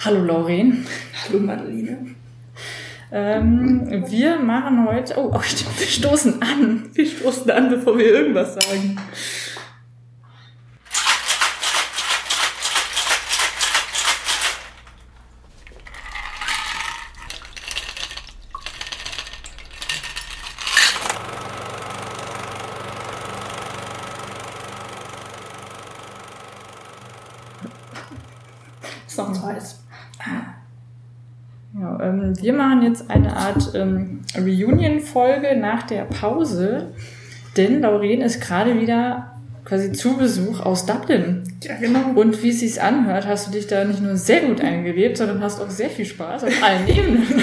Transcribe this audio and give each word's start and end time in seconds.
Hallo 0.00 0.22
Lauren. 0.22 0.86
Hallo 1.24 1.40
Madeline. 1.40 2.14
Ähm, 3.10 4.04
wir 4.06 4.38
machen 4.38 4.86
heute. 4.86 5.14
Oh, 5.16 5.32
oh, 5.34 5.40
wir 5.40 5.86
stoßen 5.88 6.40
an. 6.40 6.88
Wir 6.94 7.04
stoßen 7.04 7.50
an, 7.50 7.68
bevor 7.68 7.98
wir 7.98 8.06
irgendwas 8.06 8.54
sagen. 8.54 8.96
Ist 29.08 29.18
noch 29.18 29.28
ein 29.30 29.42
Weiß. 29.42 29.78
Ja, 31.80 32.00
ähm, 32.00 32.34
wir 32.40 32.52
machen 32.54 32.82
jetzt 32.82 33.08
eine 33.08 33.36
Art 33.48 33.72
ähm, 33.74 34.20
Reunion-Folge 34.36 35.56
nach 35.56 35.84
der 35.84 36.02
Pause, 36.02 36.92
denn 37.56 37.80
Lauren 37.80 38.20
ist 38.20 38.40
gerade 38.40 38.78
wieder 38.80 39.38
quasi 39.64 39.92
zu 39.92 40.16
Besuch 40.16 40.60
aus 40.60 40.86
Dublin. 40.86 41.42
Ja, 41.62 41.76
genau. 41.76 42.12
Und 42.14 42.42
wie 42.42 42.50
es 42.50 42.60
sich 42.60 42.80
anhört, 42.80 43.26
hast 43.26 43.48
du 43.48 43.52
dich 43.52 43.66
da 43.66 43.84
nicht 43.84 44.02
nur 44.02 44.16
sehr 44.16 44.40
gut 44.40 44.60
eingelebt, 44.60 45.18
sondern 45.18 45.42
hast 45.42 45.60
auch 45.60 45.70
sehr 45.70 45.90
viel 45.90 46.06
Spaß 46.06 46.44
auf 46.44 46.62
allen 46.62 46.88
Ebenen. 46.88 47.26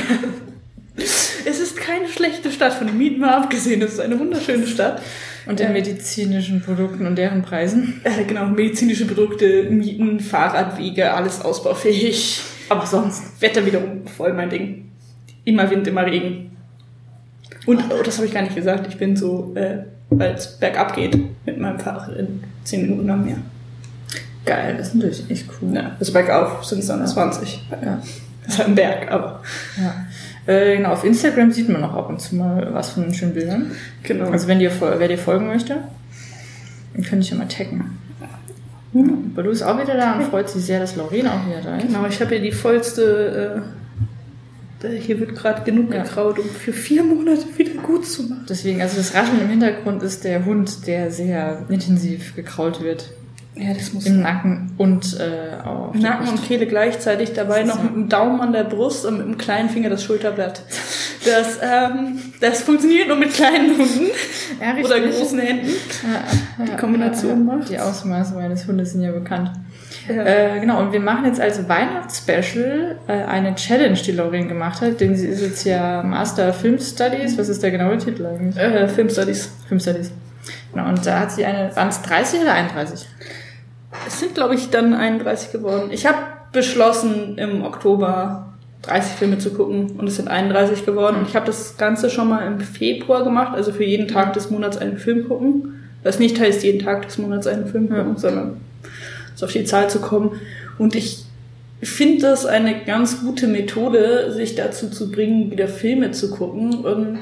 Es 1.47 1.59
ist 1.59 1.77
keine 1.77 2.07
schlechte 2.07 2.51
Stadt, 2.51 2.73
von 2.73 2.87
den 2.87 2.97
Mieten 2.97 3.19
mal 3.19 3.35
abgesehen. 3.35 3.81
Es 3.81 3.93
ist 3.93 3.99
eine 3.99 4.17
wunderschöne 4.17 4.65
Stadt. 4.65 5.01
Und 5.45 5.59
den 5.59 5.73
medizinischen 5.73 6.61
Produkten 6.61 7.05
und 7.05 7.17
deren 7.17 7.43
Preisen. 7.43 8.01
Äh, 8.03 8.23
genau, 8.23 8.47
medizinische 8.47 9.05
Produkte, 9.05 9.69
Mieten, 9.69 10.19
Fahrradwege, 10.19 11.13
alles 11.13 11.41
ausbaufähig. 11.41 12.41
Aber 12.69 12.87
sonst, 12.87 13.39
Wetter 13.41 13.63
wiederum 13.65 14.07
voll 14.07 14.33
mein 14.33 14.49
Ding. 14.49 14.84
Immer 15.45 15.69
Wind, 15.69 15.87
immer 15.87 16.05
Regen. 16.05 16.57
Und, 17.65 17.83
oh, 17.89 18.03
das 18.03 18.17
habe 18.17 18.27
ich 18.27 18.33
gar 18.33 18.41
nicht 18.43 18.55
gesagt, 18.55 18.87
ich 18.87 18.97
bin 18.97 19.15
so, 19.15 19.53
äh, 19.55 19.77
weil 20.09 20.33
es 20.33 20.47
bergab 20.57 20.95
geht, 20.95 21.17
mit 21.45 21.59
meinem 21.59 21.79
Fahrrad 21.79 22.15
in 22.15 22.43
10 22.63 22.81
Minuten 22.83 23.09
am 23.09 23.25
Meer. 23.25 23.37
Geil, 24.45 24.75
das 24.77 24.89
ist 24.89 24.95
natürlich 24.95 25.29
echt 25.29 25.49
cool. 25.61 25.73
Ja, 25.73 25.95
also 25.99 26.13
bergauf 26.13 26.63
sind 26.63 26.79
es 26.79 26.87
dann 26.87 27.05
20. 27.05 27.67
Ja. 27.83 28.01
Das 28.45 28.53
ist 28.53 28.59
halt 28.59 28.69
ein 28.69 28.75
Berg, 28.75 29.11
aber 29.11 29.41
Ja. 29.75 30.05
Äh, 30.45 30.77
genau, 30.77 30.91
auf 30.91 31.03
Instagram 31.03 31.51
sieht 31.51 31.67
man 31.67 31.83
auch 31.83 31.95
ab 31.95 32.09
und 32.09 32.21
zu 32.21 32.35
mal 32.35 32.71
was 32.73 32.91
von 32.91 33.01
den 33.01 33.11
schönen 33.11 33.33
Bildern. 33.33 33.71
genau. 34.03 34.29
Also 34.29 34.47
wenn 34.47 34.59
dir, 34.59 34.71
wer 34.79 35.07
dir 35.07 35.17
folgen 35.17 35.47
möchte, 35.47 35.77
dann 36.93 37.03
könnte 37.03 37.25
ich 37.25 37.31
ja 37.31 37.37
mal 37.37 37.47
taggen. 37.47 37.97
Hm. 38.93 39.33
Balu 39.33 39.49
ist 39.49 39.63
auch 39.63 39.81
wieder 39.81 39.97
da 39.97 40.13
und 40.13 40.25
freut 40.25 40.47
sich 40.47 40.63
sehr, 40.63 40.79
dass 40.79 40.95
Lauren 40.95 41.27
auch 41.27 41.45
wieder 41.47 41.61
da 41.63 41.77
ist. 41.77 41.87
Genau, 41.87 42.05
ich 42.05 42.21
habe 42.21 42.29
hier 42.29 42.39
die 42.39 42.51
vollste, 42.51 43.63
äh, 43.65 43.84
hier 44.89 45.19
wird 45.19 45.35
gerade 45.35 45.63
genug 45.63 45.93
Ja. 45.93 46.03
gekraut, 46.03 46.39
um 46.39 46.49
für 46.49 46.73
vier 46.73 47.03
Monate 47.03 47.45
wieder 47.57 47.81
gut 47.81 48.05
zu 48.05 48.23
machen. 48.23 48.45
Deswegen, 48.49 48.81
also 48.81 48.97
das 48.97 49.13
Rascheln 49.13 49.41
im 49.41 49.49
Hintergrund 49.49 50.03
ist 50.03 50.23
der 50.23 50.45
Hund, 50.45 50.87
der 50.87 51.11
sehr 51.11 51.63
intensiv 51.69 52.35
gekrault 52.35 52.81
wird. 52.81 53.09
Ja, 53.57 53.73
das 53.73 53.93
muss 53.93 54.05
Im 54.05 54.19
Nacken 54.21 54.73
und 54.77 55.17
äh, 55.17 55.63
auf 55.65 55.95
Nacken 55.95 56.27
und 56.27 56.43
Kehle 56.43 56.67
gleichzeitig, 56.67 57.31
dabei 57.31 57.63
noch 57.63 57.77
ja- 57.77 57.83
mit 57.83 57.93
dem 57.95 58.09
Daumen 58.09 58.41
an 58.41 58.51
der 58.51 58.65
Brust 58.65 59.05
und 59.05 59.17
mit 59.17 59.25
dem 59.27 59.37
kleinen 59.37 59.69
Finger 59.69 59.89
das 59.89 60.03
Schulterblatt. 60.03 60.61
Das, 61.23 61.57
ähm, 61.61 62.19
das 62.41 62.61
funktioniert 62.63 63.07
nur 63.07 63.15
mit 63.17 63.33
kleinen 63.33 63.77
Hunden 63.77 64.07
Ja, 64.61 64.75
oder 64.83 64.99
großen 64.99 65.39
Händen. 65.39 65.69
Ja, 65.69 66.65
Die 66.65 66.75
Kombination 66.77 67.45
macht's. 67.45 67.69
Die 67.69 67.79
Ausmaße 67.79 68.35
meines 68.35 68.67
Hundes 68.67 68.91
sind 68.91 69.01
ja 69.03 69.11
bekannt. 69.11 69.51
Ja. 70.07 70.23
Äh, 70.23 70.59
genau, 70.59 70.79
und 70.81 70.91
wir 70.91 70.99
machen 70.99 71.25
jetzt 71.25 71.41
als 71.41 71.67
Weihnachtsspecial 71.67 72.97
äh, 73.07 73.11
eine 73.23 73.55
Challenge, 73.55 73.95
die 73.97 74.11
Lauren 74.11 74.47
gemacht 74.47 74.81
hat, 74.81 75.01
denn 75.01 75.15
sie 75.15 75.27
ist 75.27 75.41
jetzt 75.41 75.63
ja 75.65 76.03
Master 76.03 76.53
Film 76.53 76.77
Studies. 76.79 77.37
Was 77.37 77.49
ist 77.49 77.63
der 77.63 77.71
genaue 77.71 77.97
Titel 77.97 78.25
eigentlich? 78.25 78.57
Äh, 78.57 78.87
Filmstudies. 78.87 79.51
Film 79.67 79.79
Studies. 79.79 80.11
Genau, 80.73 80.89
und 80.89 81.05
da 81.05 81.21
hat 81.21 81.31
sie 81.31 81.45
eine, 81.45 81.75
waren 81.75 81.87
es 81.87 82.01
30 82.01 82.41
oder 82.41 82.53
31? 82.53 83.07
Es 84.07 84.19
sind, 84.19 84.35
glaube 84.35 84.55
ich, 84.55 84.69
dann 84.69 84.93
31 84.93 85.51
geworden. 85.51 85.89
Ich 85.91 86.05
habe 86.05 86.17
beschlossen, 86.51 87.37
im 87.37 87.63
Oktober 87.63 88.53
30 88.83 89.13
Filme 89.13 89.37
zu 89.39 89.51
gucken 89.51 89.91
und 89.97 90.07
es 90.07 90.17
sind 90.17 90.27
31 90.27 90.85
geworden. 90.85 91.17
Und 91.17 91.27
ich 91.27 91.35
habe 91.35 91.45
das 91.45 91.77
Ganze 91.77 92.09
schon 92.09 92.29
mal 92.29 92.45
im 92.45 92.59
Februar 92.59 93.23
gemacht, 93.23 93.55
also 93.55 93.71
für 93.71 93.83
jeden 93.83 94.07
Tag 94.07 94.33
des 94.33 94.51
Monats 94.51 94.77
einen 94.77 94.97
Film 94.97 95.27
gucken. 95.27 95.81
Was 96.03 96.19
nicht 96.19 96.39
heißt, 96.39 96.63
jeden 96.63 96.83
Tag 96.83 97.07
des 97.07 97.17
Monats 97.17 97.47
einen 97.47 97.65
Film 97.65 97.89
Ja. 97.89 97.99
gucken, 98.03 98.17
sondern 98.17 98.57
so 99.35 99.45
auf 99.45 99.51
die 99.51 99.63
Zahl 99.65 99.89
zu 99.89 99.99
kommen. 99.99 100.39
Und 100.77 100.95
ich 100.95 101.19
finde 101.83 102.21
das 102.21 102.45
eine 102.45 102.83
ganz 102.85 103.21
gute 103.21 103.47
Methode, 103.47 104.31
sich 104.33 104.55
dazu 104.55 104.89
zu 104.89 105.11
bringen, 105.11 105.51
wieder 105.51 105.67
Filme 105.67 106.11
zu 106.11 106.31
gucken. 106.31 106.73
Und 106.85 107.19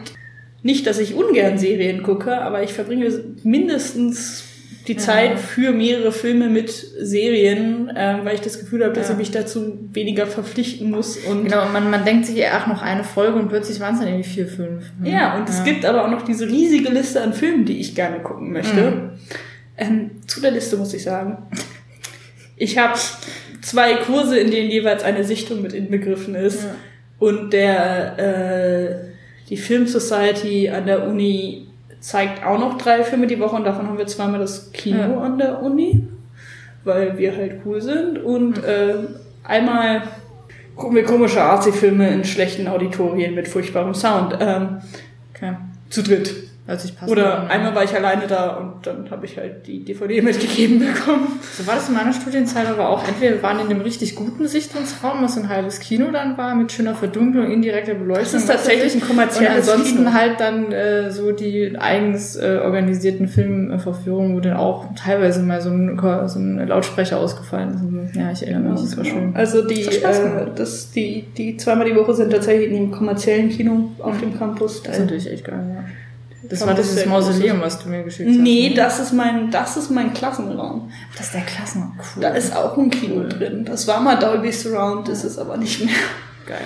nicht, 0.61 0.87
dass 0.87 0.99
ich 0.99 1.15
ungern 1.15 1.57
Serien 1.57 2.03
gucke, 2.03 2.37
aber 2.41 2.63
ich 2.63 2.73
verbringe 2.73 3.11
mindestens 3.43 4.45
die 4.87 4.93
Ja. 4.93 4.99
Zeit 4.99 5.39
für 5.39 5.71
mehrere 5.71 6.11
Filme 6.11 6.49
mit 6.49 6.69
Serien, 6.69 7.89
ähm, 7.95 8.19
weil 8.23 8.35
ich 8.35 8.41
das 8.41 8.59
Gefühl 8.59 8.83
habe, 8.83 8.93
dass 8.93 9.07
Ja. 9.07 9.13
ich 9.13 9.17
mich 9.17 9.31
dazu 9.31 9.77
weniger 9.93 10.27
verpflichten 10.27 10.91
muss. 10.91 11.17
Und 11.17 11.45
Genau, 11.45 11.65
und 11.65 11.71
man, 11.73 11.89
man 11.89 12.03
denkt 12.03 12.25
sich, 12.25 12.43
ach, 12.47 12.67
noch 12.67 12.81
eine 12.81 13.03
Folge 13.05 13.39
und 13.39 13.47
plötzlich 13.47 13.79
waren 13.79 13.93
es 13.93 14.01
dann 14.01 14.09
irgendwie 14.09 14.29
vier, 14.29 14.47
fünf. 14.47 14.83
Hm. 15.01 15.05
Ja, 15.05 15.37
und 15.37 15.47
es 15.47 15.63
gibt 15.63 15.85
aber 15.85 16.03
auch 16.05 16.09
noch 16.11 16.23
diese 16.23 16.47
riesige 16.47 16.89
Liste 16.89 17.21
an 17.21 17.33
Filmen, 17.33 17.63
die 17.65 17.79
ich 17.79 17.95
gerne 17.95 18.19
gucken 18.19 18.51
möchte. 18.51 18.81
Mhm. 18.91 19.09
Ähm, 19.77 20.11
zu 20.27 20.41
der 20.41 20.51
Liste 20.51 20.75
muss 20.75 20.93
ich 20.93 21.03
sagen, 21.03 21.37
ich 22.55 22.77
habe 22.77 22.93
zwei 23.61 23.95
Kurse, 23.95 24.37
in 24.39 24.51
denen 24.51 24.69
jeweils 24.69 25.03
eine 25.03 25.23
Sichtung 25.23 25.61
mit 25.61 25.73
inbegriffen 25.73 26.35
ist. 26.35 26.63
Ja. 26.63 26.75
Und 27.19 27.53
der 27.53 28.17
äh, 28.19 28.95
die 29.49 29.57
Film 29.57 29.87
Society 29.87 30.69
an 30.69 30.85
der 30.85 31.07
Uni 31.07 31.67
zeigt 31.99 32.45
auch 32.45 32.59
noch 32.59 32.77
drei 32.77 33.03
Filme 33.03 33.27
die 33.27 33.39
Woche 33.39 33.55
und 33.55 33.63
davon 33.63 33.87
haben 33.87 33.97
wir 33.97 34.07
zweimal 34.07 34.39
das 34.39 34.71
Kino 34.73 34.97
Ja. 34.99 35.17
an 35.21 35.37
der 35.37 35.61
Uni, 35.61 36.05
weil 36.83 37.17
wir 37.17 37.35
halt 37.35 37.61
cool 37.65 37.81
sind. 37.81 38.17
Und 38.23 38.61
äh, 38.63 38.95
einmal 39.43 40.03
gucken 40.75 40.95
wir 40.95 41.03
komische 41.05 41.41
Arzi-Filme 41.41 42.09
in 42.09 42.23
schlechten 42.25 42.67
Auditorien 42.67 43.35
mit 43.35 43.47
furchtbarem 43.47 43.93
Sound. 43.93 44.35
Ähm, 44.39 44.77
Okay. 45.35 45.55
zu 45.89 46.03
dritt. 46.03 46.31
Hört 46.65 46.79
sich 46.79 46.95
passend 46.95 47.11
Oder 47.11 47.41
an. 47.41 47.47
einmal 47.49 47.75
war 47.75 47.83
ich 47.83 47.93
alleine 47.93 48.25
da 48.25 48.51
und 48.55 48.87
dann 48.87 49.11
habe 49.11 49.25
ich 49.25 49.37
halt 49.37 49.67
die 49.67 49.83
DVD 49.83 50.21
mitgegeben 50.21 50.79
bekommen. 50.79 51.27
So 51.57 51.67
war 51.67 51.75
das 51.75 51.89
in 51.89 51.95
meiner 51.95 52.13
Studienzeit 52.13 52.67
aber 52.67 52.87
auch. 52.87 53.05
Entweder 53.05 53.35
wir 53.35 53.43
waren 53.43 53.59
in 53.59 53.65
einem 53.65 53.81
richtig 53.81 54.15
guten 54.15 54.47
Sichtungsraum, 54.47 55.21
was 55.23 55.37
ein 55.37 55.49
halbes 55.49 55.81
Kino 55.81 56.09
dann 56.11 56.37
war, 56.37 56.55
mit 56.55 56.71
schöner 56.71 56.95
Verdunklung, 56.95 57.51
indirekter 57.51 57.95
Beleuchtung. 57.95 58.23
Das 58.23 58.33
ist 58.35 58.47
tatsächlich 58.47 58.93
ein 58.95 59.01
Und 59.01 59.07
kommerzielles 59.09 59.67
ansonsten 59.69 59.97
Kino. 60.05 60.13
halt 60.13 60.39
dann 60.39 60.71
äh, 60.71 61.11
so 61.11 61.33
die 61.33 61.75
eigens 61.77 62.37
äh, 62.37 62.59
organisierten 62.63 63.27
Filmverführungen, 63.27 64.33
wo 64.35 64.39
dann 64.39 64.53
auch 64.55 64.85
teilweise 64.95 65.41
mal 65.43 65.59
so 65.61 65.69
ein, 65.69 65.99
so 66.27 66.39
ein 66.39 66.65
Lautsprecher 66.65 67.17
ausgefallen 67.17 67.73
ist. 67.73 67.81
Und. 67.81 68.11
Ja, 68.15 68.31
ich 68.31 68.41
erinnere 68.47 68.71
mich, 68.71 68.81
das 68.81 68.95
war 68.97 69.03
schön. 69.03 69.35
Also 69.35 69.67
die, 69.67 69.83
Das 69.83 70.19
äh, 70.19 70.45
das, 70.55 70.91
die, 70.91 71.25
die 71.37 71.57
zweimal 71.57 71.85
die 71.89 71.95
Woche 71.95 72.13
sind 72.13 72.31
tatsächlich 72.31 72.69
in 72.69 72.75
dem 72.75 72.91
kommerziellen 72.91 73.49
Kino 73.49 73.91
auf 73.99 74.17
dem 74.21 74.37
Campus. 74.37 74.81
Das 74.83 74.95
ist 74.95 75.01
natürlich 75.01 75.29
echt 75.29 75.43
geil, 75.45 75.59
ja. 75.75 75.83
Das 76.49 76.65
war 76.65 76.73
dieses 76.73 76.95
sehr 76.95 77.07
Mausoleum, 77.07 77.61
was 77.61 77.81
du 77.81 77.89
mir 77.89 78.03
geschickt 78.03 78.29
hast. 78.29 78.37
Nee, 78.37 78.69
ne? 78.69 78.75
das 78.75 78.99
ist 78.99 79.13
mein, 79.13 79.49
das 79.51 79.77
ist 79.77 79.89
mein 79.91 80.13
Klassenraum. 80.13 80.91
das 81.17 81.27
ist 81.27 81.33
der 81.35 81.41
Klassenraum. 81.41 81.93
Cool. 82.15 82.21
Da 82.21 82.29
ist 82.29 82.55
auch 82.55 82.77
ein 82.77 82.89
Kino 82.89 83.23
drin. 83.27 83.65
Das 83.65 83.87
war 83.87 83.99
mal 84.01 84.15
Dolby 84.17 84.51
Surround, 84.51 85.07
ist 85.09 85.23
es 85.23 85.37
aber 85.37 85.57
nicht 85.57 85.83
mehr. 85.85 85.93
geil. 86.47 86.57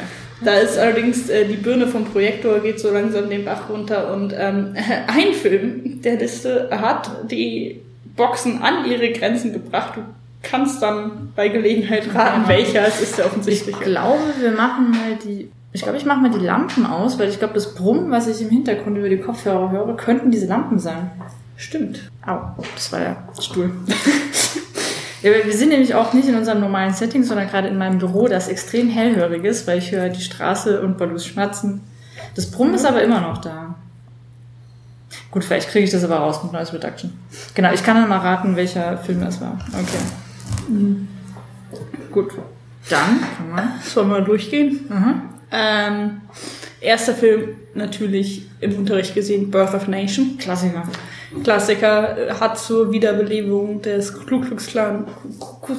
Da 0.43 0.53
ist 0.53 0.77
allerdings 0.77 1.29
äh, 1.29 1.45
die 1.45 1.55
Birne 1.55 1.87
vom 1.87 2.05
Projektor 2.05 2.59
geht 2.59 2.79
so 2.79 2.91
langsam 2.91 3.29
den 3.29 3.43
Bach 3.43 3.69
runter 3.69 4.13
und 4.13 4.33
ähm, 4.37 4.75
ein 5.07 5.33
Film 5.33 6.01
der 6.03 6.17
Liste 6.17 6.69
hat 6.71 7.09
die 7.31 7.81
Boxen 8.15 8.61
an 8.61 8.85
ihre 8.89 9.11
Grenzen 9.11 9.51
gebracht. 9.53 9.93
Du 9.97 10.01
kannst 10.43 10.81
dann 10.81 11.31
bei 11.35 11.47
Gelegenheit 11.49 12.13
raten, 12.13 12.43
Ja. 12.43 12.47
welcher 12.49 12.87
es 12.87 13.01
ist 13.01 13.17
der 13.17 13.25
Ich 13.25 13.31
offensichtliche. 13.31 13.79
glaube, 13.79 14.19
wir 14.39 14.51
machen 14.51 14.91
mal 14.91 15.15
die. 15.23 15.49
Ich 15.73 15.81
glaube, 15.81 15.97
ich 15.97 16.05
mache 16.05 16.19
mal 16.19 16.31
die 16.31 16.43
Lampen 16.43 16.85
aus, 16.85 17.19
weil 17.19 17.29
ich 17.29 17.39
glaube, 17.39 17.53
das 17.53 17.75
Brummen, 17.75 18.09
was 18.09 18.27
ich 18.27 18.41
im 18.41 18.49
Hintergrund 18.49 18.97
über 18.97 19.09
die 19.09 19.19
Kopfhörer 19.19 19.69
höre, 19.71 19.95
könnten 19.95 20.31
diese 20.31 20.47
Lampen 20.47 20.79
sein. 20.79 21.11
Stimmt. 21.55 22.09
Au, 22.25 22.39
das 22.75 22.91
war 22.91 22.99
der 22.99 23.17
Stuhl. 23.39 23.71
ja, 25.21 25.31
wir 25.43 25.53
sind 25.53 25.69
nämlich 25.69 25.93
auch 25.95 26.13
nicht 26.13 26.27
in 26.27 26.35
unserem 26.35 26.61
normalen 26.61 26.93
Setting, 26.93 27.23
sondern 27.23 27.47
gerade 27.47 27.67
in 27.67 27.77
meinem 27.77 27.97
Büro, 27.97 28.27
das 28.27 28.47
extrem 28.47 28.89
hellhörig 28.89 29.43
ist, 29.43 29.67
weil 29.67 29.79
ich 29.79 29.91
höre 29.91 30.09
die 30.09 30.21
Straße 30.21 30.81
und 30.81 30.97
Balus 30.97 31.25
schmatzen. 31.25 31.81
Das 32.35 32.49
Brummen 32.49 32.75
ist 32.75 32.85
aber 32.85 33.01
immer 33.01 33.19
noch 33.19 33.39
da. 33.39 33.75
Gut, 35.31 35.43
vielleicht 35.43 35.69
kriege 35.69 35.85
ich 35.85 35.91
das 35.91 36.03
aber 36.03 36.17
raus 36.17 36.43
mit 36.43 36.53
Noise 36.53 36.73
Reduction. 36.73 37.13
Genau, 37.53 37.71
ich 37.73 37.83
kann 37.83 37.97
dann 37.97 38.07
mal 38.07 38.19
raten, 38.19 38.55
welcher 38.55 38.97
Film 38.97 39.21
das 39.21 39.41
war. 39.41 39.57
Okay. 39.73 41.07
Gut. 42.11 42.31
Dann. 42.89 43.19
Sollen 43.83 44.09
wir 44.09 44.21
durchgehen? 44.21 44.85
Mhm. 44.89 45.21
Ähm, 45.51 46.21
erster 46.81 47.13
Film 47.13 47.55
natürlich 47.73 48.43
im 48.59 48.75
Unterricht 48.75 49.13
gesehen, 49.15 49.49
Birth 49.49 49.73
of 49.73 49.87
Nation. 49.87 50.37
Klassiker. 50.37 50.83
Klassiker 51.43 52.17
äh, 52.17 52.33
hat 52.33 52.59
zur 52.59 52.91
Wiederbelebung 52.91 53.81
des 53.81 54.13
Ku 54.13 54.41
Klux 54.41 54.67
Klan, 54.67 55.05
Ku 55.39 55.75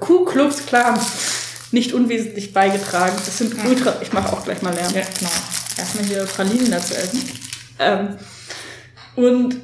Ku 0.00 0.24
Klux 0.24 0.66
Klans 0.66 1.68
nicht 1.72 1.92
unwesentlich 1.92 2.52
beigetragen. 2.52 3.14
Das 3.16 3.38
sind 3.38 3.56
Ja. 3.56 3.68
ultra, 3.68 3.94
ich 4.02 4.12
mache 4.12 4.32
auch 4.32 4.44
gleich 4.44 4.60
mal 4.62 4.74
Lärm. 4.74 4.92
Ja, 4.94 5.02
genau. 5.18 5.30
Erstmal 5.78 6.04
hier 6.04 6.24
Pralinen 6.24 6.70
dazu 6.70 6.94
essen. 6.94 7.22
Ähm, 7.78 8.08
und 9.16 9.56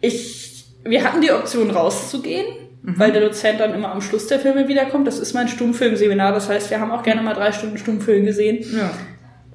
ich, 0.00 0.66
wir 0.84 1.02
hatten 1.04 1.20
die 1.20 1.32
Option 1.32 1.70
rauszugehen, 1.70 2.46
weil 2.82 3.12
der 3.12 3.20
Dozent 3.22 3.60
dann 3.60 3.74
immer 3.74 3.90
am 3.92 4.00
Schluss 4.00 4.26
der 4.28 4.38
Filme 4.38 4.68
wiederkommt. 4.68 5.06
Das 5.06 5.18
ist 5.18 5.34
mein 5.34 5.48
Stummfilmseminar, 5.48 6.32
das 6.32 6.48
heißt, 6.48 6.70
wir 6.70 6.80
haben 6.80 6.90
auch 6.90 7.02
gerne 7.02 7.22
mal 7.22 7.34
drei 7.34 7.52
Stunden 7.52 7.78
Stummfilm 7.78 8.24
gesehen, 8.24 8.64
Ja. 8.76 8.90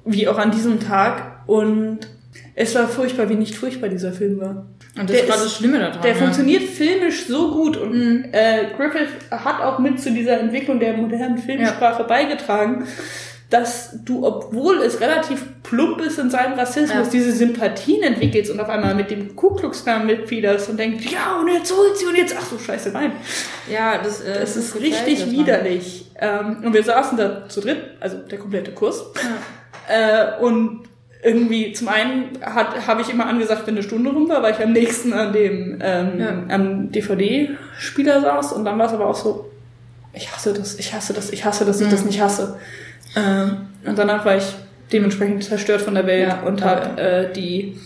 wie 0.04 0.28
auch 0.28 0.38
an 0.38 0.50
diesem 0.50 0.80
Tag. 0.80 1.40
Und 1.46 2.00
es 2.54 2.74
war 2.74 2.88
furchtbar, 2.88 3.28
wie 3.28 3.34
nicht 3.34 3.56
furchtbar 3.56 3.88
dieser 3.88 4.12
Film 4.12 4.40
war. 4.40 4.66
Und 4.96 5.08
das 5.10 5.12
Der 5.12 5.20
ist 5.20 5.26
gerade 5.26 5.38
ist- 5.40 5.46
das 5.46 5.56
Schlimme 5.56 5.78
daran. 5.80 6.00
Der 6.02 6.12
ja. 6.12 6.16
funktioniert 6.16 6.62
filmisch 6.62 7.26
so 7.26 7.50
gut 7.52 7.76
und 7.76 7.92
Mhm. 7.92 8.24
äh, 8.32 8.66
Griffith 8.76 9.08
hat 9.30 9.60
auch 9.60 9.78
mit 9.80 10.00
zu 10.00 10.10
dieser 10.12 10.38
Entwicklung 10.38 10.78
der 10.78 10.96
modernen 10.96 11.38
Filmsprache 11.38 12.04
beigetragen, 12.04 12.86
dass 13.50 13.98
du, 14.04 14.24
obwohl 14.26 14.78
es 14.82 15.00
relativ 15.00 15.44
plump 15.64 16.00
ist 16.02 16.18
in 16.20 16.30
seinem 16.30 16.52
Rassismus, 16.58 17.06
Ja. 17.06 17.10
diese 17.10 17.32
Sympathien 17.32 18.02
entwickelst 18.04 18.52
und 18.52 18.60
auf 18.60 18.68
einmal 18.68 18.94
mit 18.94 19.10
dem 19.10 19.34
Ku 19.34 19.50
Klux 19.54 19.82
Klan 19.82 20.06
mitfiederst 20.06 20.68
und 20.68 20.78
denkst, 20.78 21.04
ja, 21.10 21.38
und 21.40 21.48
jetzt 21.48 21.72
holt 21.76 21.96
sie 21.98 22.06
und 22.06 22.16
jetzt, 22.16 22.36
ach 22.38 22.44
so, 22.44 22.56
scheiße, 22.58 22.90
nein. 22.90 23.12
Ja, 23.68 23.98
das, 23.98 24.20
äh, 24.20 24.38
Das 24.40 24.56
ist 24.56 24.74
gezeigt, 24.74 24.92
richtig 25.06 25.26
man- 25.26 25.30
widerlich. 25.36 26.06
Ähm, 26.20 26.58
und 26.64 26.72
wir 26.72 26.82
saßen 26.84 27.18
da 27.18 27.48
zu 27.48 27.60
dritt, 27.60 27.78
also 27.98 28.18
der 28.18 28.38
komplette 28.38 28.70
Kurs. 28.70 29.04
Ja. 29.88 30.36
Äh, 30.38 30.40
und 30.42 30.84
irgendwie 31.22 31.72
zum 31.72 31.88
einen 31.88 32.38
habe 32.42 33.00
ich 33.00 33.08
immer 33.08 33.26
angesagt, 33.26 33.66
wenn 33.66 33.74
eine 33.74 33.82
Stunde 33.82 34.10
rum 34.10 34.28
war, 34.28 34.42
weil 34.42 34.52
ich 34.52 34.62
am 34.62 34.72
nächsten 34.72 35.12
an 35.14 35.32
dem 35.32 35.78
ähm, 35.82 36.20
Ja. 36.20 36.54
am 36.54 36.92
DVD-Spieler 36.92 38.20
saß 38.20 38.52
und 38.52 38.64
dann 38.66 38.78
war 38.78 38.86
es 38.86 38.92
aber 38.92 39.06
auch 39.06 39.14
so, 39.14 39.50
ich 40.12 40.30
hasse 40.30 40.52
das, 40.52 40.78
ich 40.78 40.92
hasse 40.92 41.14
das, 41.14 41.30
ich 41.30 41.44
hasse, 41.44 41.64
dass 41.64 41.80
ich 41.80 41.86
Mhm. 41.86 41.90
das 41.92 42.04
nicht 42.04 42.20
hasse. 42.20 42.58
Ähm, 43.16 43.56
und 43.86 43.98
danach 43.98 44.24
war 44.26 44.36
ich 44.36 44.44
dementsprechend 44.92 45.44
zerstört 45.44 45.82
von 45.82 45.94
der 45.94 46.06
Welt 46.06 46.28
Ja, 46.28 46.40
und 46.42 46.64
habe 46.64 47.00
äh, 47.00 47.32
die 47.32 47.78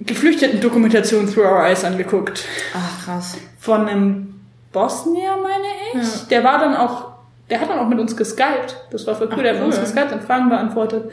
geflüchteten 0.00 0.60
Dokumentation 0.60 1.32
Through 1.32 1.44
Our 1.44 1.64
Eyes 1.64 1.84
angeguckt. 1.84 2.44
Ach, 2.74 3.04
krass. 3.04 3.36
Von 3.58 3.88
einem 3.88 4.40
Bosnier, 4.72 5.36
meine 5.42 6.02
ich. 6.04 6.14
Ja. 6.14 6.26
Der 6.30 6.44
war 6.44 6.58
dann 6.58 6.76
auch, 6.76 7.12
der 7.50 7.60
hat 7.60 7.68
dann 7.68 7.78
auch 7.78 7.88
mit 7.88 7.98
uns 7.98 8.16
geskypt. 8.16 8.76
Das 8.90 9.06
war 9.06 9.14
voll 9.16 9.28
cool, 9.28 9.34
Ach, 9.38 9.42
der 9.42 9.52
hat 9.52 9.58
mit 9.58 9.66
uns 9.66 9.76
cool. 9.76 9.82
geskypt 9.82 10.12
und 10.12 10.22
Fragen 10.22 10.48
beantwortet. 10.48 11.10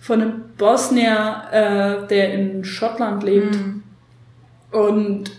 Von 0.00 0.20
einem 0.20 0.42
Bosnier, 0.58 1.42
äh, 1.50 2.06
der 2.08 2.34
in 2.34 2.64
Schottland 2.64 3.22
lebt. 3.22 3.54
Mhm. 3.54 3.82
Und 4.70 5.30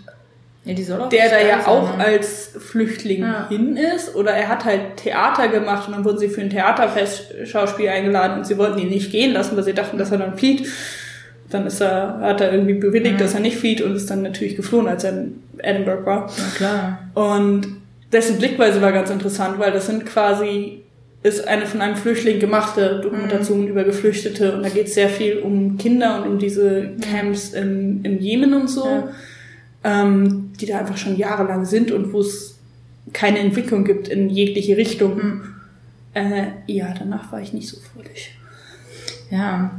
Ja, 0.65 0.73
der 0.73 1.29
da 1.29 1.39
ja 1.41 1.57
sein, 1.61 1.65
auch 1.65 1.97
ne? 1.97 2.05
als 2.05 2.51
Flüchtling 2.57 3.21
Ja. 3.21 3.47
hin 3.49 3.75
ist. 3.75 4.15
Oder 4.15 4.31
er 4.31 4.47
hat 4.47 4.63
halt 4.63 4.97
Theater 4.97 5.49
gemacht 5.49 5.87
und 5.87 5.93
dann 5.95 6.05
wurden 6.05 6.19
sie 6.19 6.29
für 6.29 6.39
ein 6.41 6.49
Theaterfest-Schauspiel 6.49 7.89
eingeladen 7.89 8.37
und 8.37 8.47
sie 8.47 8.57
wollten 8.57 8.79
ihn 8.79 8.89
nicht 8.89 9.11
gehen 9.11 9.33
lassen, 9.33 9.55
weil 9.57 9.63
sie 9.63 9.73
dachten, 9.73 9.97
dass 9.97 10.11
er 10.11 10.19
dann 10.19 10.37
flieht. 10.37 10.67
Dann 11.49 11.67
ist 11.67 11.81
er, 11.81 12.19
hat 12.21 12.41
er 12.41 12.51
irgendwie 12.51 12.75
bewilligt, 12.75 13.19
Ja. 13.19 13.25
dass 13.25 13.33
er 13.33 13.41
nicht 13.41 13.57
flieht 13.57 13.81
und 13.81 13.95
ist 13.95 14.09
dann 14.09 14.21
natürlich 14.21 14.55
geflohen, 14.55 14.87
als 14.87 15.03
er 15.03 15.11
in 15.11 15.43
Edinburgh 15.59 16.05
war. 16.05 16.31
Ja, 16.37 16.43
klar. 16.55 16.99
Und 17.13 17.67
dessen 18.11 18.37
Blickweise 18.37 18.81
war 18.81 18.91
ganz 18.91 19.09
interessant, 19.09 19.59
weil 19.59 19.71
das 19.71 19.85
sind 19.87 20.05
quasi, 20.05 20.81
ist 21.23 21.47
eine 21.47 21.65
von 21.65 21.81
einem 21.81 21.95
Flüchtling 21.95 22.39
gemachte 22.39 23.01
Dokumentation 23.01 23.67
über 23.67 23.83
Geflüchtete 23.83 24.53
und 24.55 24.63
da 24.63 24.69
geht 24.69 24.87
es 24.87 24.93
sehr 24.95 25.09
viel 25.09 25.39
um 25.39 25.77
Kinder 25.77 26.21
und 26.23 26.27
um 26.31 26.39
diese 26.39 26.91
Camps 27.01 27.53
im, 27.53 27.99
im 28.03 28.19
Jemen 28.19 28.53
und 28.53 28.69
so, 28.69 28.85
Ja. 28.85 29.07
Ähm, 29.83 30.51
die 30.59 30.65
da 30.65 30.79
einfach 30.79 30.97
schon 30.97 31.17
jahrelang 31.17 31.65
sind 31.65 31.91
und 31.91 32.13
wo 32.13 32.21
es 32.21 32.59
keine 33.11 33.39
Entwicklung 33.39 33.83
gibt 33.83 34.07
in 34.07 34.29
jegliche 34.29 34.77
Richtung. 34.77 35.15
Mhm. 35.15 35.41
Äh, 36.13 36.45
ja, 36.67 36.93
danach 36.97 37.31
war 37.31 37.41
ich 37.41 37.53
nicht 37.53 37.67
so 37.67 37.77
fröhlich. 37.79 38.35
Ja, 39.29 39.71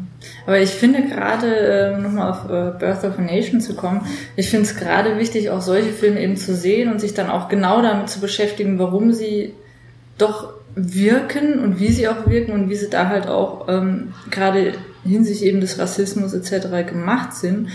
aber 0.46 0.60
ich 0.60 0.70
finde 0.70 1.02
gerade, 1.02 1.46
ähm, 1.46 2.02
nochmal 2.02 2.30
auf 2.30 2.44
äh, 2.46 2.76
Birth 2.78 3.04
of 3.04 3.18
a 3.18 3.22
Nation 3.22 3.60
zu 3.60 3.74
kommen, 3.74 4.06
ich 4.36 4.50
finde 4.50 4.66
es 4.66 4.76
gerade 4.76 5.18
wichtig, 5.18 5.50
auch 5.50 5.60
solche 5.60 5.92
Filme 5.92 6.20
eben 6.20 6.36
zu 6.36 6.56
sehen 6.56 6.90
und 6.90 7.00
sich 7.00 7.14
dann 7.14 7.30
auch 7.30 7.48
genau 7.48 7.80
damit 7.82 8.08
zu 8.08 8.20
beschäftigen, 8.20 8.78
warum 8.78 9.12
sie 9.12 9.54
doch 10.18 10.54
wirken 10.74 11.60
und 11.60 11.78
wie 11.78 11.92
sie 11.92 12.08
auch 12.08 12.26
wirken 12.26 12.52
und 12.52 12.68
wie 12.68 12.74
sie 12.74 12.90
da 12.90 13.08
halt 13.08 13.28
auch 13.28 13.68
ähm, 13.68 14.12
gerade 14.30 14.74
hinsichtlich 15.04 15.48
eben 15.48 15.60
des 15.60 15.78
Rassismus 15.78 16.34
etc. 16.34 16.88
gemacht 16.88 17.34
sind. 17.34 17.68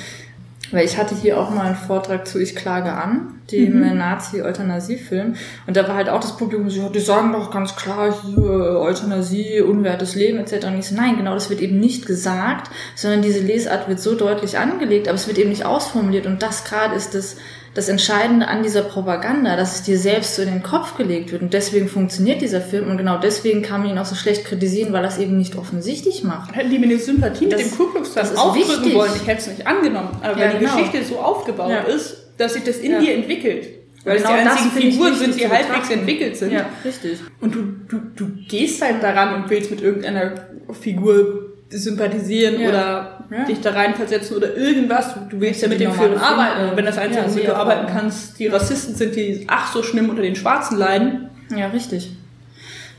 Weil 0.72 0.86
ich 0.86 0.98
hatte 0.98 1.16
hier 1.16 1.40
auch 1.40 1.50
mal 1.50 1.66
einen 1.66 1.76
Vortrag 1.76 2.28
zu 2.28 2.40
Ich 2.40 2.56
klage 2.56 2.94
an, 2.94 3.42
dem 3.52 3.80
Mhm. 3.80 3.98
Nazi-Euthanasie-Film. 3.98 5.36
Und 5.68 5.78
da 5.78 5.88
war 5.88 5.96
halt 5.96 6.10
auch 6.10 6.20
das 6.20 6.38
Publikum 6.38 6.70
so, 6.70 6.90
die 6.90 7.00
sagen 7.00 7.32
doch 7.34 7.52
ganz 7.52 7.76
klar 7.76 8.14
hier 8.26 8.42
Euthanasie, 8.80 9.62
unwertes 9.62 10.16
Leben 10.16 10.38
etc. 10.40 10.68
Und 10.68 10.80
ich 10.80 10.88
so, 10.88 10.96
nein, 10.96 11.18
genau, 11.18 11.34
das 11.34 11.50
wird 11.50 11.62
eben 11.62 11.80
nicht 11.80 12.06
gesagt, 12.06 12.70
sondern 12.96 13.22
diese 13.22 13.40
Lesart 13.40 13.88
wird 13.88 14.00
so 14.00 14.16
deutlich 14.16 14.58
angelegt, 14.58 15.08
aber 15.08 15.16
es 15.16 15.28
wird 15.28 15.38
eben 15.38 15.50
nicht 15.50 15.66
ausformuliert. 15.66 16.26
Und 16.26 16.42
das 16.44 16.64
gerade 16.64 16.96
ist 16.96 17.16
das, 17.16 17.38
das 17.74 17.88
Entscheidende 17.88 18.48
an 18.48 18.64
dieser 18.64 18.82
Propaganda, 18.82 19.56
dass 19.56 19.76
es 19.76 19.84
dir 19.84 19.98
selbst 19.98 20.36
so 20.36 20.42
in 20.42 20.50
den 20.50 20.64
Kopf 20.64 20.98
gelegt 20.98 21.32
wird. 21.32 21.42
Und 21.42 21.54
deswegen 21.54 21.88
funktioniert 21.88 22.42
dieser 22.42 22.62
Film. 22.62 22.90
Und 22.90 22.98
genau 22.98 23.18
deswegen 23.20 23.62
kann 23.62 23.82
man 23.82 23.92
ihn 23.92 23.98
auch 23.98 24.06
so 24.06 24.16
schlecht 24.16 24.46
kritisieren, 24.46 24.92
weil 24.92 25.04
er 25.04 25.10
es 25.10 25.18
eben 25.20 25.38
nicht 25.38 25.56
offensichtlich 25.56 26.24
macht. 26.24 26.56
Hätten 26.56 26.70
die 26.72 26.80
mir 26.80 26.86
eine 26.88 26.98
Sympathie 26.98 27.48
Das- 27.48 27.62
mit 27.62 27.72
dem 27.72 27.78
Ku 27.78 27.86
Klux 27.92 28.14
Klan 28.14 28.26
das 28.28 28.36
aufdrücken 28.38 28.70
wichtig. 28.84 28.96
wollen, 28.96 29.12
ich 29.16 29.28
hätte 29.28 29.42
es 29.42 29.48
nicht 29.48 29.68
angenommen. 29.68 30.10
Aber 30.22 30.32
Ja, 30.40 30.46
weil 30.46 30.52
die 30.60 30.66
genau. 30.66 30.78
Geschichte 30.78 31.04
so 31.06 31.20
aufgebaut 31.20 31.70
Ja. 31.70 31.82
ist, 31.82 32.18
dass 32.38 32.54
sich 32.54 32.64
das 32.64 32.78
in 32.78 32.92
Ja. 32.94 33.00
dir 33.00 33.14
entwickelt. 33.16 33.68
Weil 34.06 34.18
Genau 34.18 34.30
es 34.32 34.38
die 34.40 34.44
das 34.46 34.58
einzigen 34.64 34.92
Figuren 34.92 35.16
sind, 35.16 35.36
die 35.40 35.48
halbwegs 35.50 35.68
betrachten. 35.68 35.94
entwickelt 36.00 36.38
sind. 36.38 36.54
Ja, 36.54 36.70
richtig. 36.86 37.20
Und 37.42 37.54
du, 37.54 37.64
du, 37.90 38.00
du 38.16 38.28
gehst 38.48 38.82
halt 38.82 39.04
daran 39.04 39.36
und 39.44 39.50
willst 39.50 39.70
mit 39.72 39.82
irgendeiner 39.82 40.32
Figur 40.80 41.49
sympathisieren 41.70 42.60
Ja. 42.60 42.70
oder 42.70 43.20
Ja. 43.32 43.46
dich 43.46 43.62
da 43.62 43.72
reinversetzen 43.72 44.36
oder 44.38 44.56
irgendwas. 44.56 45.14
Du, 45.30 45.40
willst 45.40 45.62
ja 45.62 45.68
mit 45.68 45.80
dem 45.80 45.90
normale 45.90 46.10
Film 46.10 46.22
arbeiten. 46.22 46.58
Film- 46.58 46.70
Und 46.72 46.78
wenn 46.78 46.86
das 46.86 46.98
Einzige, 46.98 47.22
Ja, 47.26 47.30
womit 47.32 47.48
du 47.48 47.56
arbeiten 47.56 47.88
kannst, 47.88 48.40
die 48.40 48.48
Rassisten 48.48 48.96
sind, 48.96 49.16
die 49.16 49.46
ach 49.48 49.72
so 49.74 49.84
schlimm 49.84 50.10
unter 50.10 50.22
den 50.24 50.36
Schwarzen 50.36 50.78
leiden. 50.78 51.30
Ja, 51.56 51.68
richtig. 51.68 52.12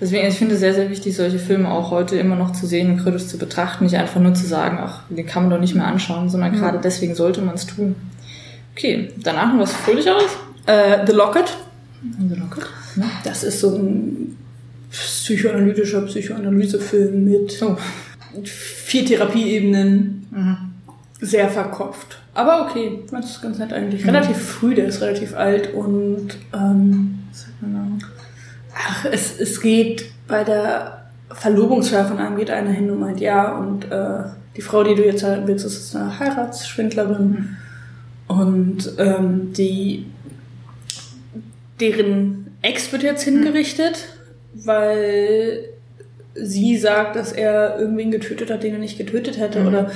Deswegen, 0.00 0.26
ich 0.26 0.34
finde 0.34 0.54
es 0.54 0.60
sehr, 0.60 0.72
sehr 0.72 0.88
wichtig, 0.88 1.14
solche 1.14 1.38
Filme 1.38 1.68
auch 1.70 1.90
heute 1.90 2.16
immer 2.16 2.34
noch 2.36 2.52
zu 2.52 2.66
sehen 2.66 2.90
und 2.92 3.02
kritisch 3.02 3.26
zu 3.26 3.36
betrachten. 3.36 3.84
Nicht 3.84 3.96
einfach 3.96 4.20
nur 4.20 4.32
zu 4.34 4.46
sagen, 4.46 4.78
ach, 4.80 5.00
den 5.10 5.26
kann 5.26 5.42
man 5.42 5.50
doch 5.50 5.60
nicht 5.60 5.74
mehr 5.74 5.86
anschauen, 5.86 6.28
sondern 6.30 6.52
gerade 6.52 6.78
deswegen 6.82 7.14
sollte 7.14 7.42
man 7.42 7.54
es 7.56 7.66
tun. 7.66 7.94
Okay, 8.76 9.10
danach 9.22 9.52
noch 9.52 9.60
was 9.60 9.72
Fröhlicheres? 9.74 10.24
Äh, 10.66 11.04
The 11.06 11.12
Locket. 11.12 11.54
Also 12.22 12.34
locker. 12.36 12.62
Ne? 12.96 13.04
Das 13.24 13.44
ist 13.44 13.60
so 13.60 13.76
ein 13.76 14.38
psychoanalytischer 14.90 16.00
Psychoanalysefilm 16.02 17.24
mit 17.24 17.58
Oh. 17.62 17.76
Vier 18.44 19.04
Therapieebenen. 19.04 20.26
Mhm. 20.30 20.56
Sehr 21.20 21.48
verkopft. 21.50 22.18
Aber 22.32 22.66
okay, 22.66 23.00
das 23.10 23.30
ist 23.30 23.42
ganz 23.42 23.58
nett 23.58 23.72
eigentlich. 23.72 24.06
Relativ 24.06 24.38
früh, 24.38 24.74
der 24.74 24.86
ist 24.86 25.02
relativ 25.02 25.36
alt 25.36 25.74
und 25.74 26.28
ähm, 26.54 27.18
ach, 28.74 29.04
es, 29.04 29.38
es 29.38 29.60
geht 29.60 30.10
bei 30.26 30.44
der 30.44 31.00
Verlobungsfeier 31.30 32.06
von 32.06 32.18
einem 32.18 32.36
geht 32.36 32.50
einer 32.50 32.70
hin 32.70 32.90
und 32.90 33.00
meint 33.00 33.20
ja 33.20 33.56
und 33.56 33.90
äh, 33.90 34.24
die 34.56 34.62
Frau, 34.62 34.82
die 34.82 34.94
du 34.94 35.04
jetzt 35.04 35.22
heiraten 35.22 35.46
willst, 35.46 35.66
ist 35.66 35.94
eine 35.94 36.18
Heiratsschwindlerin 36.18 37.56
und 38.26 38.92
ähm, 38.98 39.52
die 39.52 40.06
deren 41.80 42.56
Ex 42.62 42.92
wird 42.92 43.02
jetzt 43.02 43.22
hingerichtet, 43.22 44.06
weil 44.54 45.64
sie 46.34 46.76
sagt, 46.78 47.16
dass 47.16 47.32
er 47.32 47.78
irgendwen 47.78 48.10
getötet 48.10 48.50
hat, 48.50 48.62
den 48.62 48.74
er 48.74 48.78
nicht 48.78 48.98
getötet 48.98 49.38
hätte 49.38 49.60
Mhm. 49.60 49.68
oder 49.68 49.90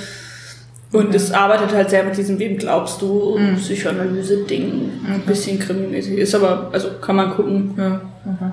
und 0.92 1.14
es 1.14 1.32
arbeitet 1.32 1.72
halt 1.74 1.90
sehr 1.90 2.04
mit 2.04 2.16
diesem, 2.16 2.38
wem 2.38 2.56
glaubst 2.56 3.02
du, 3.02 3.36
Mhm. 3.38 3.56
Psychoanalyse-Ding, 3.56 4.90
ein 5.08 5.22
bisschen 5.26 5.58
krimimäßig 5.58 6.18
ist, 6.18 6.34
aber 6.36 6.70
also 6.72 6.88
kann 7.00 7.16
man 7.16 7.30
gucken. 7.30 7.74
Ja, 7.76 8.00
okay. 8.24 8.52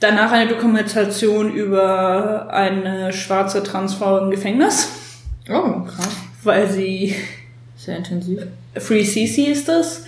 Danach 0.00 0.32
eine 0.32 0.50
Dokumentation 0.50 1.54
über 1.54 2.52
eine 2.52 3.12
schwarze 3.12 3.62
Transfrau 3.62 4.18
im 4.18 4.30
Gefängnis, 4.30 4.88
Oh, 5.48 5.82
krass. 5.84 6.08
weil 6.42 6.68
sie 6.68 7.14
Sehr 7.76 7.98
intensiv. 7.98 8.40
Free 8.76 9.04
CC 9.04 9.44
ist 9.52 9.68
das. 9.68 10.02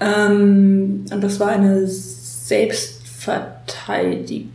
Ähm, 0.00 1.04
und 1.12 1.20
das 1.22 1.38
war 1.40 1.48
eine 1.48 1.86
Selbstverteidigung. 1.86 4.50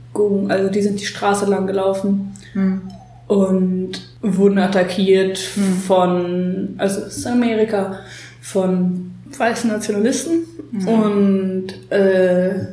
Also 0.50 0.70
die 0.70 0.82
sind 0.82 1.00
die 1.00 1.06
Straße 1.06 1.46
lang 1.46 1.68
gelaufen 1.68 2.34
Hm. 2.54 2.82
und 3.28 3.92
wurden 4.22 4.60
attackiert 4.60 5.38
Hm. 5.38 5.74
von, 5.88 6.76
also 6.78 7.02
es 7.02 7.18
ist 7.18 7.28
Amerika, 7.28 8.00
von 8.42 9.12
weißen 9.38 9.70
Nationalisten. 9.70 10.44
Mhm. 10.72 10.88
Und 10.88 11.68
äh, 11.92 12.68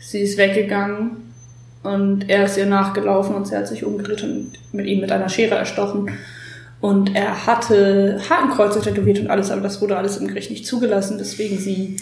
sie 0.00 0.20
ist 0.20 0.38
weggegangen 0.38 1.10
und 1.82 2.28
er 2.28 2.44
ist 2.44 2.56
ihr 2.56 2.66
nachgelaufen 2.66 3.34
und 3.34 3.46
sie 3.46 3.56
hat 3.56 3.68
sich 3.68 3.84
umgedreht 3.84 4.22
und 4.22 4.52
mit 4.72 4.86
ihm 4.86 5.00
mit 5.00 5.12
einer 5.12 5.28
Schere 5.28 5.54
erstochen. 5.56 6.10
Und 6.80 7.14
er 7.16 7.46
hatte 7.46 8.20
Hakenkreuze 8.28 8.80
tätowiert 8.80 9.18
und 9.18 9.28
alles, 9.30 9.50
aber 9.50 9.62
das 9.62 9.80
wurde 9.80 9.96
alles 9.96 10.18
im 10.18 10.28
Gericht 10.28 10.50
nicht 10.50 10.66
zugelassen, 10.66 11.16
deswegen 11.18 11.58
sie 11.58 11.96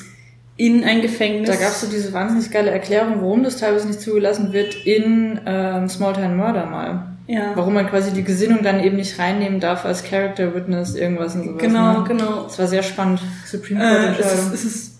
in 0.56 0.84
ein 0.84 1.02
Gefängnis. 1.02 1.48
Da 1.50 1.56
gab 1.56 1.70
es 1.72 1.80
so 1.80 1.86
diese 1.88 2.12
wahnsinnig 2.12 2.50
geile 2.50 2.70
Erklärung, 2.70 3.16
warum 3.20 3.42
das 3.42 3.56
teilweise 3.58 3.86
nicht 3.88 4.00
zugelassen 4.00 4.52
wird 4.52 4.74
in 4.86 5.40
ähm, 5.46 5.88
Small 5.88 6.12
Town 6.12 6.36
Murder 6.36 6.66
mal. 6.66 7.06
ja. 7.26 7.52
Warum 7.56 7.74
man 7.74 7.88
quasi 7.88 8.12
die 8.12 8.22
Gesinnung 8.22 8.62
dann 8.62 8.82
eben 8.82 8.96
nicht 8.96 9.18
reinnehmen 9.18 9.58
darf 9.60 9.84
als 9.84 10.04
Character 10.04 10.54
Witness, 10.54 10.94
irgendwas 10.94 11.34
und 11.34 11.44
sowas. 11.44 11.62
Genau, 11.62 12.00
ne? 12.00 12.04
genau. 12.06 12.42
Das 12.44 12.58
war 12.58 12.66
sehr 12.68 12.82
spannend. 12.82 13.20
Supreme 13.46 13.80
Court 13.80 14.18
Äh, 14.18 14.22
es, 14.22 14.32
ist, 14.32 14.54
es 14.54 14.64
ist, 14.64 14.98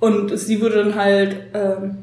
und 0.00 0.38
sie 0.38 0.60
wurde 0.60 0.84
dann 0.84 0.94
halt, 0.96 1.36
ähm, 1.54 1.96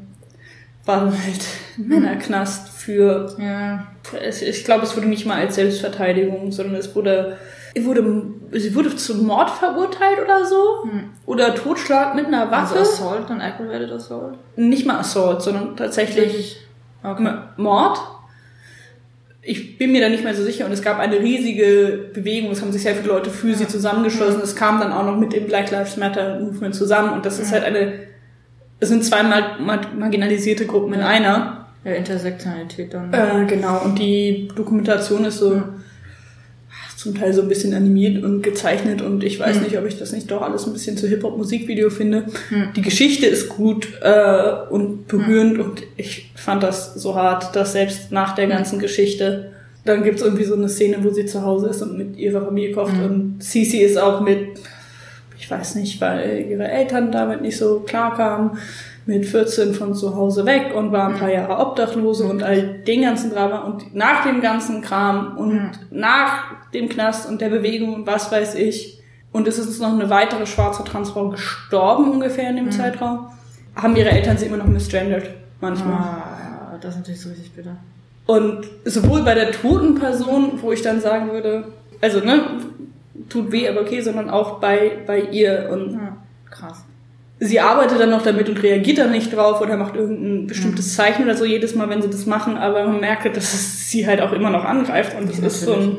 war 0.84 1.00
dann 1.04 1.12
halt 1.12 1.40
Männerknast 1.76 2.68
für, 2.70 3.34
ja. 3.38 3.86
es- 4.22 4.42
ich 4.42 4.64
glaube, 4.64 4.84
es 4.84 4.96
wurde 4.96 5.06
nicht 5.06 5.26
mal 5.26 5.36
als 5.38 5.54
Selbstverteidigung, 5.56 6.50
sondern 6.52 6.76
es 6.76 6.94
wurde, 6.96 7.36
es 7.36 7.57
wurde, 7.84 8.22
sie 8.52 8.74
wurde 8.74 8.94
zum 8.96 9.26
Mord 9.26 9.50
verurteilt 9.50 10.18
oder 10.24 10.44
so. 10.44 10.88
Oder 11.26 11.54
Totschlag 11.54 12.14
mit 12.14 12.26
einer 12.26 12.50
Also 12.52 12.74
Waffe. 12.74 12.80
Assault 12.80 13.30
und 13.30 13.40
Aggravated 13.40 13.90
Assault? 13.92 14.34
nicht 14.56 14.86
mal 14.86 14.98
Assault, 14.98 15.42
sondern 15.42 15.76
tatsächlich 15.76 16.60
Okay. 17.02 17.32
Mord. 17.56 17.98
Ich 19.40 19.78
bin 19.78 19.92
mir 19.92 20.00
da 20.02 20.08
nicht 20.08 20.24
mehr 20.24 20.34
so 20.34 20.42
sicher 20.42 20.66
und 20.66 20.72
es 20.72 20.82
gab 20.82 20.98
eine 20.98 21.20
riesige 21.20 22.10
Bewegung, 22.12 22.50
es 22.50 22.60
haben 22.60 22.72
sich 22.72 22.82
sehr 22.82 22.94
viele 22.96 23.08
Leute 23.08 23.30
für 23.30 23.54
sie 23.54 23.66
zusammengeschlossen. 23.68 24.40
Es 24.42 24.54
kam 24.56 24.80
dann 24.80 24.92
auch 24.92 25.04
noch 25.04 25.16
mit 25.16 25.32
dem 25.32 25.46
Black 25.46 25.70
Lives 25.70 25.96
Matter 25.96 26.40
Movement 26.40 26.74
zusammen 26.74 27.12
und 27.14 27.24
das 27.24 27.38
ist 27.38 27.52
halt 27.52 27.64
eine, 27.64 27.92
es 28.80 28.88
sind 28.88 29.04
zwei 29.04 29.22
mar 29.22 29.58
mar 29.60 29.80
marginalisierte 29.96 30.66
Gruppen 30.66 30.92
in 30.94 31.00
einer. 31.00 31.66
Ja, 31.84 31.92
Intersektionalität 31.92 32.92
dann. 32.92 33.12
Äh, 33.14 33.46
genau, 33.46 33.80
und 33.84 33.98
die 33.98 34.48
Dokumentation 34.54 35.24
ist 35.24 35.38
so 35.38 35.62
zum 36.98 37.14
Teil 37.14 37.32
so 37.32 37.42
ein 37.42 37.48
bisschen 37.48 37.74
animiert 37.74 38.24
und 38.24 38.42
gezeichnet 38.42 39.02
und 39.02 39.22
ich 39.22 39.38
weiß 39.38 39.60
nicht, 39.60 39.78
ob 39.78 39.86
ich 39.86 40.00
das 40.00 40.10
nicht 40.10 40.28
doch 40.32 40.42
alles 40.42 40.66
ein 40.66 40.72
bisschen 40.72 40.96
zu 40.96 41.06
Hip-Hop-Musikvideo 41.06 41.90
finde. 41.90 42.24
Die 42.74 42.82
Geschichte 42.82 43.26
ist 43.26 43.48
gut 43.48 43.88
äh, 44.02 44.52
und 44.68 45.06
berührend 45.06 45.60
und 45.60 45.82
ich 45.96 46.32
fand 46.34 46.64
das 46.64 46.94
so 46.94 47.14
hart, 47.14 47.54
dass 47.54 47.74
selbst 47.74 48.10
nach 48.10 48.34
der 48.34 48.48
ganzen 48.48 48.80
Geschichte 48.80 49.52
dann 49.84 50.02
gibt's 50.02 50.22
irgendwie 50.22 50.42
so 50.42 50.54
eine 50.54 50.68
Szene, 50.68 50.96
wo 51.02 51.10
sie 51.10 51.24
zu 51.24 51.44
Hause 51.44 51.68
ist 51.68 51.82
und 51.82 51.96
mit 51.96 52.16
ihrer 52.16 52.44
Familie 52.44 52.72
kocht 52.72 52.94
und 53.00 53.44
Cici 53.44 53.78
ist 53.78 53.96
auch 53.96 54.20
mit, 54.20 54.58
ich 55.38 55.48
weiß 55.48 55.76
nicht, 55.76 56.00
weil 56.00 56.46
ihre 56.50 56.66
Eltern 56.66 57.12
damit 57.12 57.42
nicht 57.42 57.58
so 57.58 57.78
klar 57.78 58.16
kamen, 58.16 58.58
mit 59.08 59.24
14 59.24 59.72
von 59.72 59.94
zu 59.94 60.14
Hause 60.14 60.44
weg 60.44 60.74
und 60.76 60.92
war 60.92 61.08
ein 61.08 61.16
paar 61.16 61.32
Jahre 61.32 61.56
Obdachlose 61.66 62.24
und 62.24 62.42
all 62.42 62.80
den 62.80 63.00
ganzen 63.00 63.30
Drama 63.30 63.60
und 63.60 63.94
nach 63.94 64.22
dem 64.22 64.42
ganzen 64.42 64.82
Kram 64.82 65.38
und 65.38 65.70
nach 65.90 66.70
dem 66.74 66.90
Knast 66.90 67.26
und 67.26 67.40
der 67.40 67.48
Bewegung 67.48 67.94
und 67.94 68.06
was 68.06 68.30
weiß 68.30 68.56
ich 68.56 69.02
und 69.32 69.48
es 69.48 69.58
ist 69.58 69.80
noch 69.80 69.94
eine 69.94 70.10
weitere 70.10 70.44
schwarze 70.44 70.84
Transfrau 70.84 71.30
gestorben 71.30 72.10
ungefähr 72.10 72.50
in 72.50 72.56
dem 72.56 72.70
Zeitraum, 72.70 73.28
haben 73.74 73.96
ihre 73.96 74.10
Eltern 74.10 74.36
sie 74.36 74.44
immer 74.44 74.58
noch 74.58 74.66
misgendert 74.66 75.30
manchmal. 75.58 75.94
ah, 75.94 76.78
das 76.78 76.92
ist 76.92 76.98
natürlich 76.98 77.20
so 77.22 77.30
richtig 77.30 77.50
bitter. 77.52 77.76
Und 78.26 78.66
sowohl 78.84 79.22
bei 79.22 79.34
der 79.34 79.52
toten 79.52 79.94
Person, 79.94 80.58
wo 80.60 80.70
ich 80.70 80.82
dann 80.82 81.00
sagen 81.00 81.32
würde, 81.32 81.64
also 82.02 82.20
ne, 82.20 82.42
tut 83.30 83.52
weh, 83.52 83.66
aber 83.70 83.80
okay, 83.80 84.02
sondern 84.02 84.28
auch 84.28 84.60
bei, 84.60 84.98
bei 85.06 85.20
ihr. 85.20 85.70
Und 85.72 85.94
Ja, 85.94 86.16
krass. 86.50 86.84
Sie 87.40 87.60
arbeitet 87.60 88.00
dann 88.00 88.10
noch 88.10 88.22
damit 88.22 88.48
und 88.48 88.62
reagiert 88.62 88.98
dann 88.98 89.12
nicht 89.12 89.34
drauf 89.34 89.60
oder 89.60 89.76
macht 89.76 89.94
irgendein 89.94 90.46
bestimmtes 90.46 90.94
Zeichen 90.94 91.22
oder 91.24 91.36
so 91.36 91.44
jedes 91.44 91.74
Mal, 91.74 91.88
wenn 91.88 92.02
sie 92.02 92.10
das 92.10 92.26
machen, 92.26 92.56
aber 92.56 92.84
man 92.86 93.00
merkt, 93.00 93.24
dass 93.36 93.54
es 93.54 93.90
sie 93.90 94.06
halt 94.06 94.20
auch 94.20 94.32
immer 94.32 94.50
noch 94.50 94.64
angreift 94.64 95.16
und 95.18 95.28
das 95.28 95.38
Ja, 95.40 95.46
ist 95.46 95.60
so 95.62 95.74
ein, 95.74 95.96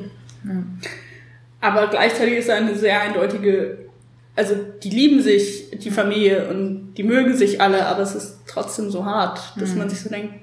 aber 1.61 1.87
gleichzeitig 1.87 2.35
ist 2.35 2.49
da 2.49 2.55
eine 2.55 2.75
sehr 2.75 3.01
eindeutige, 3.01 3.77
also 4.35 4.55
die 4.83 4.89
lieben 4.89 5.21
sich, 5.21 5.71
die 5.71 5.91
Familie 5.91 6.49
und 6.49 6.93
die 6.95 7.03
mögen 7.03 7.35
sich 7.35 7.59
alle, 7.61 7.85
aber 7.85 8.01
es 8.01 8.15
ist 8.15 8.39
trotzdem 8.47 8.89
so 8.89 9.05
hart, 9.05 9.39
dass 9.57 9.75
man 9.75 9.89
sich 9.89 10.01
so 10.01 10.09
denkt, 10.09 10.33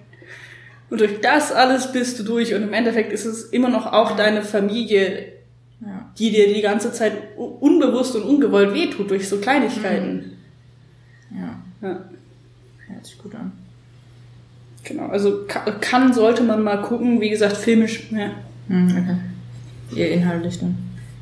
und 0.88 1.00
durch 1.00 1.20
das 1.20 1.50
alles 1.52 1.90
bist 1.92 2.18
du 2.18 2.22
durch 2.22 2.54
und 2.54 2.62
im 2.62 2.72
Endeffekt 2.72 3.12
ist 3.12 3.24
es 3.24 3.44
immer 3.44 3.68
noch 3.68 3.92
auch 3.92 4.14
deine 4.16 4.42
Familie, 4.42 5.32
Ja. 5.80 6.10
die 6.18 6.30
dir 6.30 6.54
die 6.54 6.62
ganze 6.62 6.90
Zeit 6.92 7.12
unbewusst 7.36 8.14
und 8.16 8.22
ungewollt 8.22 8.72
wehtut 8.72 9.10
durch 9.10 9.28
so 9.28 9.38
Kleinigkeiten. 9.38 10.24
Ja, 10.24 10.35
Ja, 11.86 12.92
hört 12.94 13.06
sich 13.06 13.18
gut 13.18 13.34
an. 13.34 13.52
genau. 14.84 15.06
Also 15.08 15.44
ka- 15.46 15.70
kann, 15.80 16.12
sollte 16.12 16.42
man 16.42 16.62
mal 16.62 16.82
gucken. 16.82 17.20
Wie 17.20 17.30
gesagt, 17.30 17.56
filmisch, 17.56 18.08
ja, 18.12 18.30
Hm, 18.68 18.88
okay. 18.90 19.98
Eher 20.00 20.10
inhaltlich 20.12 20.58
dann. 20.58 20.76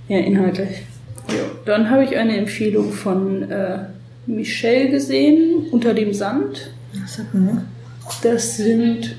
ja 0.08 0.18
inhaltlich. 0.18 0.82
Ja. 1.28 1.34
Dann 1.66 1.90
habe 1.90 2.04
ich 2.04 2.16
eine 2.16 2.36
Empfehlung 2.36 2.92
von 2.92 3.42
äh, 3.50 3.78
Michelle 4.26 4.90
gesehen, 4.90 5.66
Unter 5.70 5.92
dem 5.94 6.12
Sand. 6.14 6.70
Das 6.94 7.18
mir 7.32 7.40
nichts. 7.40 8.20
Das 8.22 8.56
sind, 8.56 9.16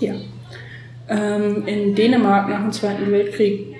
ja, 0.00 0.14
ähm, 1.08 1.66
in 1.66 1.94
Dänemark 1.94 2.48
nach 2.48 2.60
dem 2.62 2.72
Zweiten 2.72 3.10
Weltkrieg 3.10 3.74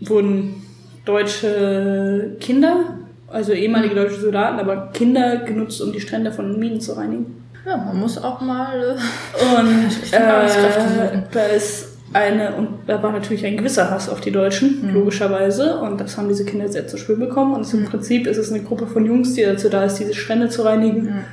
wurden 0.00 0.62
deutsche 1.04 2.36
Kinder, 2.40 2.98
also 3.32 3.52
ehemalige 3.52 3.94
deutsche 3.94 4.20
Soldaten, 4.20 4.58
aber 4.60 4.90
Kinder 4.92 5.38
genutzt, 5.38 5.80
um 5.82 5.92
die 5.92 6.00
Strände 6.00 6.32
von 6.32 6.58
Minen 6.58 6.80
zu 6.80 6.92
reinigen. 6.92 7.42
Ja, 7.66 7.76
man 7.76 7.98
muss 7.98 8.22
auch 8.22 8.40
mal. 8.40 8.96
Äh, 8.96 9.60
Und 9.60 9.90
äh, 10.12 11.22
da 11.32 11.42
ist 11.46 11.88
eine, 12.12 12.54
und 12.56 12.68
da 12.86 13.02
war 13.02 13.12
natürlich 13.12 13.46
ein 13.46 13.56
gewisser 13.56 13.90
Hass 13.90 14.08
auf 14.08 14.20
die 14.20 14.32
Deutschen, 14.32 14.82
Mhm. 14.88 14.94
logischerweise. 14.94 15.78
Und 15.78 16.00
das 16.00 16.16
haben 16.18 16.28
diese 16.28 16.44
Kinder 16.44 16.68
sehr 16.68 16.86
zu 16.86 16.96
spüren 16.98 17.20
bekommen. 17.20 17.54
Und 17.54 17.72
im 17.72 17.84
Prinzip 17.86 18.26
ist 18.26 18.36
es 18.36 18.50
eine 18.52 18.62
Gruppe 18.62 18.86
von 18.86 19.06
Jungs, 19.06 19.34
die 19.34 19.42
dazu 19.42 19.68
da 19.68 19.84
ist, 19.84 19.98
diese 19.98 20.14
Strände 20.14 20.48
zu 20.48 20.62
reinigen. 20.62 21.02
Mhm. 21.04 21.24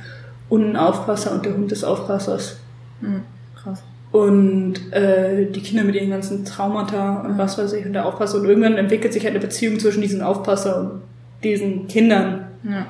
Und 0.48 0.70
ein 0.70 0.76
Aufpasser 0.76 1.32
und 1.32 1.44
der 1.44 1.54
Hund 1.54 1.70
des 1.70 1.84
Aufpassers. 1.84 2.56
hm, 3.00 3.22
krass. 3.60 3.82
Und 4.12 4.74
äh, 4.92 5.46
die 5.46 5.60
Kinder 5.60 5.84
mit 5.84 5.94
ihren 5.94 6.10
ganzen 6.10 6.44
Traumata 6.44 7.20
und 7.20 7.38
was 7.38 7.56
weiß 7.56 7.72
ich 7.74 7.86
und 7.86 7.92
der 7.92 8.06
Aufpasser. 8.06 8.38
Und 8.38 8.46
irgendwann 8.46 8.76
entwickelt 8.76 9.12
sich 9.12 9.22
halt 9.24 9.34
eine 9.34 9.44
Beziehung 9.44 9.78
zwischen 9.78 10.00
diesen 10.02 10.22
Aufpasser 10.22 10.80
und 10.80 10.90
diesen 11.44 11.88
Kindern. 11.88 12.46
Ja, 12.64 12.86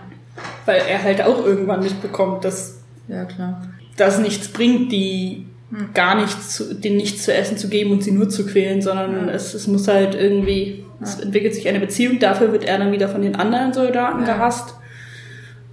Weil 0.67 0.83
er 0.89 1.03
halt 1.03 1.23
auch 1.23 1.45
irgendwann 1.45 1.83
mitbekommt, 1.83 2.45
dass 2.45 2.79
ja 3.09 3.25
klar. 3.25 3.63
das 3.97 4.19
nichts 4.19 4.49
bringt, 4.49 4.91
die 4.93 5.47
gar 5.95 6.17
nichts 6.17 6.57
zu, 6.57 6.75
denen 6.75 6.97
nichts 6.97 7.23
zu 7.25 7.33
essen 7.33 7.57
zu 7.57 7.69
geben 7.69 7.93
und 7.93 8.03
sie 8.03 8.11
nur 8.11 8.29
zu 8.29 8.45
quälen, 8.45 8.83
sondern 8.83 9.29
es, 9.29 9.55
es 9.55 9.69
muss 9.69 9.87
halt 9.87 10.17
irgendwie, 10.17 10.85
es 11.01 11.21
entwickelt 11.21 11.55
sich 11.55 11.69
eine 11.69 11.79
Beziehung, 11.79 12.19
dafür 12.19 12.51
wird 12.51 12.65
er 12.65 12.79
dann 12.79 12.91
wieder 12.91 13.09
von 13.09 13.23
den 13.23 13.37
anderen 13.37 13.73
Soldaten 13.73 14.21
Ja. 14.27 14.35
gehasst. 14.35 14.75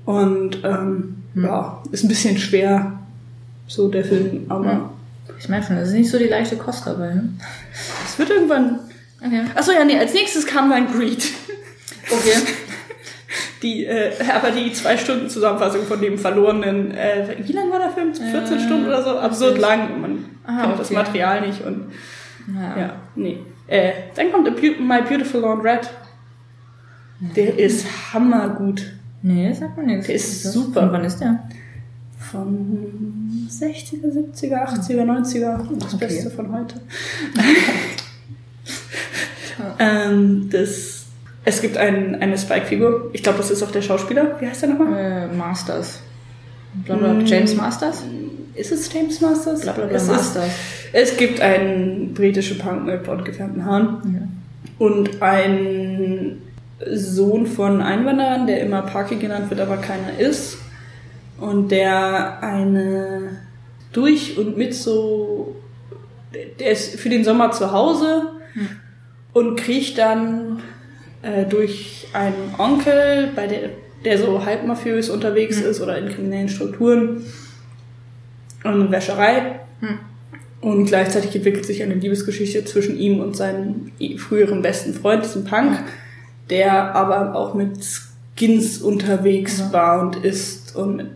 Und 0.05 0.59
ähm, 0.63 1.15
ja, 1.35 1.81
ist 1.91 2.03
ein 2.03 2.07
bisschen 2.09 2.37
schwer, 2.37 2.99
so 3.67 3.87
der 3.89 4.05
Film, 4.05 4.45
aber 4.49 4.91
Ich 5.39 5.49
meine 5.49 5.63
schon, 5.65 5.75
das 5.77 5.89
ist 5.89 5.95
nicht 5.95 6.09
so 6.11 6.17
die 6.19 6.25
leichte 6.25 6.55
Kost 6.57 6.85
dabei. 6.85 7.13
Ne? 7.15 7.29
es 8.05 8.17
wird 8.19 8.29
irgendwann. 8.29 8.79
Okay. 9.19 9.41
Achso, 9.55 9.71
ja, 9.71 9.83
nee, 9.83 9.97
als 9.97 10.13
nächstes 10.13 10.45
kam 10.45 10.69
dann 10.69 10.91
Greed. 10.93 11.25
Okay. 12.09 12.33
Die, 13.63 13.85
äh, 13.85 14.11
aber 14.33 14.51
die 14.51 14.71
zwei 14.73 14.97
Stunden 14.97 15.29
Zusammenfassung 15.29 15.83
von 15.85 15.99
dem 15.99 16.17
verlorenen, 16.17 16.91
äh, 16.91 17.35
wie 17.43 17.53
lang 17.53 17.71
war 17.71 17.79
der 17.79 17.89
Film? 17.89 18.13
14 18.13 18.57
Äh, 18.57 18.61
Stunden 18.61 18.85
oder 18.85 19.03
so? 19.03 19.17
Absurd 19.17 19.57
lang. 19.59 19.95
Und 19.95 20.01
man 20.01 20.25
Ah, 20.45 20.61
kennt 20.67 20.79
das 20.79 20.87
okay. 20.87 20.95
Material 20.95 21.47
nicht 21.47 21.61
und 21.65 21.91
Ja. 22.55 22.77
Ja, 22.79 22.95
nee. 23.15 23.39
Äh, 23.67 23.91
dann 24.15 24.31
kommt 24.31 24.45
My 24.61 25.01
Beautiful 25.01 25.41
Laundrette. 25.41 25.89
Der 27.35 27.57
ist 27.59 27.85
hammergut. 28.13 28.93
Nee, 29.23 29.51
sagt 29.51 29.75
mir 29.77 29.83
nichts. 29.83 30.05
Der 30.05 30.15
ist 30.15 30.45
Das- 30.45 30.53
super. 30.53 30.81
Von 30.81 30.91
wann 30.93 31.03
ist 31.03 31.19
der? 31.19 31.43
Von 32.19 33.47
60er, 33.49 34.09
70er, 34.11 34.63
80er, 34.65 35.03
90er. 35.03 35.57
Das 35.79 35.93
Okay. 35.95 36.05
Beste 36.05 36.29
von 36.29 36.51
heute. 36.53 36.75
ähm, 39.79 40.49
das, 40.51 40.96
es 41.47 41.61
gibt 41.61 41.77
ein, 41.77 42.21
eine 42.21 42.37
Spike-Figur. 42.37 43.09
Ich 43.13 43.23
glaube, 43.23 43.37
das 43.37 43.49
ist 43.51 43.63
auch 43.63 43.71
der 43.71 43.81
Schauspieler. 43.81 44.35
Wie 44.41 44.47
heißt 44.47 44.63
der 44.63 44.69
nochmal? 44.69 45.29
Äh, 45.31 45.33
Masters. 45.33 46.01
Blablabla. 46.83 47.23
Mm. 47.23 47.25
James 47.25 47.55
Masters? 47.55 48.03
Ist 48.53 48.73
es 48.73 48.91
James 48.91 49.21
Masters? 49.21 49.61
Blablabla 49.61 49.95
es, 49.95 50.03
ist, 50.03 50.09
Masters. 50.09 50.51
es 50.91 51.15
gibt 51.15 51.39
einen 51.39 52.13
britischen 52.13 52.57
Punk 52.57 52.85
mit 52.85 53.01
blond 53.03 53.23
gefärbten 53.23 53.63
Haaren. 53.63 53.97
Ja. 54.13 54.85
und 54.85 55.21
ein 55.21 56.41
Sohn 56.85 57.47
von 57.47 57.81
Einwanderern, 57.81 58.45
der 58.45 58.59
immer 58.59 58.81
Parky 58.81 59.15
genannt 59.15 59.49
wird, 59.49 59.61
aber 59.61 59.77
keiner 59.77 60.19
ist. 60.19 60.57
Und 61.39 61.71
der 61.71 62.43
eine 62.43 63.37
durch 63.93 64.37
und 64.37 64.57
mit 64.57 64.73
so, 64.75 65.55
der 66.59 66.71
ist 66.71 66.99
für 66.99 67.07
den 67.07 67.23
Sommer 67.23 67.51
zu 67.51 67.71
Hause 67.71 68.33
und 69.31 69.55
kriegt 69.55 69.97
dann 69.97 70.61
äh, 71.21 71.45
durch 71.45 72.07
einen 72.13 72.55
Onkel, 72.57 73.29
bei 73.35 73.47
der, 73.47 73.69
der 74.05 74.17
so 74.17 74.45
halbmafiös 74.45 75.09
unterwegs 75.09 75.59
ist 75.59 75.81
oder 75.81 75.97
in 75.97 76.09
kriminellen 76.09 76.49
Strukturen, 76.49 77.23
eine 78.63 78.91
Wäscherei. 78.91 79.59
Hm. 79.81 79.99
Und 80.59 80.85
gleichzeitig 80.87 81.35
entwickelt 81.35 81.65
sich 81.65 81.83
eine 81.83 81.93
Liebesgeschichte 81.93 82.65
zwischen 82.65 82.97
ihm 82.97 83.19
und 83.19 83.37
seinem 83.37 83.91
früheren 84.17 84.61
besten 84.63 84.93
Freund, 84.93 85.23
diesem 85.23 85.43
Punk, 85.45 85.77
der 86.49 86.95
aber 86.95 87.35
auch 87.35 87.53
mit 87.53 87.77
Skins 88.35 88.79
unterwegs 88.81 89.59
Ja. 89.59 89.73
war 89.73 90.01
und 90.01 90.15
ist 90.17 90.75
und 90.75 90.95
mit 90.97 91.07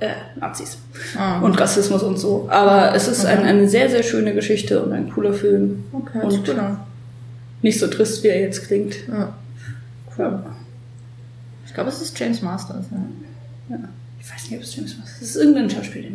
äh, 0.00 0.10
Nazis 0.38 0.78
Ah, 1.16 1.40
und 1.40 1.58
Rassismus 1.58 2.02
und 2.02 2.18
so. 2.18 2.46
Aber 2.50 2.94
es 2.94 3.08
ist 3.08 3.24
ein, 3.24 3.38
Okay. 3.38 3.48
eine 3.48 3.68
sehr, 3.68 3.88
sehr 3.88 4.02
schöne 4.02 4.34
Geschichte 4.34 4.82
und 4.82 4.92
ein 4.92 5.10
cooler 5.10 5.32
Film. 5.32 5.84
okay, 5.92 6.20
und 6.22 6.50
an. 6.50 6.80
Nicht 7.62 7.78
so 7.78 7.86
trist, 7.88 8.22
wie 8.22 8.28
er 8.28 8.40
jetzt 8.40 8.66
klingt. 8.66 8.96
Ja. 9.08 9.34
Ja. 10.18 10.44
Ich 11.66 11.74
glaube, 11.74 11.90
es 11.90 12.00
ist 12.00 12.18
James 12.18 12.42
Masters. 12.42 12.86
Ja. 12.90 13.76
Ja. 13.76 13.82
Ich 14.20 14.32
weiß 14.34 14.50
nicht, 14.50 14.58
ob 14.58 14.62
es 14.64 14.76
James 14.76 14.96
Master 14.98 15.14
ist. 15.16 15.22
Es 15.22 15.30
ist 15.30 15.36
irgendein 15.36 15.70
Schauspieler. 15.70 16.08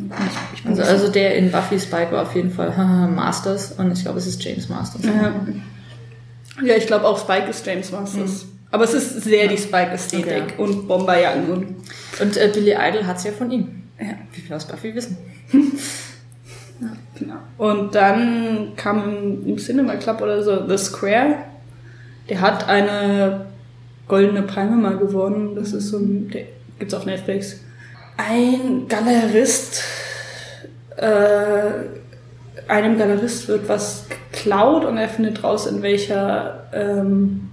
Also, 0.66 0.82
also 0.84 1.08
der 1.10 1.36
in 1.36 1.52
Buffy 1.52 1.80
Spike 1.80 2.12
war 2.12 2.24
auf 2.24 2.36
jeden 2.36 2.52
Fall 2.52 2.70
Masters 3.16 3.72
und 3.74 3.92
ich 3.92 4.02
glaube, 4.04 4.20
es 4.20 4.28
ist 4.28 4.44
James 4.44 4.70
Masters. 4.70 5.04
Ja, 5.06 5.34
ja 6.64 6.76
ich 6.76 6.86
glaube 6.88 7.06
auch 7.08 7.18
Spike 7.20 7.48
ist 7.50 7.66
James 7.66 7.92
Masters. 7.92 8.46
Aber 8.72 8.84
es 8.86 8.94
ist 8.94 9.22
sehr 9.24 9.48
die 9.48 9.58
Spike-Ästhetik 9.58 10.26
Okay. 10.44 10.54
und 10.58 10.88
Bomberjacken 10.88 11.48
und 11.50 11.76
Und 12.20 12.38
äh, 12.38 12.50
Billy 12.54 12.72
Idol 12.74 13.06
hat 13.06 13.18
es 13.18 13.24
ja 13.24 13.32
von 13.32 13.52
ihm. 13.52 13.84
ja, 14.00 14.14
Wie 14.34 14.50
wir 14.50 14.56
aus 14.56 14.66
Buffy 14.68 14.94
wissen. 14.96 15.18
genau. 17.18 17.36
Und 17.58 17.96
dann 17.96 18.74
kam 18.76 19.04
im, 19.10 19.48
im 19.48 19.58
Cinema 19.58 19.96
Club 19.96 20.22
oder 20.22 20.42
so 20.44 20.68
The 20.68 20.78
Square. 20.78 21.36
Der 22.30 22.42
hat 22.42 22.68
eine 22.68 23.46
goldene 24.08 24.44
Palme 24.44 24.76
mal 24.76 24.98
gewonnen. 24.98 25.56
Das 25.56 25.74
ist 25.74 25.90
so 25.90 25.98
ein, 25.98 26.30
der 26.30 26.44
gibt's 26.80 26.94
auf 26.94 27.06
Netflix. 27.06 27.62
Ein 28.18 28.88
Galerist, 28.88 29.84
äh, 30.98 31.72
einem 32.68 32.98
Galerist 32.98 33.48
wird 33.48 33.68
was 33.68 34.06
geklaut 34.10 34.86
und 34.86 34.98
er 34.98 35.10
findet 35.10 35.44
raus, 35.44 35.66
in 35.66 35.82
welcher, 35.82 36.68
ähm, 36.74 37.50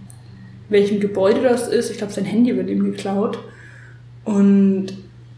welchem 0.68 1.00
Gebäude 1.00 1.42
das 1.42 1.68
ist. 1.68 1.90
Ich 1.90 1.98
glaube, 1.98 2.12
sein 2.12 2.24
Handy 2.24 2.56
wird 2.56 2.68
ihm 2.68 2.84
geklaut. 2.84 3.38
Und 4.24 4.92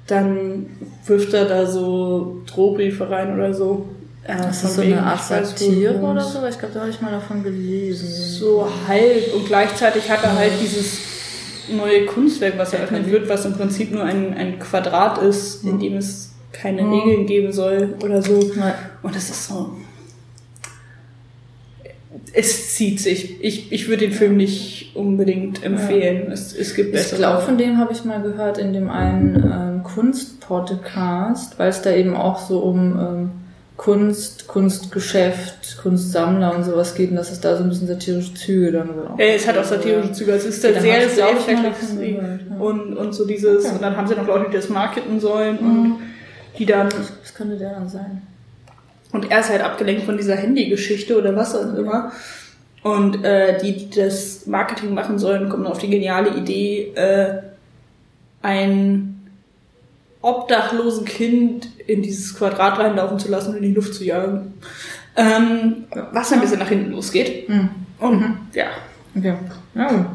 dann 0.06 0.66
wirft 1.06 1.32
er 1.34 1.44
da 1.46 1.66
so 1.66 2.42
Drohbriefe 2.46 3.08
rein 3.08 3.34
oder 3.34 3.54
so. 3.54 3.86
Äh, 4.24 4.36
Das 4.36 4.62
ist 4.64 4.74
so 4.76 4.82
eine 4.82 5.02
Art 5.02 5.22
Satire 5.22 5.94
oder 5.96 6.20
so. 6.20 6.44
Ich 6.46 6.58
glaube, 6.58 6.74
da 6.74 6.80
habe 6.80 6.90
ich 6.90 7.00
mal 7.00 7.12
davon 7.12 7.42
gelesen. 7.42 8.08
So 8.08 8.66
halb 8.88 9.34
und 9.34 9.46
gleichzeitig 9.46 10.10
hat 10.10 10.22
er 10.24 10.36
halt 10.36 10.52
dieses 10.60 10.98
neue 11.74 12.06
Kunstwerk, 12.06 12.58
was 12.58 12.72
eröffnet 12.72 13.10
wird, 13.10 13.28
was 13.28 13.44
im 13.44 13.54
Prinzip 13.54 13.92
nur 13.92 14.02
ein, 14.04 14.34
ein 14.34 14.58
Quadrat 14.58 15.18
ist, 15.22 15.64
in 15.64 15.78
dem 15.78 15.96
es 15.96 16.30
keine 16.52 16.82
Mhm. 16.82 16.92
Regeln 16.92 17.26
geben 17.26 17.52
soll 17.52 17.94
oder 18.04 18.20
so. 18.22 18.34
Und 19.02 19.14
das 19.14 19.30
ist 19.30 19.48
so. 19.48 19.70
Es 22.34 22.74
zieht 22.74 22.98
sich. 23.00 23.42
Ich, 23.44 23.72
ich 23.72 23.88
würde 23.88 24.06
den 24.06 24.12
Film 24.12 24.36
nicht 24.36 24.96
unbedingt 24.96 25.62
empfehlen. 25.64 26.30
Es, 26.32 26.54
es 26.56 26.74
gibt 26.74 26.88
Ich 26.88 26.94
bessere. 26.94 27.18
glaube, 27.18 27.42
von 27.42 27.58
dem 27.58 27.78
habe 27.78 27.92
ich 27.92 28.04
mal 28.04 28.22
gehört 28.22 28.58
in 28.58 28.72
dem 28.72 28.88
einen 28.90 29.34
ähm, 29.36 29.82
Kunstpodcast, 29.82 31.58
weil 31.58 31.68
es 31.68 31.82
da 31.82 31.90
eben 31.92 32.16
auch 32.16 32.38
so 32.40 32.60
um 32.60 32.98
ähm, 32.98 33.30
Kunst, 33.76 34.46
Kunstgeschäft, 34.48 35.78
Kunstsammler 35.82 36.54
und 36.54 36.64
sowas 36.64 36.94
geht 36.94 37.10
und 37.10 37.16
dass 37.16 37.32
es 37.32 37.40
da 37.40 37.56
so 37.56 37.64
ein 37.64 37.68
bisschen 37.70 37.88
satirische 37.88 38.34
Züge 38.34 38.70
dann 38.72 38.88
so 38.94 39.14
Ja, 39.18 39.24
es 39.34 39.46
hat 39.48 39.58
auch 39.58 39.64
satirische 39.64 40.12
Züge. 40.12 40.32
Es 40.32 40.44
ist 40.44 40.62
da 40.62 40.68
Ja, 40.68 40.74
dann 40.74 40.82
sehr 40.82 40.98
ich, 41.00 41.06
ich, 41.06 41.12
selbstverständlich. 41.12 41.72
davon 41.74 41.98
gehört, 42.00 42.40
ja. 42.50 42.56
Und, 42.58 42.96
und 42.96 43.12
so 43.12 43.26
dieses, 43.26 43.64
Okay. 43.64 43.74
und 43.74 43.82
dann 43.82 43.96
haben 43.96 44.06
sie 44.06 44.14
noch 44.14 44.26
Leute, 44.26 44.50
die 44.50 44.56
das 44.56 44.68
marketen 44.68 45.18
sollen 45.20 45.58
und 45.58 45.96
die 46.58 46.66
dann 46.66 46.88
Was 47.22 47.34
könnte 47.34 47.56
der 47.56 47.72
dann 47.72 47.88
sein? 47.88 48.22
Und 49.12 49.30
er 49.30 49.40
ist 49.40 49.50
halt 49.50 49.62
abgelenkt 49.62 50.04
von 50.04 50.16
dieser 50.16 50.36
Handygeschichte 50.36 51.18
oder 51.18 51.36
was 51.36 51.54
auch 51.54 51.74
immer. 51.74 52.12
Und 52.82 53.24
äh, 53.24 53.58
die, 53.58 53.76
die 53.76 54.00
das 54.00 54.46
Marketing 54.46 54.94
machen 54.94 55.18
sollen, 55.18 55.48
kommen 55.48 55.66
auf 55.66 55.78
die 55.78 55.90
geniale 55.90 56.30
Idee, 56.34 56.92
äh, 56.94 57.42
ein 58.42 59.30
obdachlosen 60.20 61.04
Kind 61.04 61.68
in 61.86 62.02
dieses 62.02 62.36
Quadrat 62.36 62.78
reinlaufen 62.78 63.18
zu 63.18 63.30
lassen 63.30 63.50
und 63.50 63.56
in 63.56 63.62
die 63.62 63.74
Luft 63.74 63.94
zu 63.94 64.04
jagen. 64.04 64.54
Ähm, 65.14 65.84
was 66.12 66.32
ein 66.32 66.40
bisschen 66.40 66.58
nach 66.58 66.68
hinten 66.68 66.92
losgeht. 66.92 67.48
Hm. 67.48 67.68
Und 67.98 68.38
ja, 68.54 68.66
Okay. 69.16 69.34
Ja, 69.74 69.88
gut. 69.88 70.06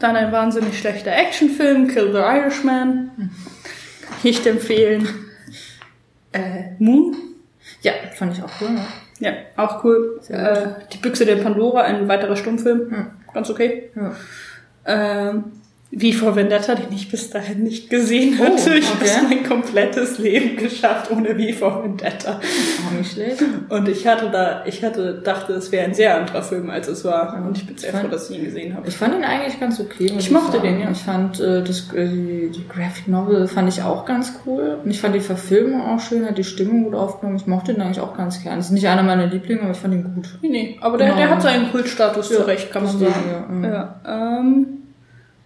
dann 0.00 0.16
ein 0.16 0.32
wahnsinnig 0.32 0.78
schlechter 0.78 1.12
Actionfilm, 1.12 1.88
Kill 1.88 2.12
the 2.12 2.18
Irishman. 2.18 3.10
Kann 3.16 4.16
ich 4.18 4.24
nicht 4.24 4.46
empfehlen. 4.46 5.08
Äh, 6.34 6.74
Moon. 6.78 7.14
ja, 7.82 7.92
fand 8.12 8.36
ich 8.36 8.42
auch 8.42 8.50
cool. 8.60 8.70
Ne? 8.70 8.80
Ja, 9.20 9.32
auch 9.56 9.84
cool. 9.84 10.20
Äh, 10.28 10.66
die 10.92 10.98
Büchse 10.98 11.24
der 11.24 11.36
Pandora, 11.36 11.82
ein 11.82 12.08
weiterer 12.08 12.36
Stummfilm. 12.36 12.90
Hm. 12.90 13.06
Ganz 13.32 13.48
okay. 13.50 13.90
Ja. 13.94 14.12
Ähm, 14.86 15.44
wie 15.96 16.12
vor 16.12 16.34
Vendetta, 16.34 16.74
den 16.74 16.92
ich 16.92 17.08
bis 17.10 17.30
dahin 17.30 17.62
nicht 17.62 17.88
gesehen 17.88 18.38
Oh, 18.40 18.44
hatte. 18.44 18.74
Ich 18.74 18.90
okay. 18.90 19.10
habe 19.16 19.26
mein 19.28 19.44
komplettes 19.44 20.18
Leben 20.18 20.56
geschafft 20.56 21.10
ohne 21.10 21.36
Wie 21.38 21.52
vor 21.52 21.84
Vendetta. 21.84 22.40
Auch 22.40 22.98
nicht 22.98 23.12
schlecht. 23.12 23.42
Und 23.68 23.88
ich 23.88 24.06
hatte 24.06 24.28
da, 24.30 24.64
ich 24.66 24.82
hatte, 24.82 25.20
dachte, 25.22 25.52
es 25.52 25.70
wäre 25.70 25.84
ein 25.86 25.94
sehr 25.94 26.16
anderer 26.16 26.42
Film, 26.42 26.68
als 26.70 26.88
es 26.88 27.04
war. 27.04 27.40
Und 27.46 27.56
ich 27.56 27.66
bin 27.66 27.76
sehr 27.78 27.90
Ich 27.94 27.96
froh, 28.00 28.08
dass 28.08 28.28
ich 28.28 28.38
ihn 28.38 28.44
gesehen 28.44 28.74
habe. 28.76 28.88
Ich 28.88 28.96
fand 28.96 29.14
ihn 29.14 29.24
eigentlich 29.24 29.60
ganz 29.60 29.78
okay. 29.78 30.12
Ich 30.18 30.30
mochte 30.30 30.58
den, 30.60 30.80
ja. 30.80 30.90
Ich 30.90 30.98
fand 31.02 31.38
äh, 31.40 31.62
das, 31.62 31.92
äh, 31.94 32.08
die, 32.08 32.50
die 32.54 32.68
Graphic 32.68 33.06
Novel 33.08 33.46
fand 33.46 33.68
ich 33.68 33.82
auch 33.82 34.04
ganz 34.04 34.32
cool. 34.46 34.78
Und 34.84 34.90
ich 34.90 35.00
fand 35.00 35.14
die 35.14 35.20
Verfilmung 35.20 35.80
auch 35.80 36.00
schön, 36.00 36.26
hat 36.26 36.36
die 36.38 36.44
Stimmung 36.44 36.84
gut 36.84 36.94
aufgenommen. 36.94 37.36
Ich 37.36 37.46
mochte 37.46 37.72
den 37.72 37.82
eigentlich 37.82 38.00
auch 38.00 38.16
ganz 38.16 38.42
gern. 38.42 38.56
Das 38.56 38.66
ist 38.66 38.72
nicht 38.72 38.88
einer 38.88 39.02
meiner 39.04 39.26
Lieblinge, 39.26 39.62
aber 39.62 39.70
ich 39.70 39.76
fand 39.78 39.94
ihn 39.94 40.02
gut. 40.14 40.38
Nee, 40.42 40.48
nee, 40.48 40.76
aber 40.80 40.98
der, 40.98 41.08
Ja. 41.10 41.16
der 41.16 41.30
hat 41.30 41.42
seinen 41.42 41.70
Kultstatus 41.70 42.30
Ja, 42.30 42.36
zurecht, 42.38 42.72
kann 42.72 42.82
man 42.84 42.98
sagen. 42.98 43.62
ja, 43.62 43.68
Ja, 44.04 44.40
ähm, 44.40 44.66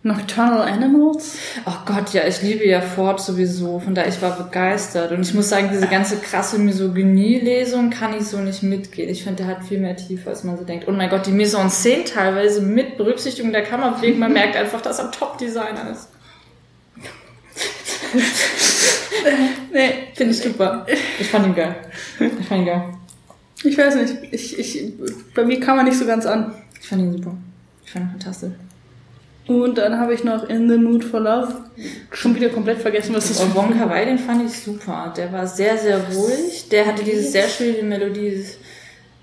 Nocturnal 0.04 0.62
Animals. 0.62 1.38
Oh 1.66 1.78
Gott, 1.84 2.12
ja, 2.12 2.26
ich 2.26 2.40
liebe 2.40 2.64
ja 2.66 2.80
Ford 2.80 3.20
sowieso. 3.20 3.80
Von 3.80 3.94
daher, 3.94 4.08
ich 4.08 4.22
war 4.22 4.36
begeistert. 4.38 5.10
Und 5.10 5.22
ich 5.22 5.34
muss 5.34 5.48
sagen, 5.48 5.70
diese 5.72 5.88
ganze 5.88 6.18
krasse 6.18 6.58
Misogynie-Lesung 6.58 7.90
kann 7.90 8.16
ich 8.16 8.24
so 8.24 8.38
nicht 8.38 8.62
mitgehen. 8.62 9.10
Ich 9.10 9.24
finde, 9.24 9.44
der 9.44 9.48
hat 9.48 9.64
viel 9.64 9.80
mehr 9.80 9.96
Tiefe, 9.96 10.30
als 10.30 10.44
man 10.44 10.56
so 10.56 10.64
denkt. 10.64 10.86
Oh 10.86 10.92
mein 10.92 11.10
Gott, 11.10 11.26
die 11.26 11.32
Mise 11.32 11.58
en 11.58 11.68
Scène 11.68 12.04
teilweise 12.04 12.62
mit 12.62 12.96
Berücksichtigung 12.96 13.50
der 13.50 13.64
Kammerbewegung. 13.64 14.20
Man 14.20 14.32
merkt 14.32 14.56
einfach, 14.56 14.80
dass 14.80 15.00
er 15.00 15.10
Top-Designer 15.10 15.90
ist. 15.90 16.08
Nee, 19.72 20.08
Finde 20.14 20.32
ich 20.32 20.40
super. 20.40 20.86
Ich 21.18 21.28
fand 21.28 21.46
ihn 21.46 21.54
geil. 21.54 21.76
Ich 22.18 22.46
fand 22.46 22.60
ihn 22.60 22.66
geil. 22.66 22.82
ich 23.62 23.78
weiß 23.78 23.94
nicht. 23.96 24.32
Ich, 24.32 24.58
ich, 24.58 24.92
bei 25.34 25.44
mir 25.44 25.60
kam 25.60 25.78
er 25.78 25.84
nicht 25.84 25.98
so 25.98 26.06
ganz 26.06 26.26
an. 26.26 26.54
Ich 26.80 26.88
fand 26.88 27.02
ihn 27.02 27.12
super. 27.12 27.36
Ich 27.84 27.92
fand 27.92 28.06
ihn 28.06 28.10
fantastisch. 28.10 28.52
Und 29.48 29.78
dann 29.78 29.98
habe 29.98 30.12
ich 30.12 30.24
noch 30.24 30.46
In 30.48 30.68
the 30.68 30.76
Mood 30.76 31.02
for 31.02 31.20
Love 31.20 31.54
schon 32.12 32.34
wieder 32.34 32.50
komplett 32.50 32.78
vergessen, 32.78 33.14
was 33.14 33.28
das 33.28 33.40
Und 33.40 33.52
für 33.52 33.58
ein 33.58 33.64
Wong 33.64 33.66
Film 33.68 33.78
Kar 33.78 33.90
Wai, 33.90 34.04
den 34.04 34.18
fand 34.18 34.44
ich 34.44 34.58
super. 34.60 35.12
Der 35.16 35.32
war 35.32 35.46
sehr, 35.46 35.78
sehr 35.78 35.98
ruhig. 36.12 36.68
Der 36.70 36.86
hatte 36.86 37.02
diese 37.02 37.22
sehr 37.22 37.48
schöne 37.48 37.82
Melodie. 37.82 38.44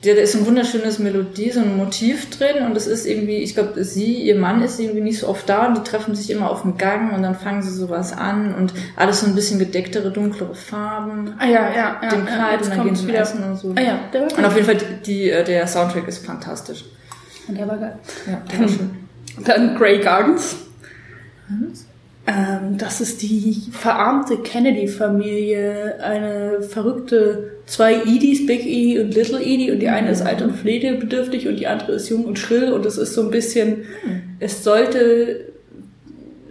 da 0.02 0.12
ist 0.12 0.36
ein 0.36 0.48
wunderschönes 0.48 0.98
Melodie, 0.98 1.52
so 1.52 1.60
ein 1.60 1.78
Motiv 1.78 2.32
drin 2.32 2.66
und 2.66 2.76
es 2.76 2.88
ist 2.88 3.06
irgendwie, 3.06 3.38
ich 3.38 3.54
glaube, 3.54 3.84
sie, 3.84 4.24
ihr 4.24 4.36
Mann 4.36 4.64
ist 4.64 4.80
irgendwie 4.80 5.02
nicht 5.02 5.20
so 5.20 5.28
oft 5.28 5.48
da 5.48 5.68
und 5.68 5.78
die 5.78 5.84
treffen 5.84 6.16
sich 6.16 6.32
immer 6.32 6.50
auf 6.50 6.64
dem 6.64 6.78
Gang 6.78 7.14
und 7.14 7.22
dann 7.22 7.36
fangen 7.36 7.62
sie 7.62 7.72
sowas 7.72 8.12
an 8.12 8.56
und 8.56 8.74
alles 8.96 9.22
so 9.22 9.28
ein 9.28 9.36
bisschen 9.36 9.60
gedecktere, 9.60 10.12
dunklere 10.12 10.56
Farben. 10.56 11.36
Ah 11.38 11.46
ja, 11.46 11.70
ja, 11.70 12.00
ja. 12.02 12.10
dem 12.10 12.26
ja, 12.26 12.34
Kleid 12.34 12.62
jetzt 12.62 12.72
und 12.72 12.78
dann 12.78 12.86
gehen 12.86 12.96
sie 12.96 13.08
wieder. 13.08 13.20
essen 13.20 13.44
und 13.44 13.58
so. 13.58 13.74
Ah 13.76 13.82
ja, 13.82 14.00
der 14.12 14.22
war 14.22 14.38
Und 14.40 14.46
auf 14.46 14.56
jeden 14.56 14.66
Fall, 14.66 14.78
die, 14.78 15.04
die, 15.06 15.30
äh, 15.30 15.44
der 15.44 15.68
Soundtrack 15.68 16.08
ist 16.08 16.26
fantastisch. 16.26 16.84
Der 17.48 17.68
war 17.68 17.78
geil. 17.78 18.00
Ja, 18.26 18.42
der 18.52 18.60
war 18.60 18.68
schön. 18.68 19.05
Dann 19.44 19.76
Grey 19.76 20.00
Gardens. 20.00 20.58
Ähm, 22.28 22.78
das 22.78 23.02
ist 23.02 23.22
die 23.22 23.62
verarmte 23.72 24.38
Kennedy-Familie, 24.38 26.00
eine 26.02 26.62
verrückte, 26.62 27.52
zwei 27.68 28.02
Edis, 28.04 28.46
Big 28.48 28.66
E 28.66 29.00
und 29.00 29.14
Little 29.14 29.40
Edie, 29.40 29.72
und 29.72 29.80
die 29.80 29.90
eine 29.90 30.10
ist 30.10 30.24
alt 30.24 30.42
und 30.42 30.56
pflegebedürftig 30.56 31.48
und 31.48 31.60
die 31.60 31.68
andere 31.68 31.94
ist 31.94 32.10
jung 32.10 32.26
und 32.26 32.40
schrill. 32.40 32.72
Und 32.74 32.86
es 32.86 32.98
ist 32.98 33.14
so 33.14 33.22
ein 33.22 33.30
bisschen, 33.30 33.84
es 34.40 34.64
sollte 34.64 35.54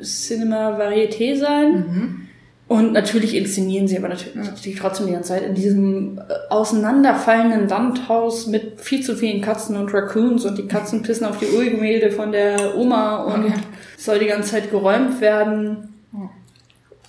Cinema 0.01 0.79
Varieté 0.79 1.37
sein. 1.37 2.24
Und 2.67 2.93
natürlich 2.95 3.35
inszenieren 3.37 3.87
sie 3.87 3.99
aber 3.99 4.09
natürlich 4.09 4.79
trotzdem 4.79 5.07
die 5.07 5.13
ganze 5.13 5.35
Zeit 5.35 5.43
in 5.43 5.55
diesem 5.55 6.19
äh, 6.19 6.23
auseinanderfallenden 6.49 7.69
Landhaus 7.69 8.47
mit 8.47 8.81
viel 8.81 9.03
zu 9.03 9.15
vielen 9.17 9.43
Katzen 9.43 9.77
und 9.77 9.93
Raccoons 9.93 10.45
und 10.47 10.57
die 10.57 10.67
Katzen 10.67 11.03
pissen 11.05 11.27
auf 11.27 11.39
die 11.39 11.45
Ölgemälde 11.47 12.11
von 12.11 12.33
der 12.33 12.75
Oma 12.77 13.17
und 13.25 13.45
Okay. 13.45 13.53
soll 13.99 14.19
die 14.19 14.27
ganze 14.27 14.53
Zeit 14.53 14.71
geräumt 14.71 15.21
werden. 15.21 15.91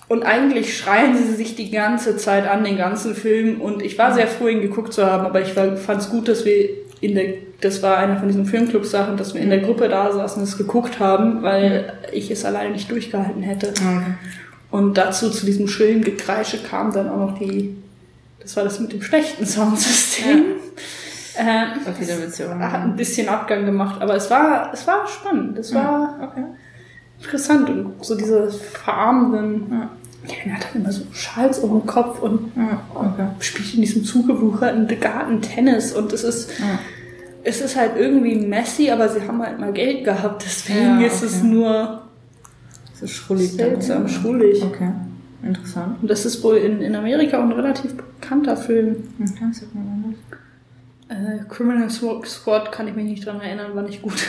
Und 0.08 0.22
eigentlich 0.22 0.76
schreien 0.78 1.16
sie 1.16 1.34
sich 1.34 1.56
die 1.56 1.70
ganze 1.72 2.16
Zeit 2.16 2.46
an, 2.46 2.62
den 2.62 2.76
ganzen 2.76 3.14
Film. 3.16 3.60
Und 3.60 3.82
ich 3.82 3.98
war 3.98 4.14
sehr 4.14 4.28
froh, 4.28 4.46
ihn 4.46 4.60
geguckt 4.60 4.92
zu 4.92 5.04
haben, 5.04 5.26
aber 5.26 5.40
ich 5.40 5.52
fand 5.52 6.00
es 6.00 6.10
gut, 6.10 6.28
dass 6.28 6.44
wir 6.44 6.68
in 7.00 7.16
der, 7.16 7.34
das 7.60 7.82
war 7.82 7.96
einer 7.96 8.16
von 8.16 8.28
diesen 8.28 8.46
Filmclub-Sachen, 8.46 9.16
dass 9.16 9.34
wir 9.34 9.40
in 9.40 9.50
der 9.50 9.58
Gruppe 9.58 9.88
da 9.88 10.12
saßen 10.12 10.40
und 10.42 10.48
es 10.48 10.56
geguckt 10.58 11.00
haben, 11.00 11.42
weil 11.42 11.92
ich 12.12 12.30
es 12.30 12.44
alleine 12.44 12.70
nicht 12.70 12.88
durchgehalten 12.90 13.42
hätte. 13.42 13.70
Okay. 13.70 14.14
Und 14.76 14.98
dazu, 14.98 15.30
zu 15.30 15.46
diesem 15.46 15.68
schrillen 15.68 16.02
Gekreische, 16.02 16.58
kam 16.62 16.92
dann 16.92 17.08
auch 17.08 17.30
noch 17.30 17.38
die, 17.38 17.76
das 18.40 18.56
war 18.56 18.64
das 18.64 18.78
mit 18.78 18.92
dem 18.92 19.00
schlechten 19.02 19.46
Soundsystem. 19.46 20.44
Äh, 21.38 21.66
Okay, 21.88 22.06
da 22.08 22.18
wird's 22.18 22.38
ja 22.38 22.46
hat 22.58 22.80
ein 22.82 22.96
bisschen 22.96 23.28
Abgang 23.28 23.64
gemacht, 23.66 24.00
aber 24.00 24.14
es 24.16 24.30
war, 24.30 24.70
es 24.72 24.86
war 24.86 25.06
spannend. 25.06 25.58
Es 25.58 25.74
war, 25.74 26.18
Okay. 26.22 26.44
interessant 27.22 27.68
und 27.70 27.92
so 28.04 28.14
diese 28.16 28.50
verarmenden, 28.50 29.66
Ja. 29.70 29.90
ja, 30.28 30.34
er 30.46 30.54
hat 30.54 30.66
dann 30.72 30.82
immer 30.82 30.92
so 30.92 31.02
Schals 31.12 31.58
um 31.58 31.80
den 31.80 31.86
Kopf 31.86 32.20
und 32.20 32.52
Ja, 32.56 32.80
okay. 32.94 33.26
spielt 33.40 33.74
in 33.74 33.80
diesem 33.82 34.04
zugewucherten 34.04 34.88
Garten 35.00 35.40
Tennis 35.42 35.92
und 35.92 36.12
es 36.12 36.24
ist, 36.24 36.50
Ja. 36.58 36.78
es 37.44 37.60
ist 37.60 37.76
halt 37.76 37.92
irgendwie 37.98 38.36
messy, 38.36 38.90
aber 38.90 39.08
sie 39.08 39.20
haben 39.26 39.42
halt 39.42 39.58
mal 39.58 39.72
Geld 39.72 40.04
gehabt, 40.04 40.42
deswegen 40.44 41.00
Ja, 41.00 41.06
ist 41.06 41.22
es 41.22 41.38
okay. 41.38 41.46
nur 41.48 42.02
Das 43.00 43.10
ist 43.10 43.16
schrullig. 43.16 43.52
seltsam 43.52 44.08
schrullig. 44.08 44.62
Okay. 44.62 44.90
Interessant. 45.42 46.02
Und 46.02 46.10
das 46.10 46.24
ist 46.24 46.42
wohl 46.42 46.56
in, 46.56 46.80
in 46.80 46.96
Amerika 46.96 47.38
auch 47.38 47.42
ein 47.44 47.52
relativ 47.52 47.94
bekannter 47.96 48.56
Film. 48.56 48.96
Okay, 49.20 49.44
mal 49.74 50.04
was. 50.04 50.38
Äh, 51.08 51.44
Criminal 51.48 51.88
Squad 51.88 52.72
kann 52.72 52.88
ich 52.88 52.96
mich 52.96 53.04
nicht 53.04 53.24
dran 53.26 53.40
erinnern, 53.40 53.76
war 53.76 53.82
nicht 53.84 54.02
gut. 54.02 54.14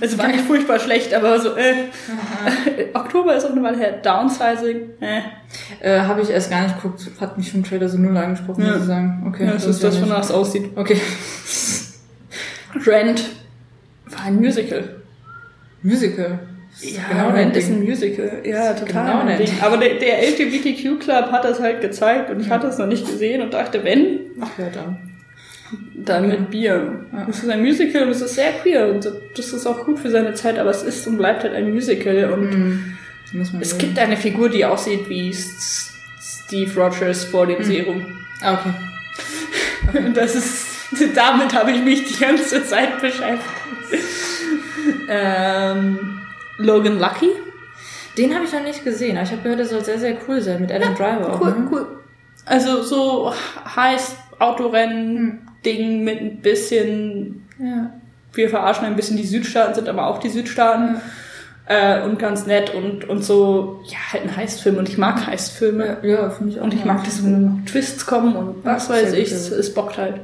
Es 0.00 0.16
war 0.18 0.28
nicht 0.28 0.42
furchtbar 0.42 0.78
schlecht, 0.78 1.14
aber 1.14 1.40
so, 1.40 1.56
äh, 1.56 1.86
Oktober 2.94 3.34
ist 3.34 3.44
auch 3.46 3.50
eine 3.52 3.62
Weile 3.62 3.78
her. 3.78 3.92
Downsizing, 4.02 4.90
äh. 5.00 5.22
Äh, 5.80 6.00
Habe 6.02 6.20
ich 6.20 6.28
erst 6.30 6.50
gar 6.50 6.62
nicht 6.62 6.76
geguckt. 6.80 7.10
Hat 7.18 7.36
mich 7.38 7.50
vom 7.50 7.64
Trailer 7.64 7.88
so 7.88 7.96
null 7.98 8.16
angesprochen, 8.16 8.62
Ja. 8.62 8.72
muss 8.72 8.80
ich 8.82 8.86
sagen. 8.86 9.24
Okay. 9.26 9.46
Ja, 9.46 9.52
das 9.52 9.64
ist 9.66 9.82
das, 9.82 10.00
wonach 10.02 10.20
es 10.20 10.30
aussieht. 10.30 10.70
Okay. 10.76 11.00
Rent 12.86 13.24
war 14.06 14.24
ein 14.26 14.36
Musical. 14.36 14.96
Musical. 15.82 16.38
Ja, 16.80 17.02
genau 17.10 17.30
Rent 17.30 17.56
ist 17.56 17.68
ein 17.70 17.80
Ding. 17.80 17.88
Musical. 17.90 18.40
Ja, 18.44 18.72
total. 18.72 19.24
Genau 19.26 19.36
Ding. 19.38 19.50
Aber 19.60 19.76
der, 19.78 19.94
der 19.94 20.22
LGBTQ-Club 20.30 21.32
hat 21.32 21.44
das 21.44 21.60
halt 21.60 21.80
gezeigt 21.80 22.30
und 22.30 22.40
ich 22.40 22.50
hatte 22.50 22.66
es 22.68 22.78
noch 22.78 22.86
nicht 22.86 23.06
gesehen 23.06 23.42
und 23.42 23.52
dachte, 23.52 23.82
wenn, 23.84 24.20
Ach 24.40 24.50
ja, 24.58 24.66
dann. 24.72 24.96
dann 25.96 26.24
Okay. 26.26 26.38
mit 26.38 26.50
Bier. 26.50 27.04
Ja. 27.12 27.26
Es 27.28 27.42
ist 27.42 27.48
ein 27.50 27.62
Musical 27.62 28.04
und 28.04 28.10
es 28.10 28.20
ist 28.20 28.34
sehr 28.36 28.52
queer 28.62 28.88
und 28.90 29.10
das 29.36 29.52
ist 29.52 29.66
auch 29.66 29.84
gut 29.84 29.98
für 29.98 30.10
seine 30.10 30.34
Zeit, 30.34 30.58
aber 30.58 30.70
es 30.70 30.82
ist 30.84 31.06
und 31.08 31.18
bleibt 31.18 31.42
halt 31.42 31.54
ein 31.54 31.72
Musical 31.72 32.30
und 32.32 32.50
Mhm. 32.50 32.94
Es 33.60 33.70
sehen. 33.70 33.78
gibt 33.78 33.98
eine 33.98 34.16
Figur, 34.16 34.48
die 34.48 34.64
aussieht 34.64 35.06
wie 35.10 35.34
Steve 35.34 36.80
Rogers 36.80 37.24
vor 37.24 37.46
dem 37.46 37.62
Serum. 37.62 38.06
Ah, 38.40 38.54
okay. 38.54 39.98
Und 40.06 40.16
das 40.16 40.34
ist, 40.34 40.66
damit 41.14 41.52
habe 41.54 41.72
ich 41.72 41.82
mich 41.82 42.04
die 42.04 42.18
ganze 42.24 42.64
Zeit 42.64 43.00
beschäftigt. 43.02 43.42
ähm, 45.08 46.17
Logan 46.58 46.98
Lucky. 46.98 47.30
Den 48.16 48.34
habe 48.34 48.44
ich 48.44 48.52
noch 48.52 48.62
nicht 48.62 48.84
gesehen, 48.84 49.16
aber 49.16 49.24
ich 49.24 49.32
habe 49.32 49.42
gehört, 49.42 49.60
der 49.60 49.66
soll 49.66 49.84
sehr, 49.84 49.98
sehr 49.98 50.16
cool 50.26 50.40
sein 50.40 50.60
mit 50.60 50.72
Adam 50.72 50.94
Driver 50.94 51.32
auch. 51.32 51.40
Cool, 51.40 51.50
ne? 51.50 51.68
cool. 51.70 51.86
Also 52.44 52.82
so 52.82 53.32
heiß 53.76 54.16
Autorennen-Ding 54.38 56.04
mit 56.04 56.20
ein 56.20 56.40
bisschen, 56.40 57.46
Ja. 57.58 57.92
wir 58.32 58.48
verarschen 58.48 58.86
ein 58.86 58.96
bisschen 58.96 59.16
die 59.16 59.26
Südstaaten, 59.26 59.74
sind 59.74 59.88
aber 59.88 60.06
auch 60.08 60.18
die 60.18 60.30
Südstaaten. 60.30 61.00
Äh, 61.70 62.00
und 62.02 62.18
ganz 62.18 62.46
nett 62.46 62.72
und, 62.74 63.06
und 63.10 63.22
so, 63.22 63.82
ja, 63.84 63.98
halt 64.14 64.22
ein 64.24 64.34
Heißfilm 64.34 64.78
und 64.78 64.88
ich 64.88 64.96
mag 64.96 65.26
Heißfilme. 65.26 65.98
Ja, 66.02 66.08
ja 66.08 66.30
finde 66.30 66.52
ich 66.52 66.60
auch. 66.60 66.64
Und 66.64 66.72
ich 66.72 66.86
mag 66.86 67.04
das, 67.04 67.22
wenn 67.22 67.44
noch 67.44 67.64
Twists 67.66 68.06
kommen 68.06 68.34
und 68.34 68.64
was 68.64 68.88
Ja, 68.88 68.94
weiß 68.94 69.12
ich, 69.12 69.30
es, 69.30 69.50
es 69.50 69.74
bockt 69.74 69.98
halt. 69.98 70.14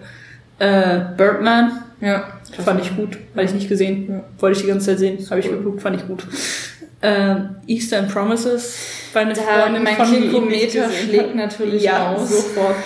Äh, 0.59 1.01
Birdman 1.19 1.83
Ja. 2.01 2.25
Fand 2.63 2.81
ich 2.81 2.95
gut, 2.97 3.19
weil 3.35 3.47
ich 3.47 3.53
nicht 3.55 3.69
gesehen, 3.69 4.07
Ja. 4.09 4.25
wollte 4.39 4.57
ich 4.59 4.63
die 4.65 4.69
ganze 4.71 4.87
Zeit 4.87 4.99
sehen, 4.99 5.19
habe 5.31 5.41
ich 5.41 5.47
cool. 5.51 5.59
geguckt, 5.59 5.83
fand 5.83 5.97
ich 6.01 6.07
gut. 6.07 6.27
Äh, 7.01 7.35
Eastern 7.67 8.09
Promises, 8.09 8.77
weil 9.13 9.25
eine 9.27 9.35
Da, 9.35 9.43
Freundin 9.43 9.83
mein 9.83 9.97
von 9.97 10.07
gesehen 10.13 10.89
schlägt 11.09 11.35
natürlich 11.35 11.83
ja, 11.83 12.13
aus. 12.15 12.31
sofort. 12.31 12.77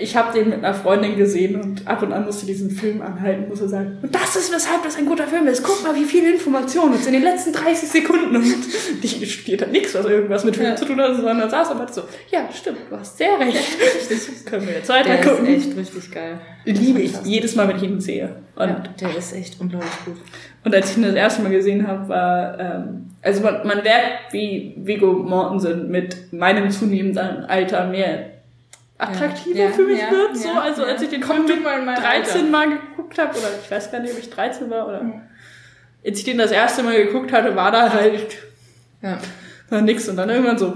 Ich 0.00 0.14
habe 0.16 0.32
den 0.32 0.50
mit 0.50 0.58
einer 0.58 0.72
Freundin 0.72 1.16
gesehen 1.16 1.60
und 1.60 1.86
ab 1.88 2.02
und 2.02 2.12
an 2.12 2.24
musste 2.24 2.46
diesen 2.46 2.70
Film 2.70 3.02
anhalten, 3.02 3.48
musste 3.48 3.68
sagen, 3.68 3.98
und 4.02 4.14
das 4.14 4.36
ist 4.36 4.54
weshalb 4.54 4.84
das 4.84 4.96
ein 4.96 5.04
guter 5.06 5.26
Film 5.26 5.48
ist. 5.48 5.64
Guck 5.64 5.82
mal, 5.82 5.94
wie 5.96 6.04
viele 6.04 6.32
Informationen 6.32 6.94
uns 6.94 7.06
in 7.06 7.12
den 7.12 7.22
letzten 7.22 7.52
30 7.52 7.88
Sekunden 7.88 8.36
und 8.36 8.44
die 9.02 9.26
spielt 9.26 9.62
halt 9.62 9.72
nichts, 9.72 9.92
was 9.94 10.06
irgendwas 10.06 10.44
mit 10.44 10.54
Film 10.56 10.68
Ja. 10.68 10.76
zu 10.76 10.84
tun 10.84 11.00
hat, 11.00 11.16
sondern 11.16 11.50
saß 11.50 11.70
aber 11.72 11.88
so, 11.88 12.02
ja, 12.30 12.48
stimmt, 12.52 12.78
du 12.88 12.96
hast 12.96 13.18
sehr 13.18 13.38
recht. 13.40 13.58
Können 14.46 14.66
wir 14.68 14.74
jetzt 14.74 14.88
weiter 14.88 15.08
Der 15.08 15.20
ist 15.20 15.28
gucken. 15.28 15.46
echt 15.46 15.76
richtig 15.76 16.10
geil. 16.12 16.38
Liebe 16.64 17.00
ich 17.00 17.12
jedes 17.24 17.56
Mal, 17.56 17.66
wenn 17.68 17.76
ich 17.76 17.82
ihn 17.82 18.00
sehe. 18.00 18.36
Und 18.54 18.68
ja, 18.68 18.82
der 19.00 19.16
ist 19.16 19.32
echt 19.34 19.60
unglaublich 19.60 19.90
gut. 20.04 20.16
und 20.64 20.74
als 20.74 20.90
ich 20.92 20.98
ihn 20.98 21.02
das 21.04 21.14
erste 21.14 21.42
Mal 21.42 21.50
gesehen 21.50 21.86
habe, 21.88 22.08
war, 22.08 22.60
ähm, 22.60 23.06
also 23.22 23.42
man, 23.42 23.66
man 23.66 23.82
merkt, 23.82 24.32
wie 24.32 24.74
Viggo 24.78 25.12
Mortensen 25.14 25.90
mit 25.90 26.32
meinem 26.32 26.70
zunehmenden 26.70 27.44
Alter 27.46 27.86
mehr 27.88 28.29
attraktiver 29.00 29.58
Ja, 29.58 29.70
für 29.70 29.82
mich 29.84 30.00
ja, 30.00 30.10
wird. 30.10 30.36
So, 30.36 30.48
ja, 30.48 30.60
also 30.60 30.82
ja. 30.82 30.88
als 30.88 31.02
ich 31.02 31.08
den 31.08 31.22
Film 31.22 31.62
mal 31.62 31.78
in 31.80 31.84
mein 31.86 31.96
13 32.00 32.36
Alter. 32.36 32.50
Mal 32.50 32.68
geguckt 32.70 33.18
habe, 33.18 33.30
oder 33.38 33.48
ich 33.62 33.70
weiß 33.70 33.90
gar 33.90 34.00
nicht, 34.00 34.12
ob 34.12 34.18
ich 34.18 34.30
13 34.30 34.70
war, 34.70 34.86
oder 34.88 35.02
Ja. 35.02 35.22
als 36.06 36.18
ich 36.18 36.24
den 36.24 36.38
das 36.38 36.50
erste 36.50 36.82
Mal 36.82 37.04
geguckt 37.04 37.32
hatte, 37.32 37.54
war 37.56 37.70
da 37.72 37.92
halt 37.92 38.36
Ja. 39.02 39.18
war 39.68 39.80
nix 39.82 40.08
und 40.08 40.16
dann 40.16 40.28
irgendwann 40.30 40.58
so, 40.58 40.72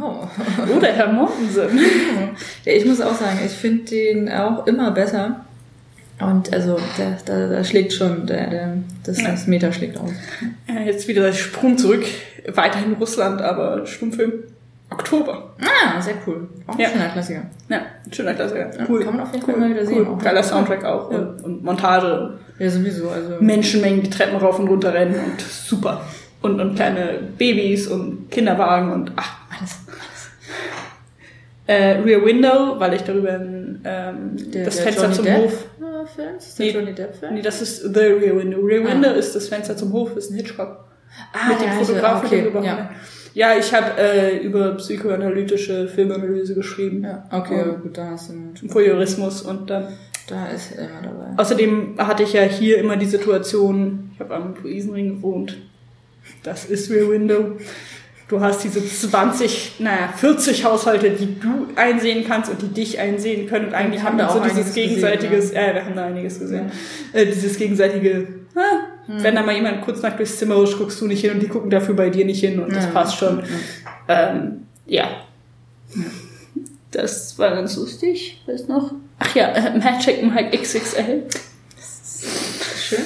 Oh. 0.00 0.28
oh, 0.76 0.78
der 0.78 0.92
Herr 0.92 1.12
Mortensen. 1.12 1.68
Ja, 2.64 2.72
ich 2.72 2.84
muss 2.84 3.00
auch 3.00 3.14
sagen, 3.16 3.40
ich 3.44 3.50
finde 3.52 3.84
den 3.84 4.30
auch 4.30 4.64
immer 4.68 4.92
besser. 4.92 5.44
Und 6.20 6.52
also, 6.52 6.78
der, 6.98 7.18
da, 7.24 7.48
da 7.48 7.64
schlägt 7.64 7.92
schon, 7.92 8.26
der, 8.28 8.48
der, 8.48 8.76
das, 9.04 9.18
das 9.18 9.48
Meter 9.48 9.72
schlägt 9.72 9.98
aus. 9.98 10.12
jetzt 10.86 11.08
wieder 11.08 11.22
der 11.22 11.32
Sprung 11.32 11.76
zurück, 11.76 12.04
weiterhin 12.46 12.92
Russland, 12.92 13.42
aber 13.42 13.84
Stummfilm. 13.86 14.32
Oktober. 14.92 15.54
Ah, 15.60 16.00
sehr 16.00 16.14
cool. 16.26 16.48
Auch 16.66 16.74
ein 16.74 16.80
Ja. 16.80 16.88
schöner 16.90 17.08
Klassiker. 17.08 17.42
Ja, 17.68 17.80
schöner 18.10 18.34
Klassiker. 18.34 18.70
Ja, 18.78 18.86
Cool. 18.88 19.04
kann 19.04 19.16
man 19.16 19.26
auf 19.26 19.32
jeden 19.32 19.44
Fall 19.44 19.56
mal 19.56 19.70
wieder 19.70 19.84
sehen. 19.86 20.06
Cool. 20.08 20.18
Geiler 20.22 20.42
Soundtrack 20.42 20.84
auch 20.84 21.10
Ja. 21.10 21.18
und, 21.18 21.44
und 21.44 21.64
Montage. 21.64 22.38
Ja, 22.58 22.70
sowieso. 22.70 23.08
Also, 23.10 23.36
Menschenmengen, 23.40 24.02
die 24.02 24.10
Treppen 24.10 24.36
rauf 24.36 24.58
und 24.58 24.68
runter 24.68 24.92
rennen 24.94 25.14
und 25.14 25.40
super. 25.40 26.02
Und, 26.42 26.60
und 26.60 26.74
kleine 26.74 27.20
Babys 27.38 27.86
und 27.88 28.30
Kinderwagen 28.30 28.92
und 28.92 29.12
ach, 29.16 29.36
alles. 29.58 29.78
Äh, 31.66 32.00
Rear 32.02 32.24
Window, 32.24 32.74
weil 32.78 32.94
ich 32.94 33.02
darüber 33.02 33.30
ähm, 33.34 33.80
Der- 33.84 34.64
das 34.64 34.76
der 34.76 34.84
Fenster 34.84 35.02
Johnny 35.04 35.14
zum 35.14 35.24
Depp? 35.24 35.36
Hof. 35.44 35.64
Ah, 35.80 36.04
Film? 36.06 36.36
Ist 36.36 36.58
der 36.58 36.66
Nee. 36.66 36.72
Johnny 36.72 36.92
Depp-Film? 36.94 37.34
Nee, 37.34 37.42
das 37.42 37.62
ist 37.62 37.82
The 37.94 38.00
Rear 38.00 38.36
Window. 38.36 38.60
Rear 38.60 38.82
Ah. 38.84 38.90
Window 38.92 39.10
ist 39.12 39.34
das 39.36 39.48
Fenster 39.48 39.76
zum 39.76 39.92
Hof, 39.92 40.16
ist 40.16 40.30
ein 40.30 40.36
Hitchcock. 40.36 40.84
Ah, 41.32 41.48
mit 41.48 41.60
dem 41.60 41.66
ja, 41.68 41.72
Fotografen 41.74 42.26
okay, 42.26 42.40
darüber. 42.42 42.64
ja. 42.64 42.90
Ja, 43.34 43.56
ich 43.58 43.72
habe 43.74 43.98
äh, 44.00 44.38
über 44.38 44.72
psychoanalytische 44.76 45.88
Filmanalyse 45.88 46.54
geschrieben. 46.54 47.02
Ja, 47.04 47.24
okay, 47.30 47.56
Ja. 47.58 47.66
ja. 47.66 47.72
gut, 47.74 47.96
da 47.96 48.10
hast 48.10 48.28
du 48.30 48.32
einen- 48.34 48.54
Voyeurismus 48.74 49.42
und 49.42 49.68
dann 49.70 49.88
Da 50.28 50.46
ist 50.46 50.72
er 50.76 50.88
immer 50.88 51.02
dabei. 51.02 51.40
Außerdem 51.42 51.94
hatte 51.98 52.22
ich 52.22 52.32
ja 52.32 52.42
hier 52.42 52.78
immer 52.78 52.96
die 52.96 53.06
Situation, 53.06 54.10
ich 54.14 54.20
habe 54.20 54.34
am 54.34 54.54
Luisenring 54.62 55.16
gewohnt. 55.16 55.56
Das 56.44 56.64
ist 56.66 56.90
Rear 56.90 57.10
Window. 57.10 57.56
Du 58.28 58.40
hast 58.40 58.62
diese 58.64 58.82
20, 58.86 59.80
naja, 59.80 60.08
40 60.16 60.64
Haushalte, 60.64 61.10
die 61.10 61.38
du 61.38 61.66
einsehen 61.74 62.24
kannst 62.26 62.50
und 62.50 62.62
die 62.62 62.68
dich 62.68 62.98
einsehen 62.98 63.46
können. 63.46 63.66
Und 63.66 63.74
eigentlich 63.74 64.02
haben 64.02 64.16
wir 64.16 64.28
so 64.30 64.40
dieses 64.40 64.72
gegenseitiges, 64.74 65.50
gesehen, 65.50 65.56
äh, 65.56 65.74
wir 65.74 65.84
haben 65.84 65.96
da 65.96 66.06
einiges 66.06 66.38
gesehen, 66.38 66.70
äh, 67.12 67.26
dieses 67.26 67.58
gegenseitige, 67.58 68.26
ah, 68.54 68.60
wenn 69.18 69.34
da 69.34 69.42
mal 69.42 69.54
jemand 69.54 69.82
kurz 69.82 70.02
nackt 70.02 70.18
durchs 70.18 70.38
Zimmer 70.38 70.54
rutscht, 70.54 70.78
guckst 70.78 71.00
du 71.00 71.06
nicht 71.06 71.20
hin 71.20 71.32
und 71.32 71.40
die 71.40 71.48
gucken 71.48 71.70
dafür 71.70 71.94
bei 71.94 72.10
dir 72.10 72.24
nicht 72.24 72.40
hin 72.40 72.58
und 72.60 72.74
das 72.74 72.90
passt 72.92 73.18
schon. 73.18 73.42
Ja. 74.08 74.30
Ähm, 74.30 74.66
ja. 74.86 75.08
Das 76.90 77.38
war 77.38 77.50
ganz 77.50 77.76
lustig. 77.76 78.42
Was 78.46 78.68
noch? 78.68 78.92
Ach 79.18 79.34
ja, 79.34 79.48
äh, 79.52 79.78
Magic 79.78 80.22
Mike 80.22 80.56
XXL. 80.58 81.24
Schön. 82.78 83.00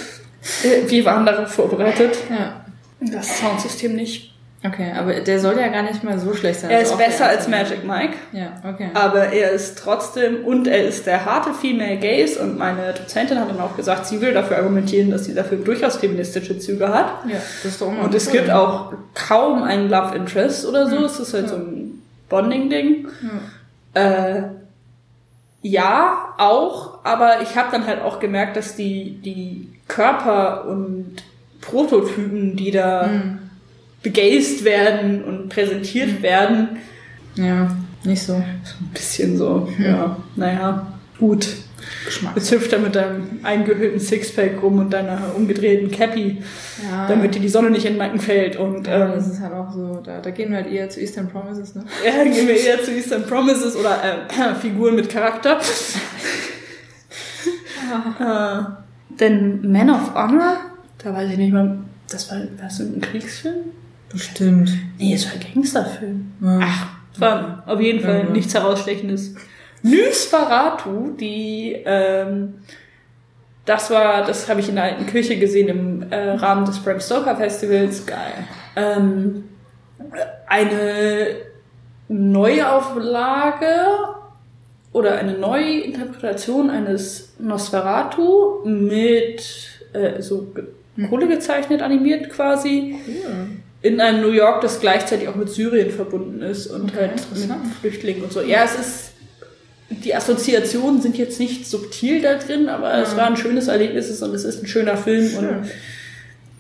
Äh, 0.65 0.89
Wir 0.91 1.05
waren 1.05 1.27
darauf 1.27 1.53
vorbereitet. 1.53 2.17
Ja. 2.31 2.65
Das 3.01 3.39
Soundsystem 3.39 3.95
nicht. 3.95 4.36
Okay, 4.65 4.91
aber 4.99 5.13
der 5.21 5.39
soll 5.39 5.57
ja 5.61 5.69
gar 5.69 5.83
nicht 5.83 6.03
mal 6.03 6.19
so 6.19 6.35
schlecht 6.35 6.61
sein. 6.61 6.71
Er 6.71 6.79
Also 6.79 6.93
ist 6.93 6.99
der 6.99 7.07
besser 7.07 7.27
als 7.27 7.47
erste. 7.47 7.51
Magic 7.51 7.85
Mike, 7.87 8.15
Ja, 8.33 8.53
okay. 8.69 8.89
aber 8.95 9.27
er 9.33 9.53
ist 9.53 9.79
trotzdem, 9.79 10.45
und 10.45 10.67
er 10.67 10.85
ist 10.89 11.07
der 11.07 11.25
harte 11.25 11.53
Female 11.53 11.99
Gaze 11.99 12.41
und 12.41 12.59
meine 12.59 12.93
Dozentin 12.95 13.39
hat 13.39 13.49
dann 13.49 13.61
auch 13.61 13.77
gesagt, 13.77 14.07
sie 14.07 14.21
will 14.21 14.33
dafür 14.33 14.57
argumentieren, 14.57 15.11
dass 15.11 15.23
dieser 15.25 15.45
Film 15.45 15.63
durchaus 15.65 15.97
feministische 15.99 16.59
Züge 16.59 16.89
hat. 16.89 17.07
Ja, 17.29 17.35
das 17.63 17.65
ist 17.73 17.81
doch 17.81 17.89
immer 17.93 18.05
Und 18.05 18.15
es 18.15 18.31
gibt 18.31 18.51
auch 18.51 18.93
kaum 19.15 19.63
einen 19.63 19.89
Love 19.89 20.17
Interest 20.17 20.67
oder 20.67 20.89
so. 20.89 20.97
Ja. 20.97 21.03
Es 21.07 21.21
ist 21.21 21.33
halt 21.35 21.45
Ja. 21.45 21.51
so 21.51 21.57
ein 21.57 22.03
Bonding-Ding. 22.29 23.07
Ja. 23.95 24.03
Äh, 24.39 24.43
ja, 25.63 26.35
auch, 26.39 27.05
aber 27.05 27.41
ich 27.43 27.57
habe 27.57 27.69
dann 27.73 27.87
halt 27.87 28.01
auch 28.03 28.21
gemerkt, 28.21 28.57
dass 28.57 28.75
die, 28.77 29.19
die 29.23 29.69
Körper 29.89 30.65
und 30.67 31.17
Prototypen, 31.61 32.57
die 32.57 32.71
da 32.71 33.07
Mhm. 33.07 33.39
Begazed 34.07 34.65
werden 34.65 35.25
und 35.25 35.49
präsentiert 35.49 36.23
werden, 36.23 36.69
Ja, 37.35 37.75
nicht 38.05 38.23
so. 38.23 38.35
ein 38.35 38.61
bisschen 38.95 39.37
so, 39.37 39.69
ja, 39.83 40.17
naja, 40.37 40.87
gut. 41.19 41.49
Geschmack. 42.05 42.33
Jetzt 42.37 42.51
hüpft 42.53 42.73
er 42.73 42.79
mit 42.81 42.95
deinem 42.97 43.41
eingehüllten 43.45 43.99
Sixpack 44.01 44.61
rum 44.63 44.79
und 44.79 44.91
deiner 44.93 45.19
umgedrehten 45.37 45.91
Cappy, 45.91 46.43
Ja. 46.83 47.07
damit 47.09 47.35
dir 47.35 47.41
die 47.41 47.49
Sonne 47.49 47.71
nicht 47.71 47.85
in 47.85 47.93
den 47.95 47.99
Nacken 47.99 48.19
fällt. 48.21 48.57
Und 48.57 48.87
ja, 48.89 49.07
ähm, 49.07 49.13
das 49.15 49.29
ist 49.29 49.41
halt 49.41 49.53
auch 49.53 49.73
so, 49.73 50.01
da, 50.05 50.21
da 50.21 50.31
gehen 50.31 50.51
wir 50.51 50.59
halt 50.59 50.71
eher 50.73 50.89
zu 50.89 51.01
Eastern 51.01 51.29
Promises, 51.29 51.75
ne? 51.77 51.85
Ja, 52.05 52.25
gehen 52.25 52.47
wir 52.49 52.57
eher 52.61 52.83
zu 52.83 52.93
Eastern 52.93 53.25
Promises 53.27 53.75
oder 53.77 53.99
äh, 54.03 54.55
Figuren 54.61 54.95
mit 54.97 55.09
Charakter. 55.09 55.59
äh, 58.21 58.63
denn 59.21 59.71
Man 59.71 59.91
of 59.91 60.15
Honor, 60.15 60.57
da 60.99 61.13
weiß 61.15 61.31
ich 61.33 61.39
nicht 61.39 61.53
mal, 61.53 61.79
das 62.11 62.31
war, 62.31 62.39
war 62.39 62.47
das 62.63 62.81
ein 62.81 63.01
Kriegsfilm? 63.01 63.65
Bestimmt. 64.11 64.71
Nee, 64.99 65.15
es 65.15 65.27
war 65.27 65.33
ein 65.35 65.55
Gangsterfilm. 65.55 66.33
Ja. 66.41 66.59
Ach, 66.63 66.87
es 67.13 67.21
war 67.21 67.63
auf 67.67 67.81
jeden 67.81 68.01
Fall 68.01 68.25
Ja, 68.27 68.31
nichts 68.31 68.55
herausstechendes. 68.55 69.35
Nosferatu, 69.83 71.13
die, 71.19 71.77
ähm, 71.85 72.55
das 73.65 73.91
war, 73.91 74.25
das 74.25 74.49
habe 74.49 74.61
ich 74.61 74.69
in 74.69 74.77
der 74.77 74.85
alten 74.85 75.07
Kirche 75.07 75.39
gesehen 75.39 75.69
im 75.69 76.03
äh, 76.11 76.31
Rahmen 76.31 76.65
des 76.65 76.79
Bram 76.79 77.01
Stoker 77.01 77.37
Festivals. 77.37 78.07
Geil. 78.07 78.33
Ähm, 78.77 79.45
eine 80.47 81.37
Neuauflage 82.09 83.67
oder 84.93 85.19
eine 85.19 85.35
Neuinterpretation 85.35 86.71
eines 86.71 87.35
Nosferatu 87.39 88.65
mit 88.65 89.43
äh, 89.93 90.23
so 90.23 90.53
Kohle 91.11 91.29
gezeichnet, 91.29 91.83
animiert 91.83 92.31
quasi 92.31 92.97
in 93.87 94.01
einem 94.01 94.21
New 94.23 94.31
York, 94.33 94.61
das 94.63 94.81
gleichzeitig 94.81 95.29
auch 95.29 95.35
mit 95.37 95.49
Syrien 95.49 95.91
verbunden 95.91 96.43
ist 96.43 96.67
und 96.67 96.91
Okay, 96.93 97.09
halt 97.11 97.13
mit. 97.35 97.51
Flüchtlingen 97.81 98.23
und 98.25 98.33
so. 98.33 98.41
Ja, 98.41 98.65
es 98.65 98.75
ist, 98.79 99.11
die 99.91 100.15
Assoziationen 100.15 101.01
sind 101.01 101.17
jetzt 101.19 101.39
nicht 101.39 101.67
subtil 101.67 102.21
da 102.23 102.35
drin, 102.35 102.69
aber 102.69 102.95
es 102.95 103.17
war 103.17 103.27
ein 103.27 103.37
schönes 103.37 103.69
Erlebnis 103.69 104.21
und 104.23 104.35
es 104.35 104.45
ist 104.45 104.63
ein 104.63 104.67
schöner 104.67 104.97
Film 104.97 105.29
Schön. 105.29 105.49
und 105.49 105.67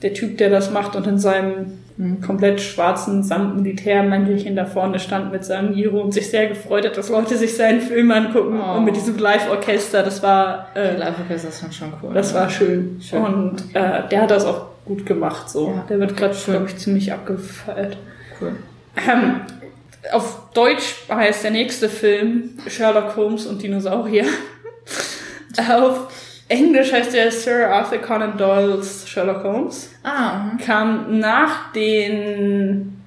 der 0.02 0.12
Typ, 0.14 0.38
der 0.38 0.50
das 0.50 0.70
macht 0.70 0.94
und 0.94 1.06
in 1.06 1.18
seinem 1.18 1.78
komplett 2.24 2.60
schwarzen 2.60 3.22
Samtmilitärmäntelchen 3.22 4.54
da 4.54 4.66
vorne 4.66 4.98
stand 4.98 5.32
mit 5.32 5.44
seinem 5.46 5.72
Iro 5.74 6.00
und 6.02 6.12
sich 6.12 6.28
sehr 6.28 6.46
gefreut 6.48 6.84
hat, 6.84 6.96
dass 6.98 7.08
Leute 7.08 7.36
sich 7.38 7.56
seinen 7.56 7.80
Film 7.80 8.10
angucken 8.10 8.60
Oh. 8.62 8.76
und 8.76 8.84
mit 8.84 8.94
diesem 8.96 9.16
Live-Orchester, 9.16 10.02
das 10.02 10.22
war, 10.22 10.68
äh, 10.76 10.94
Live-Orchester 10.98 11.48
ist 11.48 11.74
schon 11.74 11.92
cool. 12.02 12.12
das 12.12 12.34
war 12.34 12.50
schön. 12.50 13.00
Schön. 13.00 13.22
Und 13.24 13.56
äh, 13.74 14.06
der 14.10 14.20
hat 14.22 14.30
das 14.30 14.44
auch 14.44 14.66
gut 14.86 15.04
gemacht, 15.04 15.50
so. 15.50 15.68
Ja. 15.68 15.84
Der 15.88 16.00
wird 16.00 16.16
gerade, 16.16 16.34
glaube 16.34 16.66
ich, 16.66 16.76
ziemlich 16.76 17.12
abgefeiert. 17.12 17.98
cool. 18.40 18.56
Ähm, 18.96 19.40
auf 20.12 20.50
Deutsch 20.54 20.94
heißt 21.10 21.44
der 21.44 21.50
nächste 21.50 21.88
Film 21.88 22.58
Sherlock 22.66 23.16
Holmes 23.16 23.46
und 23.46 23.62
Dinosaurier. 23.62 24.24
auf 25.70 26.08
Englisch 26.48 26.92
heißt 26.92 27.12
der 27.12 27.30
Sir 27.30 27.68
Arthur 27.68 27.98
Conan 27.98 28.38
Doyle's 28.38 29.06
Sherlock 29.08 29.42
Holmes. 29.42 29.90
Ah, 30.02 30.52
mhm. 30.52 30.58
Kam 30.58 31.18
nach 31.18 31.72
den, 31.72 33.02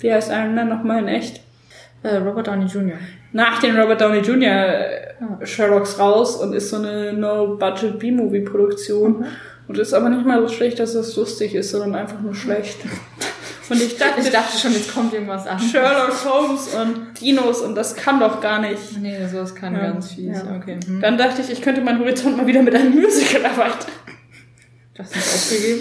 wie 0.00 0.12
heißt 0.12 0.30
Iron 0.30 0.54
Man 0.54 0.68
nochmal 0.68 0.98
in 0.98 1.08
echt? 1.08 1.44
äh, 2.04 2.16
Robert 2.16 2.46
Downey 2.46 2.66
Jr. 2.66 2.98
Nach 3.32 3.58
den 3.58 3.76
Robert 3.76 4.00
Downey 4.00 4.20
Jr. 4.20 4.52
äh, 4.52 5.46
Sherlocks 5.46 5.98
raus 5.98 6.36
und 6.36 6.52
ist 6.52 6.70
so 6.70 6.76
eine 6.76 7.12
No-Budget 7.12 7.98
B-Movie-Produktion. 7.98 9.24
Und 9.66 9.78
ist 9.78 9.94
aber 9.94 10.10
nicht 10.10 10.26
mal 10.26 10.40
so 10.46 10.48
schlecht, 10.54 10.78
dass 10.78 10.94
es 10.94 11.16
lustig 11.16 11.54
ist, 11.54 11.70
sondern 11.70 11.94
einfach 11.94 12.20
nur 12.20 12.34
schlecht. 12.34 12.78
Und 13.70 13.80
ich 13.80 13.96
dachte, 13.96 14.20
Ich 14.20 14.30
dachte 14.30 14.58
schon, 14.58 14.72
jetzt 14.72 14.92
kommt 14.92 15.14
irgendwas 15.14 15.46
an. 15.46 15.58
Sherlock 15.58 16.22
Holmes 16.26 16.68
und 16.74 17.18
Dinos 17.18 17.62
und 17.62 17.74
das 17.74 17.96
kann 17.96 18.20
doch 18.20 18.38
gar 18.42 18.60
nicht. 18.60 19.00
Nee, 19.00 19.26
sowas 19.26 19.54
kann 19.54 19.72
Ja. 19.74 19.90
ganz 19.90 20.12
fies. 20.12 20.36
Ja. 20.36 20.56
Okay. 20.56 20.78
Hm. 20.86 21.00
Dann 21.00 21.16
dachte 21.16 21.40
ich, 21.40 21.48
ich 21.50 21.62
könnte 21.62 21.80
meinen 21.80 21.98
Horizont 22.00 22.36
mal 22.36 22.46
wieder 22.46 22.60
mit 22.60 22.74
einem 22.74 22.94
Musical 22.94 23.40
erweitern. 23.42 23.90
Das 24.94 25.10
aufgegeben? 25.14 25.80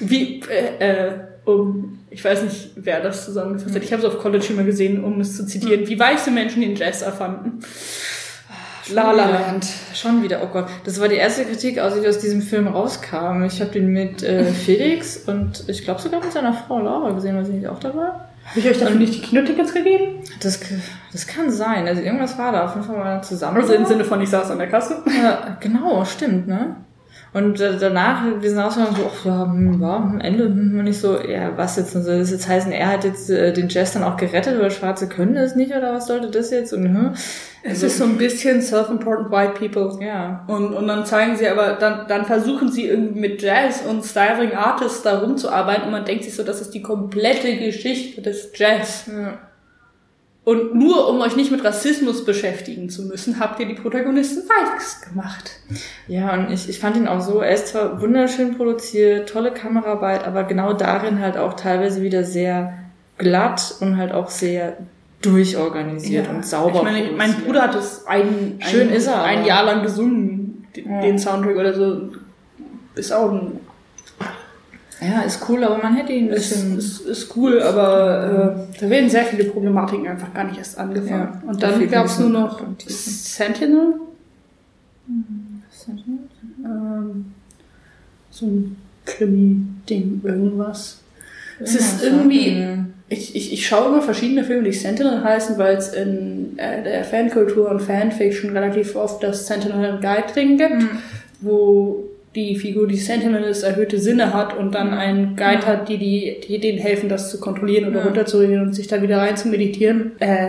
Wie, 0.00 0.40
äh, 0.42 1.06
äh, 1.08 1.12
um, 1.46 2.00
ich 2.10 2.22
weiß 2.22 2.42
nicht, 2.42 2.72
wer 2.76 3.00
das 3.00 3.24
zusammengefasst 3.24 3.74
hat. 3.74 3.82
Ich 3.82 3.92
habe 3.94 4.06
es 4.06 4.08
auf 4.14 4.20
College 4.20 4.48
immer 4.50 4.64
gesehen, 4.64 5.02
um 5.02 5.18
es 5.20 5.34
zu 5.36 5.46
zitieren, 5.46 5.88
wie 5.88 5.98
weiße 5.98 6.30
Menschen 6.30 6.60
den 6.60 6.76
Jazz 6.76 7.00
erfanden. 7.00 7.60
La 8.90 9.12
La 9.12 9.28
Land. 9.28 9.66
Schon 9.94 10.22
wieder, 10.22 10.40
oh 10.42 10.48
Gott. 10.52 10.66
Das 10.84 11.00
war 11.00 11.08
die 11.08 11.16
erste 11.16 11.44
Kritik, 11.44 11.78
als 11.78 11.96
ich 11.96 12.06
aus 12.06 12.18
diesem 12.18 12.42
Film 12.42 12.66
rauskam. 12.66 13.44
Ich 13.44 13.60
habe 13.60 13.70
den 13.70 13.88
mit 13.88 14.22
äh, 14.22 14.44
Felix 14.52 15.16
und 15.16 15.64
ich 15.68 15.84
glaube 15.84 16.00
sogar 16.00 16.20
mit 16.20 16.32
seiner 16.32 16.52
Frau 16.52 16.80
Laura 16.80 17.10
gesehen, 17.12 17.36
war 17.36 17.44
sie 17.44 17.52
nicht 17.52 17.68
auch 17.68 17.78
dabei? 17.78 18.08
Habe 18.44 18.58
ich 18.58 18.68
euch 18.68 18.78
dafür 18.78 18.96
nicht 18.96 19.14
die 19.14 19.20
Kinotickets 19.20 19.72
gegeben? 19.72 20.24
Das, 20.40 20.58
das 21.12 21.26
kann 21.26 21.50
sein. 21.50 21.86
Also 21.86 22.02
irgendwas 22.02 22.36
war 22.38 22.50
da 22.50 22.64
auf 22.64 22.74
jeden 22.74 22.86
Fall 22.86 22.96
mal 22.96 23.22
zusammen. 23.22 23.58
Also 23.58 23.72
im 23.72 23.86
Sinne 23.86 24.04
von, 24.04 24.20
ich 24.20 24.30
saß 24.30 24.50
an 24.50 24.58
der 24.58 24.68
Kasse. 24.68 25.02
Ja, 25.06 25.56
genau, 25.60 26.04
stimmt, 26.04 26.48
ne? 26.48 26.76
Und 27.34 27.60
äh, 27.60 27.78
danach, 27.78 28.24
wir 28.40 28.50
sind 28.50 28.58
ausgegangen 28.58 28.94
so, 28.94 29.10
ach 29.10 29.24
ja, 29.24 29.44
hm, 29.44 29.80
ja, 29.80 29.96
am 29.96 30.20
Ende 30.20 30.44
hm, 30.44 30.78
und 30.78 30.86
ich 30.86 31.00
so, 31.00 31.18
ja, 31.18 31.56
was 31.56 31.76
jetzt? 31.76 31.96
Und 31.96 32.02
so, 32.02 32.10
das 32.10 32.30
jetzt 32.30 32.46
heißen, 32.46 32.70
er 32.72 32.88
hat 32.88 33.04
jetzt 33.04 33.30
äh, 33.30 33.52
den 33.54 33.70
Jazz 33.70 33.92
dann 33.94 34.04
auch 34.04 34.18
gerettet, 34.18 34.60
weil 34.60 34.70
Schwarze 34.70 35.08
können 35.08 35.34
das 35.34 35.56
nicht, 35.56 35.74
oder 35.74 35.94
was 35.94 36.08
sollte 36.08 36.30
das 36.30 36.50
jetzt? 36.50 36.74
Und 36.74 36.84
hm, 36.84 37.14
Es 37.62 37.82
ist 37.82 37.96
so 37.96 38.04
ein 38.04 38.18
bisschen 38.18 38.60
self-important 38.60 39.30
white 39.30 39.54
people. 39.58 40.04
ja. 40.04 40.44
Und, 40.46 40.74
und 40.74 40.86
dann 40.86 41.06
zeigen 41.06 41.36
sie 41.36 41.48
aber, 41.48 41.72
dann, 41.74 42.06
dann 42.06 42.26
versuchen 42.26 42.70
sie 42.70 42.86
irgendwie 42.86 43.20
mit 43.20 43.40
Jazz 43.40 43.82
und 43.88 44.04
Styling 44.04 44.52
Artists 44.52 45.02
da 45.02 45.20
rumzuarbeiten 45.20 45.84
und 45.84 45.92
man 45.92 46.04
denkt 46.04 46.24
sich 46.24 46.34
so, 46.34 46.42
das 46.42 46.60
ist 46.60 46.74
die 46.74 46.82
komplette 46.82 47.56
Geschichte 47.56 48.20
des 48.20 48.50
Jazz. 48.54 49.06
ja. 49.06 49.38
Und 50.44 50.74
nur 50.74 51.08
um 51.08 51.20
euch 51.20 51.36
nicht 51.36 51.52
mit 51.52 51.62
Rassismus 51.62 52.24
beschäftigen 52.24 52.88
zu 52.88 53.02
müssen, 53.02 53.38
habt 53.38 53.60
ihr 53.60 53.66
die 53.66 53.74
Protagonisten 53.74 54.42
weiß 54.42 55.02
gemacht. 55.02 55.52
Ja, 56.08 56.34
und 56.34 56.50
ich, 56.50 56.68
ich 56.68 56.80
fand 56.80 56.96
ihn 56.96 57.06
auch 57.06 57.20
so, 57.20 57.40
er 57.40 57.54
ist 57.54 57.68
zwar 57.68 58.00
wunderschön 58.00 58.56
produziert, 58.56 59.28
tolle 59.28 59.52
Kameraarbeit, 59.52 60.26
aber 60.26 60.42
genau 60.42 60.72
darin 60.72 61.20
halt 61.20 61.36
auch 61.36 61.54
teilweise 61.54 62.02
wieder 62.02 62.24
sehr 62.24 62.76
glatt 63.18 63.76
und 63.80 63.96
halt 63.98 64.10
auch 64.12 64.30
sehr 64.30 64.78
durchorganisiert 65.22 66.28
und 66.28 66.44
sauber. 66.44 66.78
Ich 66.78 66.82
meine, 66.82 67.12
mein. 67.12 67.34
Bruder 67.44 67.62
hat 67.62 67.76
es 67.76 68.04
ein, 68.08 68.58
ein, 68.58 68.68
Schön 68.68 68.90
ist 68.90 69.06
er, 69.06 69.22
ein 69.22 69.44
Jahr 69.44 69.64
lang 69.64 69.82
gesungen, 69.82 70.66
den, 70.74 70.90
Ja. 70.90 71.00
den 71.02 71.18
Soundtrack 71.20 71.56
oder 71.56 71.72
so. 71.72 72.08
Ist 72.96 73.12
auch 73.12 73.30
ein, 73.30 73.60
Ja, 75.02 75.22
ist 75.22 75.48
cool, 75.48 75.64
aber 75.64 75.78
man 75.78 75.96
hätte 75.96 76.12
ihn 76.12 76.28
ein 76.28 76.34
ist, 76.34 76.50
bisschen... 76.50 76.78
ist, 76.78 77.00
ist 77.00 77.36
cool, 77.36 77.60
aber 77.60 78.56
äh, 78.72 78.80
da 78.80 78.90
werden 78.90 79.10
sehr 79.10 79.24
viele 79.24 79.44
Problematiken 79.44 80.06
einfach 80.06 80.32
gar 80.32 80.44
nicht 80.44 80.58
erst 80.58 80.78
angefangen. 80.78 81.40
Ja, 81.42 81.48
Und 81.48 81.62
da 81.62 81.70
dann 81.70 81.90
gab 81.90 82.06
es 82.06 82.18
nur 82.18 82.28
noch 82.28 82.60
Tiefe. 82.78 82.92
Sentinel. 82.92 83.94
Ähm, 86.64 87.32
so 88.30 88.46
ein 88.46 88.76
Krimi-Ding, 89.04 90.20
irgendwas. 90.22 91.00
Es 91.60 91.74
ist 91.74 92.02
irgendwie, 92.02 92.64
ich, 93.08 93.36
ich, 93.36 93.52
ich 93.52 93.66
schaue 93.66 93.88
immer 93.88 94.02
verschiedene 94.02 94.44
Filme, 94.44 94.64
die 94.64 94.72
Sentinel 94.72 95.22
heißen, 95.22 95.58
weil 95.58 95.76
es 95.76 95.92
in 95.92 96.58
äh, 96.58 96.82
der 96.82 97.04
Fankultur 97.04 97.70
und 97.70 97.80
Fanfiction 97.80 98.56
relativ 98.56 98.96
oft 98.96 99.22
das 99.22 99.46
Sentinel 99.46 100.00
Guide 100.00 100.32
Ding 100.34 100.56
gibt, 100.56 100.84
wo 101.40 102.04
die 102.34 102.56
Figur, 102.56 102.86
die 102.88 102.96
Sentinel 102.96 103.42
ist, 103.44 103.62
erhöhte 103.62 103.98
Sinne 103.98 104.32
hat 104.32 104.56
und 104.56 104.74
dann 104.74 104.94
einen 104.94 105.36
Guide 105.36 105.66
hat, 105.66 105.88
die, 105.88 105.98
die, 105.98 106.40
die 106.46 106.58
denen 106.60 106.78
helfen, 106.78 107.08
das 107.08 107.30
zu 107.30 107.38
kontrollieren 107.40 107.88
oder 107.90 108.00
Ja. 108.00 108.04
runterzureden 108.06 108.62
und 108.62 108.72
sich 108.74 108.86
da 108.88 109.02
wieder 109.02 109.18
rein 109.18 109.36
zu 109.36 109.48
meditieren. 109.48 110.12
Äh, 110.18 110.48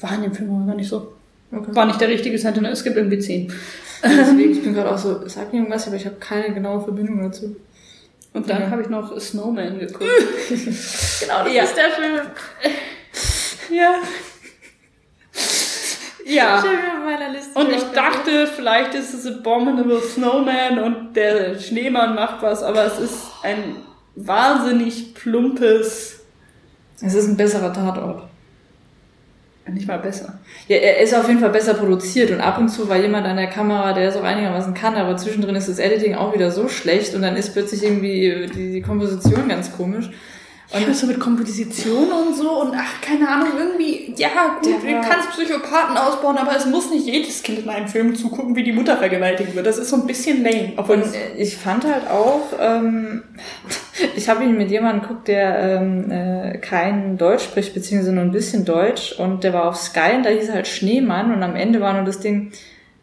war 0.00 0.14
in 0.14 0.22
dem 0.22 0.34
Film 0.34 0.50
aber 0.54 0.66
gar 0.66 0.74
nicht 0.76 0.88
so. 0.88 1.12
Okay. 1.50 1.74
War 1.74 1.86
nicht 1.86 2.00
der 2.00 2.08
richtige 2.08 2.36
Sentinel, 2.38 2.72
es 2.72 2.84
gibt 2.84 2.96
irgendwie 2.96 3.18
zehn. 3.18 3.50
Deswegen, 4.04 4.52
ich 4.52 4.62
bin 4.62 4.74
gerade 4.74 4.90
auch 4.92 4.98
so, 4.98 5.26
sag 5.26 5.50
mir 5.52 5.60
irgendwas, 5.60 5.86
aber 5.86 5.96
ich 5.96 6.04
habe 6.04 6.16
keine 6.20 6.52
genaue 6.54 6.82
Verbindung 6.84 7.22
dazu. 7.22 7.56
Und 8.34 8.48
dann 8.50 8.60
Ja. 8.62 8.70
habe 8.70 8.82
ich 8.82 8.88
noch 8.88 9.18
Snowman 9.18 9.78
geguckt. 9.78 10.04
Genau, 10.50 11.44
das 11.44 11.52
Ja. 11.54 11.62
ist 11.64 11.74
der 11.76 11.90
Film. 11.90 12.20
ja. 13.72 13.94
Ja. 16.28 16.62
Und 17.54 17.70
ich 17.70 17.82
dachte, 17.94 18.46
vielleicht 18.46 18.94
ist 18.94 19.14
es 19.14 19.26
Abominable 19.26 20.00
Snowman 20.00 20.78
und 20.78 21.14
der 21.14 21.58
Schneemann 21.58 22.14
macht 22.14 22.42
was, 22.42 22.62
aber 22.62 22.84
es 22.84 22.98
ist 22.98 23.18
ein 23.42 23.76
wahnsinnig 24.14 25.14
plumpes, 25.14 26.20
Es 27.00 27.14
ist 27.14 27.28
ein 27.28 27.36
besserer 27.36 27.72
Tatort. 27.72 28.28
nicht 29.68 29.86
mal 29.86 29.98
besser. 29.98 30.38
Ja, 30.66 30.76
er 30.76 31.00
ist 31.00 31.14
auf 31.14 31.28
jeden 31.28 31.40
Fall 31.40 31.50
besser 31.50 31.74
produziert 31.74 32.30
und 32.30 32.40
ab 32.40 32.58
und 32.58 32.68
zu 32.68 32.88
war 32.88 32.96
jemand 32.96 33.26
an 33.26 33.36
der 33.36 33.48
Kamera, 33.48 33.92
der 33.92 34.08
es 34.08 34.16
auch 34.16 34.24
einigermaßen 34.24 34.74
kann, 34.74 34.96
aber 34.96 35.16
zwischendrin 35.16 35.54
ist 35.56 35.68
das 35.68 35.78
Editing 35.78 36.14
auch 36.14 36.34
wieder 36.34 36.50
so 36.50 36.68
schlecht 36.68 37.14
und 37.14 37.22
dann 37.22 37.36
ist 37.36 37.52
plötzlich 37.52 37.82
irgendwie 37.82 38.48
die, 38.52 38.72
die 38.72 38.82
Komposition 38.82 39.48
ganz 39.48 39.74
komisch. 39.76 40.10
Und 40.70 40.94
so 40.94 41.06
mit 41.06 41.18
Komposition 41.18 42.12
und 42.12 42.36
so 42.36 42.60
und 42.60 42.74
ach, 42.76 43.00
keine 43.00 43.26
Ahnung, 43.26 43.48
irgendwie, 43.58 44.12
ja, 44.18 44.28
gut, 44.60 44.70
du 44.70 45.00
kannst 45.00 45.30
Psychopathen 45.30 45.96
ausbauen, 45.96 46.36
aber 46.36 46.54
es 46.54 46.66
muss 46.66 46.90
nicht 46.90 47.06
jedes 47.06 47.42
Kind 47.42 47.60
in 47.60 47.70
einem 47.70 47.88
Film 47.88 48.14
zugucken, 48.14 48.54
wie 48.54 48.64
die 48.64 48.72
Mutter 48.72 48.98
vergewaltigt 48.98 49.54
wird. 49.54 49.66
Das 49.66 49.78
ist 49.78 49.88
so 49.88 49.96
ein 49.96 50.06
bisschen 50.06 50.44
lame. 50.44 50.74
Obwohl 50.76 50.96
Und 50.96 51.14
äh, 51.14 51.36
ich 51.38 51.56
fand 51.56 51.86
halt 51.86 52.10
auch, 52.10 52.52
ähm, 52.60 53.22
ich 54.16 54.28
habe 54.28 54.44
ihn 54.44 54.58
mit 54.58 54.70
jemandem 54.70 55.08
geguckt, 55.08 55.28
der 55.28 55.58
ähm, 55.58 56.10
äh, 56.10 56.58
kein 56.58 57.16
Deutsch 57.16 57.44
spricht, 57.44 57.72
beziehungsweise 57.72 58.12
nur 58.12 58.24
ein 58.24 58.32
bisschen 58.32 58.66
Deutsch. 58.66 59.12
Und 59.12 59.44
der 59.44 59.54
war 59.54 59.70
auf 59.70 59.76
Sky 59.76 60.16
und 60.16 60.26
da 60.26 60.28
hieß 60.28 60.50
er 60.50 60.56
halt 60.56 60.68
Schneemann. 60.68 61.32
Und 61.32 61.42
am 61.42 61.56
Ende 61.56 61.80
war 61.80 61.94
nur 61.94 62.04
das 62.04 62.20
Ding, 62.20 62.52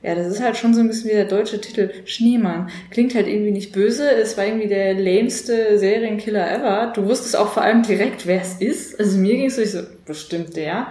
ja, 0.06 0.14
das 0.14 0.28
ist 0.28 0.42
halt 0.42 0.56
schon 0.56 0.76
so 0.76 0.82
ein 0.82 0.88
bisschen 0.88 1.10
wie 1.10 1.16
der 1.16 1.26
deutsche 1.26 1.60
Titel 1.60 1.90
Schneemann. 2.06 2.70
Klingt 2.92 3.16
halt 3.16 3.28
irgendwie 3.28 3.50
nicht 3.50 3.72
böse. 3.72 4.08
Es 4.08 4.38
war 4.38 4.46
irgendwie 4.46 4.68
der 4.68 4.94
lämste 4.94 5.80
Serienkiller 5.80 6.52
ever. 6.52 6.92
Du 6.94 7.08
wusstest 7.08 7.36
auch 7.36 7.52
vor 7.52 7.64
allem 7.64 7.82
direkt, 7.82 8.28
wer 8.28 8.40
es 8.40 8.62
ist. 8.62 9.00
Also 9.00 9.18
mir 9.18 9.36
ging 9.36 9.48
es 9.48 9.56
so, 9.56 9.64
ich 9.64 9.72
so, 9.72 9.82
bestimmt 10.06 10.56
der. 10.56 10.88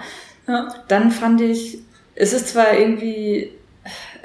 ja. 0.48 0.74
Dann 0.88 1.12
fand 1.12 1.40
ich, 1.42 1.79
es 2.16 2.33
ist 2.33 2.48
zwar 2.48 2.77
irgendwie 2.77 3.50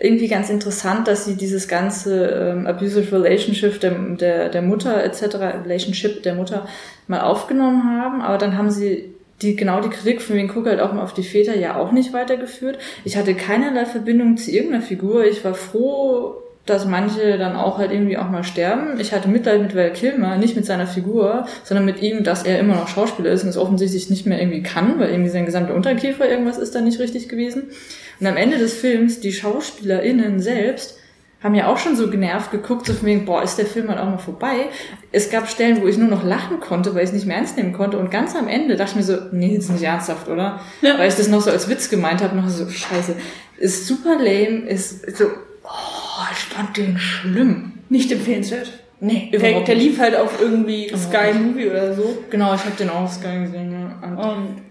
irgendwie 0.01 0.27
ganz 0.27 0.49
interessant, 0.49 1.07
dass 1.07 1.25
sie 1.25 1.35
dieses 1.35 1.67
ganze 1.67 2.25
ähm, 2.27 2.65
abusive 2.65 3.11
relationship 3.11 3.79
der, 3.81 3.91
der, 3.91 4.49
der 4.49 4.61
Mutter 4.61 5.03
etc., 5.03 5.35
Relationship 5.65 6.23
der 6.23 6.35
Mutter 6.35 6.67
mal 7.07 7.21
aufgenommen 7.21 7.83
haben, 7.83 8.21
aber 8.21 8.37
dann 8.37 8.57
haben 8.57 8.71
sie 8.71 9.13
die 9.41 9.55
genau 9.55 9.81
die 9.81 9.89
Kritik 9.89 10.21
von 10.21 10.35
wegen 10.35 10.49
guck 10.49 10.67
halt 10.67 10.79
auch 10.79 10.93
mal 10.93 11.03
auf 11.03 11.13
die 11.13 11.23
Väter 11.23 11.57
ja 11.57 11.77
auch 11.77 11.91
nicht 11.91 12.13
weitergeführt. 12.13 12.77
Ich 13.05 13.17
hatte 13.17 13.35
keinerlei 13.35 13.85
Verbindung 13.85 14.37
zu 14.37 14.51
irgendeiner 14.51 14.83
Figur. 14.83 15.25
Ich 15.25 15.45
war 15.45 15.53
froh, 15.53 16.35
dass 16.65 16.85
manche 16.85 17.37
dann 17.37 17.55
auch 17.55 17.77
halt 17.77 17.91
irgendwie 17.91 18.17
auch 18.17 18.29
mal 18.29 18.43
sterben. 18.43 18.99
Ich 18.99 19.13
hatte 19.13 19.27
Mitleid 19.27 19.61
mit 19.61 19.75
Val 19.75 19.91
Kilmer, 19.91 20.37
nicht 20.37 20.55
mit 20.55 20.65
seiner 20.65 20.87
Figur, 20.87 21.47
sondern 21.63 21.85
mit 21.85 22.01
ihm, 22.01 22.23
dass 22.23 22.43
er 22.43 22.59
immer 22.59 22.75
noch 22.75 22.87
Schauspieler 22.87 23.31
ist 23.31 23.43
und 23.43 23.49
es 23.49 23.57
offensichtlich 23.57 24.09
nicht 24.09 24.25
mehr 24.25 24.39
irgendwie 24.39 24.61
kann, 24.61 24.99
weil 24.99 25.09
irgendwie 25.09 25.31
sein 25.31 25.45
gesamter 25.45 25.73
Unterkiefer 25.73 26.29
irgendwas 26.29 26.57
ist 26.57 26.75
da 26.75 26.81
nicht 26.81 26.99
richtig 26.99 27.29
gewesen. 27.29 27.71
Und 28.19 28.27
am 28.27 28.37
Ende 28.37 28.57
des 28.57 28.73
Films, 28.73 29.19
die 29.19 29.31
SchauspielerInnen 29.31 30.39
selbst 30.39 30.98
haben 31.41 31.55
ja 31.55 31.67
auch 31.67 31.77
schon 31.77 31.95
so 31.95 32.09
genervt 32.09 32.51
geguckt, 32.51 32.85
so 32.85 32.93
von 32.93 33.07
wegen, 33.07 33.25
boah, 33.25 33.41
ist 33.41 33.57
der 33.57 33.65
Film 33.65 33.87
halt 33.87 33.99
auch 33.99 34.05
mal 34.05 34.17
vorbei. 34.17 34.67
Es 35.11 35.29
gab 35.29 35.49
Stellen, 35.49 35.81
wo 35.81 35.87
ich 35.87 35.97
nur 35.97 36.09
noch 36.09 36.23
lachen 36.23 36.59
konnte, 36.59 36.93
weil 36.93 37.03
ich 37.03 37.09
es 37.09 37.13
nicht 37.13 37.25
mehr 37.25 37.37
ernst 37.37 37.55
nehmen 37.55 37.71
konnte. 37.71 37.97
Und 37.97 38.11
ganz 38.11 38.35
am 38.35 38.47
Ende 38.47 38.75
dachte 38.75 38.91
ich 38.91 38.95
mir 38.97 39.03
so, 39.03 39.17
nee, 39.31 39.55
ist 39.55 39.69
nicht 39.69 39.83
ernsthaft, 39.83 40.27
oder? 40.27 40.59
Ja. 40.81 40.97
Weil 40.97 41.07
ich 41.07 41.15
das 41.15 41.29
noch 41.29 41.41
so 41.41 41.49
als 41.49 41.69
Witz 41.69 41.89
gemeint 41.89 42.21
habe, 42.21 42.35
noch 42.35 42.49
so, 42.49 42.69
scheiße. 42.69 43.15
Ist 43.57 43.87
super 43.87 44.15
lame, 44.17 44.67
ist 44.67 45.17
so, 45.17 45.25
oh, 45.63 46.27
ich 46.31 46.39
fand 46.39 46.75
den 46.75 46.97
schlimm. 46.97 47.73
Nicht 47.87 48.11
empfehlenswert. 48.11 48.71
Nee, 49.01 49.29
der, 49.31 49.61
der 49.61 49.75
lief 49.75 49.97
halt 49.97 50.17
auf 50.17 50.41
irgendwie 50.41 50.89
Sky 50.89 51.33
Movie 51.33 51.69
oder 51.69 51.95
so. 51.95 52.17
Genau, 52.29 52.53
ich 52.53 52.65
habe 52.65 52.75
den 52.77 52.89
auch 52.89 53.03
auf 53.03 53.13
Sky 53.13 53.39
gesehen, 53.45 53.71
ja. 53.71 54.07
Und, 54.07 54.17
Und 54.17 54.61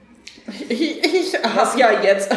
ich, 0.68 1.04
ich 1.04 1.34
habe 1.42 1.78
ja 1.78 1.88
jetzt 2.02 2.34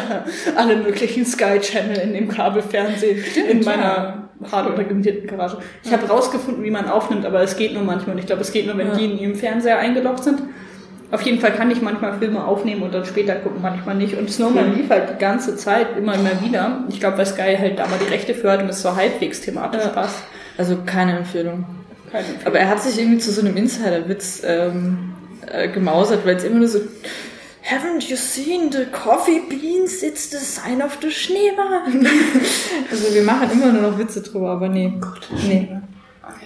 alle 0.56 0.76
möglichen 0.76 1.24
Sky-Channel 1.24 1.98
in 1.98 2.14
dem 2.14 2.28
Kabelfernsehen 2.28 3.24
Stimmt, 3.24 3.50
in 3.50 3.64
meiner 3.64 4.28
ja. 4.40 4.50
hart 4.50 4.70
untergemieteten 4.70 5.26
Garage. 5.26 5.58
Ich 5.82 5.90
ja. 5.90 5.96
habe 5.96 6.08
rausgefunden, 6.08 6.62
wie 6.64 6.70
man 6.70 6.88
aufnimmt, 6.88 7.24
aber 7.26 7.42
es 7.42 7.56
geht 7.56 7.74
nur 7.74 7.82
manchmal. 7.82 8.18
Ich 8.18 8.26
glaube, 8.26 8.42
es 8.42 8.52
geht 8.52 8.66
nur, 8.66 8.76
wenn 8.76 8.88
ja. 8.88 8.94
die 8.94 9.04
in 9.04 9.18
ihrem 9.18 9.34
Fernseher 9.34 9.78
eingeloggt 9.78 10.24
sind. 10.24 10.42
Auf 11.10 11.20
jeden 11.22 11.40
Fall 11.40 11.52
kann 11.52 11.70
ich 11.70 11.82
manchmal 11.82 12.18
Filme 12.18 12.42
aufnehmen 12.42 12.82
und 12.82 12.94
dann 12.94 13.04
später 13.04 13.34
gucken, 13.34 13.60
manchmal 13.60 13.94
nicht. 13.96 14.16
Und 14.16 14.30
Snowman 14.30 14.74
lief 14.74 14.88
halt 14.88 15.10
die 15.10 15.18
ganze 15.18 15.56
Zeit 15.56 15.98
immer 15.98 16.14
immer 16.14 16.40
wieder. 16.40 16.84
Ich 16.88 17.00
glaube, 17.00 17.18
weil 17.18 17.26
Sky 17.26 17.54
halt 17.58 17.78
da 17.78 17.86
mal 17.86 17.98
die 18.02 18.10
Rechte 18.10 18.34
für 18.34 18.50
hat 18.50 18.62
und 18.62 18.70
es 18.70 18.80
so 18.80 18.96
halbwegs 18.96 19.42
thematisch 19.42 19.86
passt. 19.94 20.22
Also 20.56 20.78
keine 20.86 21.18
Empfehlung. 21.18 21.66
keine 22.10 22.24
Empfehlung. 22.24 22.46
Aber 22.46 22.58
er 22.58 22.68
hat 22.70 22.82
sich 22.82 22.98
irgendwie 22.98 23.18
zu 23.18 23.30
so 23.30 23.42
einem 23.42 23.58
Insider-Witz 23.58 24.42
ähm, 24.46 25.12
äh, 25.46 25.68
gemausert, 25.68 26.24
weil 26.24 26.36
es 26.36 26.44
immer 26.44 26.60
nur 26.60 26.68
so 26.68 26.80
Haven't 27.62 28.08
you 28.10 28.16
seen 28.16 28.70
the 28.70 28.86
coffee 28.86 29.40
beans? 29.40 30.02
It's 30.02 30.30
the 30.30 30.38
sign 30.38 30.82
of 30.82 30.98
the 31.00 31.10
Schneemann. 31.10 32.06
also 32.90 33.14
wir 33.14 33.22
machen 33.22 33.50
immer 33.52 33.72
nur 33.72 33.90
noch 33.90 33.98
Witze 33.98 34.20
drüber, 34.20 34.50
aber 34.50 34.68
nee. 34.68 34.92
Gott, 35.00 35.28
nee. 35.46 35.68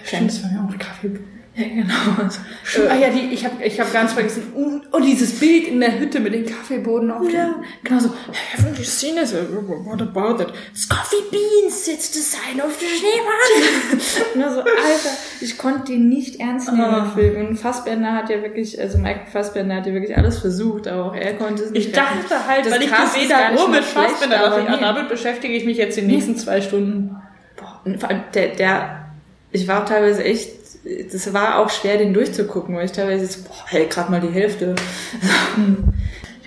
Stimmt, 0.03 0.29
das 0.29 0.43
war 0.43 0.51
ja 0.51 0.67
auch 0.69 0.77
Kaffee. 0.77 1.19
Ja, 1.57 1.63
genau. 1.69 2.21
Also, 2.23 2.83
äh, 2.83 2.87
ah 2.87 2.95
ja, 2.95 3.09
die, 3.09 3.33
ich 3.33 3.43
habe 3.43 3.63
ich 3.63 3.79
hab 3.79 3.91
ganz 3.91 4.13
vergessen. 4.13 4.53
Und, 4.53 4.83
oh, 4.91 4.99
dieses 4.99 5.39
Bild 5.39 5.67
in 5.67 5.79
der 5.79 5.99
Hütte 5.99 6.19
mit 6.19 6.35
dem 6.35 6.45
Kaffeeboden 6.45 7.09
auf 7.09 7.27
Ja, 7.31 7.55
genau 7.83 7.99
so. 7.99 8.09
Haven't 8.09 8.77
you 8.77 8.83
seen 8.83 9.15
this? 9.15 9.33
What 9.33 9.99
about 9.99 10.37
that? 10.37 10.53
It's 10.71 10.87
coffee 10.87 11.23
beans. 11.31 11.87
It's 11.87 12.13
the 12.13 12.19
sign 12.19 12.61
of 12.61 12.77
the 12.79 12.85
Schneemann. 12.85 14.35
und 14.35 14.53
so, 14.53 14.59
Alter, 14.59 15.17
ich 15.41 15.57
konnte 15.57 15.93
den 15.93 16.09
nicht 16.09 16.39
ernst 16.39 16.71
nehmen 16.71 17.07
oh. 17.07 17.15
Film. 17.15 17.47
Und 17.47 17.57
Fassbender 17.57 18.13
hat 18.13 18.29
ja 18.29 18.43
wirklich, 18.43 18.79
also 18.79 18.99
Michael 18.99 19.25
Fassbender 19.25 19.77
hat 19.77 19.87
ja 19.87 19.93
wirklich 19.93 20.15
alles 20.15 20.37
versucht, 20.37 20.87
aber 20.87 21.05
auch 21.05 21.15
er 21.15 21.33
konnte 21.33 21.63
es 21.63 21.71
nicht. 21.71 21.87
Ich 21.87 21.91
dachte 21.91 22.47
halt, 22.47 22.67
das 22.67 22.73
weil 22.73 22.83
ich 22.83 22.91
gesehen 22.91 23.33
habe, 23.35 23.55
nur 23.55 23.69
mit 23.69 23.83
Fassbender, 23.83 24.45
aber 24.45 24.61
nee. 24.61 24.77
damit 24.79 25.09
beschäftige 25.09 25.55
ich 25.55 25.65
mich 25.65 25.77
jetzt 25.77 25.97
die 25.97 26.03
nächsten 26.03 26.37
zwei 26.37 26.61
Stunden. 26.61 27.15
Boah, 27.55 27.81
und 27.83 27.99
vor 27.99 28.09
allem 28.11 28.21
der, 28.35 28.49
der, 28.49 29.09
ich 29.51 29.67
war 29.67 29.83
teilweise 29.87 30.23
echt 30.23 30.66
das 31.11 31.33
war 31.33 31.59
auch 31.59 31.69
schwer, 31.69 31.97
den 31.97 32.13
durchzugucken, 32.13 32.75
weil 32.75 32.85
ich 32.85 32.91
teilweise 32.91 33.23
jetzt, 33.23 33.47
boah, 33.47 33.65
hey, 33.67 33.87
gerade 33.87 34.11
mal 34.11 34.21
die 34.21 34.33
Hälfte. 34.33 34.75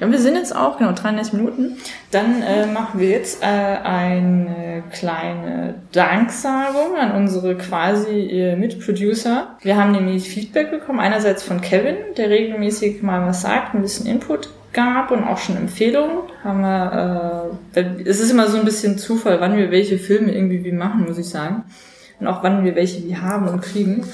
Ja, 0.00 0.10
wir 0.10 0.18
sind 0.18 0.34
jetzt 0.34 0.56
auch, 0.56 0.78
genau, 0.78 0.92
33 0.92 1.34
Minuten. 1.34 1.76
Dann 2.10 2.40
äh, 2.40 2.64
machen 2.64 2.98
wir 2.98 3.10
jetzt 3.10 3.42
äh, 3.42 3.46
eine 3.46 4.82
kleine 4.90 5.74
Danksagung 5.92 6.96
an 6.98 7.12
unsere 7.12 7.54
quasi 7.58 8.30
äh, 8.30 8.56
Mitproducer. 8.56 9.58
Wir 9.60 9.76
haben 9.76 9.92
nämlich 9.92 10.30
Feedback 10.30 10.70
bekommen, 10.70 11.00
einerseits 11.00 11.42
von 11.42 11.60
Kevin, 11.60 11.96
der 12.16 12.30
regelmäßig 12.30 13.02
mal 13.02 13.26
was 13.26 13.42
sagt, 13.42 13.74
ein 13.74 13.82
bisschen 13.82 14.06
Input 14.06 14.48
gab 14.72 15.10
und 15.10 15.22
auch 15.22 15.36
schon 15.36 15.58
Empfehlungen. 15.58 16.20
Haben 16.42 16.62
wir, 16.62 17.58
äh, 17.74 17.82
es 18.06 18.20
ist 18.20 18.30
immer 18.30 18.46
so 18.46 18.56
ein 18.56 18.64
bisschen 18.64 18.96
Zufall, 18.96 19.38
wann 19.40 19.58
wir 19.58 19.70
welche 19.70 19.98
Filme 19.98 20.32
irgendwie 20.32 20.64
wie 20.64 20.72
machen, 20.72 21.04
muss 21.06 21.18
ich 21.18 21.28
sagen 21.28 21.64
und 22.20 22.26
auch 22.26 22.42
wann 22.42 22.64
wir 22.64 22.74
welche 22.74 23.04
wie 23.04 23.16
haben 23.16 23.48
und 23.48 23.62
kriegen. 23.62 24.04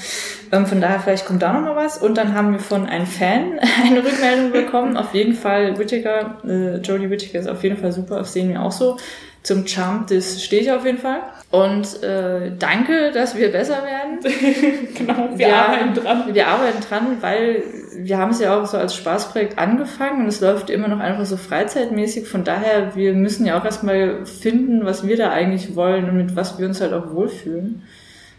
Ähm, 0.52 0.66
von 0.66 0.80
daher 0.80 1.00
vielleicht 1.00 1.26
kommt 1.26 1.42
da 1.42 1.52
noch 1.52 1.62
mal 1.62 1.76
was. 1.76 1.98
Und 1.98 2.16
dann 2.16 2.34
haben 2.34 2.52
wir 2.52 2.60
von 2.60 2.86
einem 2.86 3.06
Fan 3.06 3.58
eine 3.84 4.04
Rückmeldung 4.04 4.52
bekommen. 4.52 4.96
Auf 4.96 5.14
jeden 5.14 5.34
Fall 5.34 5.78
Whittaker, 5.78 6.38
äh, 6.46 6.76
Jodie 6.76 7.10
Whittaker 7.10 7.38
ist 7.38 7.48
auf 7.48 7.62
jeden 7.62 7.76
Fall 7.76 7.92
super, 7.92 8.18
das 8.18 8.32
sehen 8.32 8.50
wir 8.50 8.62
auch 8.62 8.72
so. 8.72 8.96
Zum 9.42 9.66
Charm, 9.66 10.06
das 10.08 10.42
stehe 10.42 10.62
ich 10.62 10.72
auf 10.72 10.84
jeden 10.84 10.98
Fall. 10.98 11.20
Und 11.52 12.02
äh, 12.02 12.50
danke, 12.58 13.12
dass 13.12 13.36
wir 13.36 13.52
besser 13.52 13.78
werden. 13.84 14.18
genau, 14.96 15.28
wir, 15.30 15.38
wir 15.38 15.56
arbeiten 15.56 15.94
dran. 15.94 16.34
Wir 16.34 16.48
arbeiten 16.48 16.80
dran, 16.80 17.16
weil 17.20 17.62
wir 17.98 18.18
haben 18.18 18.30
es 18.30 18.40
ja 18.40 18.58
auch 18.58 18.66
so 18.66 18.76
als 18.76 18.94
Spaßprojekt 18.94 19.58
angefangen 19.58 20.22
und 20.22 20.28
es 20.28 20.40
läuft 20.40 20.70
immer 20.70 20.88
noch 20.88 21.00
einfach 21.00 21.26
so 21.26 21.36
freizeitmäßig. 21.36 22.28
Von 22.28 22.44
daher, 22.44 22.94
wir 22.94 23.14
müssen 23.14 23.46
ja 23.46 23.58
auch 23.58 23.64
erstmal 23.64 24.26
finden, 24.26 24.84
was 24.84 25.06
wir 25.06 25.16
da 25.16 25.30
eigentlich 25.30 25.74
wollen 25.76 26.08
und 26.08 26.16
mit 26.16 26.36
was 26.36 26.58
wir 26.58 26.66
uns 26.66 26.80
halt 26.80 26.92
auch 26.92 27.12
wohlfühlen. 27.12 27.82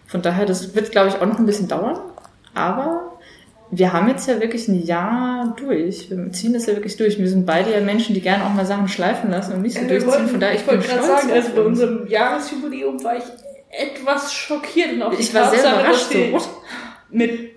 Von 0.06 0.22
daher, 0.22 0.46
das 0.46 0.76
wird, 0.76 0.92
glaube 0.92 1.10
ich, 1.10 1.16
auch 1.16 1.26
noch 1.26 1.40
ein 1.40 1.46
bisschen 1.46 1.68
dauern. 1.68 2.00
Aber 2.54 3.18
wir 3.70 3.92
haben 3.94 4.08
jetzt 4.08 4.28
ja 4.28 4.40
wirklich 4.40 4.68
ein 4.68 4.82
Jahr 4.82 5.56
durch. 5.58 6.10
Wir 6.10 6.32
ziehen 6.32 6.54
das 6.54 6.66
ja 6.66 6.74
wirklich 6.74 6.96
durch. 6.98 7.20
Wir 7.20 7.28
sind 7.28 7.46
beide 7.46 7.72
ja 7.72 7.82
Menschen, 7.82 8.16
die 8.16 8.22
gerne 8.22 8.46
auch 8.46 8.54
mal 8.54 8.66
Sachen 8.66 8.88
schleifen 8.88 9.30
lassen 9.30 9.54
und 9.54 9.62
nicht 9.62 9.76
so 9.76 9.82
ja, 9.82 9.88
durchziehen. 9.88 10.12
Wollten, 10.12 10.28
Von 10.30 10.40
daher, 10.40 10.56
ich, 10.56 10.62
ich 10.62 10.68
bin 10.68 10.82
stolz. 10.82 11.06
Sagen, 11.06 11.32
also 11.32 11.50
bei 11.54 11.62
unserem 11.62 12.08
Jahresjubiläum 12.08 13.04
war 13.04 13.18
ich 13.18 13.24
etwas 13.70 14.34
schockiert 14.34 14.94
und 14.94 15.02
auch 15.02 15.12
ich 15.12 15.34
war 15.34 15.52
sehr 15.52 15.60
überrascht. 15.60 16.12
So. 16.12 16.40
Mit 17.10 17.57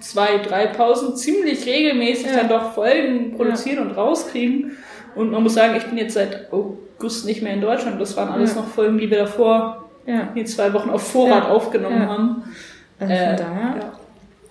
zwei, 0.00 0.38
drei 0.38 0.66
Pausen 0.66 1.16
ziemlich 1.16 1.66
regelmäßig 1.66 2.26
ja. 2.26 2.38
dann 2.38 2.48
doch 2.48 2.72
Folgen 2.72 3.36
produzieren 3.36 3.76
ja. 3.76 3.82
und 3.82 3.90
rauskriegen. 3.92 4.72
Und 5.14 5.30
man 5.30 5.42
muss 5.42 5.54
sagen, 5.54 5.74
ich 5.76 5.84
bin 5.84 5.96
jetzt 5.96 6.14
seit 6.14 6.52
August 6.52 7.24
nicht 7.24 7.42
mehr 7.42 7.54
in 7.54 7.60
Deutschland. 7.60 8.00
Das 8.00 8.16
waren 8.16 8.30
alles 8.30 8.56
noch 8.56 8.66
Folgen, 8.66 8.98
die 8.98 9.10
wir 9.10 9.18
davor 9.18 9.84
ja. 10.06 10.28
die 10.34 10.44
zwei 10.44 10.72
Wochen 10.72 10.90
auf 10.90 11.10
Vorrat 11.10 11.44
ja. 11.44 11.48
aufgenommen 11.50 12.02
ja. 12.02 12.08
haben. 12.08 12.42
Also 12.98 13.14
von 13.14 13.22
äh, 13.22 13.36
daher. 13.36 13.76
Ja. 13.80 13.92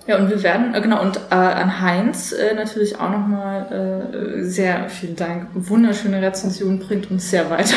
Ja, 0.06 0.18
und 0.18 0.30
wir 0.30 0.44
werden, 0.44 0.76
äh, 0.76 0.82
genau, 0.82 1.02
und 1.02 1.16
äh, 1.32 1.36
an 1.36 1.80
Heinz 1.80 2.34
äh, 2.34 2.54
natürlich 2.54 3.00
auch 3.00 3.10
nochmal 3.10 3.72
äh, 3.72 4.44
sehr 4.44 4.90
vielen 4.90 5.16
Dank. 5.16 5.48
Wunderschöne 5.54 6.22
Rezension 6.22 6.80
bringt 6.80 7.10
uns 7.10 7.30
sehr 7.30 7.50
weiter. 7.50 7.76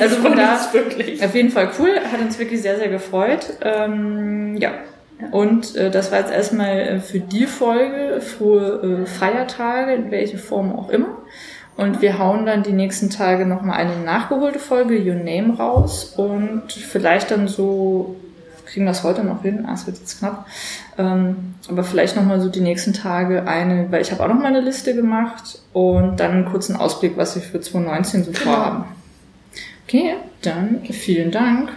also 0.00 0.16
von 0.16 0.36
da, 0.36 0.58
wirklich. 0.72 1.24
auf 1.24 1.34
jeden 1.34 1.50
Fall 1.50 1.70
cool, 1.78 1.90
hat 2.10 2.20
uns 2.20 2.40
wirklich 2.40 2.60
sehr, 2.60 2.76
sehr 2.76 2.88
gefreut. 2.88 3.50
Ähm, 3.60 4.56
ja, 4.56 4.72
und 5.30 5.76
äh, 5.76 5.90
das 5.90 6.10
war 6.10 6.20
jetzt 6.20 6.32
erstmal 6.32 6.78
äh, 6.80 7.00
für 7.00 7.20
die 7.20 7.46
Folge, 7.46 8.20
frohe 8.20 9.02
äh, 9.02 9.06
Feiertage, 9.06 9.94
in 9.94 10.10
welche 10.10 10.38
Form 10.38 10.74
auch 10.74 10.88
immer. 10.88 11.18
Und 11.76 12.02
wir 12.02 12.18
hauen 12.18 12.44
dann 12.44 12.62
die 12.62 12.72
nächsten 12.72 13.08
Tage 13.08 13.46
nochmal 13.46 13.76
eine 13.76 13.96
nachgeholte 13.96 14.58
Folge, 14.58 14.98
Your 14.98 15.16
Name, 15.16 15.56
raus. 15.56 16.14
Und 16.16 16.70
vielleicht 16.72 17.30
dann 17.30 17.48
so, 17.48 18.16
kriegen 18.66 18.84
wir 18.84 18.92
es 18.92 19.02
heute 19.02 19.24
noch 19.24 19.42
hin, 19.42 19.64
ah, 19.66 19.72
es 19.74 19.86
wird 19.86 19.98
jetzt 19.98 20.18
knapp. 20.18 20.46
Ähm, 20.98 21.54
aber 21.68 21.82
vielleicht 21.82 22.16
nochmal 22.16 22.40
so 22.40 22.50
die 22.50 22.60
nächsten 22.60 22.92
Tage 22.92 23.46
eine, 23.46 23.90
weil 23.90 24.02
ich 24.02 24.12
habe 24.12 24.22
auch 24.22 24.28
noch 24.28 24.38
mal 24.38 24.46
eine 24.46 24.60
Liste 24.60 24.94
gemacht 24.94 25.60
und 25.72 26.20
dann 26.20 26.32
einen 26.32 26.44
kurzen 26.44 26.76
Ausblick, 26.76 27.16
was 27.16 27.34
wir 27.36 27.42
für 27.42 27.60
2019 27.60 28.24
so 28.24 28.32
genau. 28.32 28.44
vorhaben. 28.44 28.84
Okay, 29.86 30.14
dann 30.42 30.82
vielen 30.90 31.30
Dank. 31.30 31.70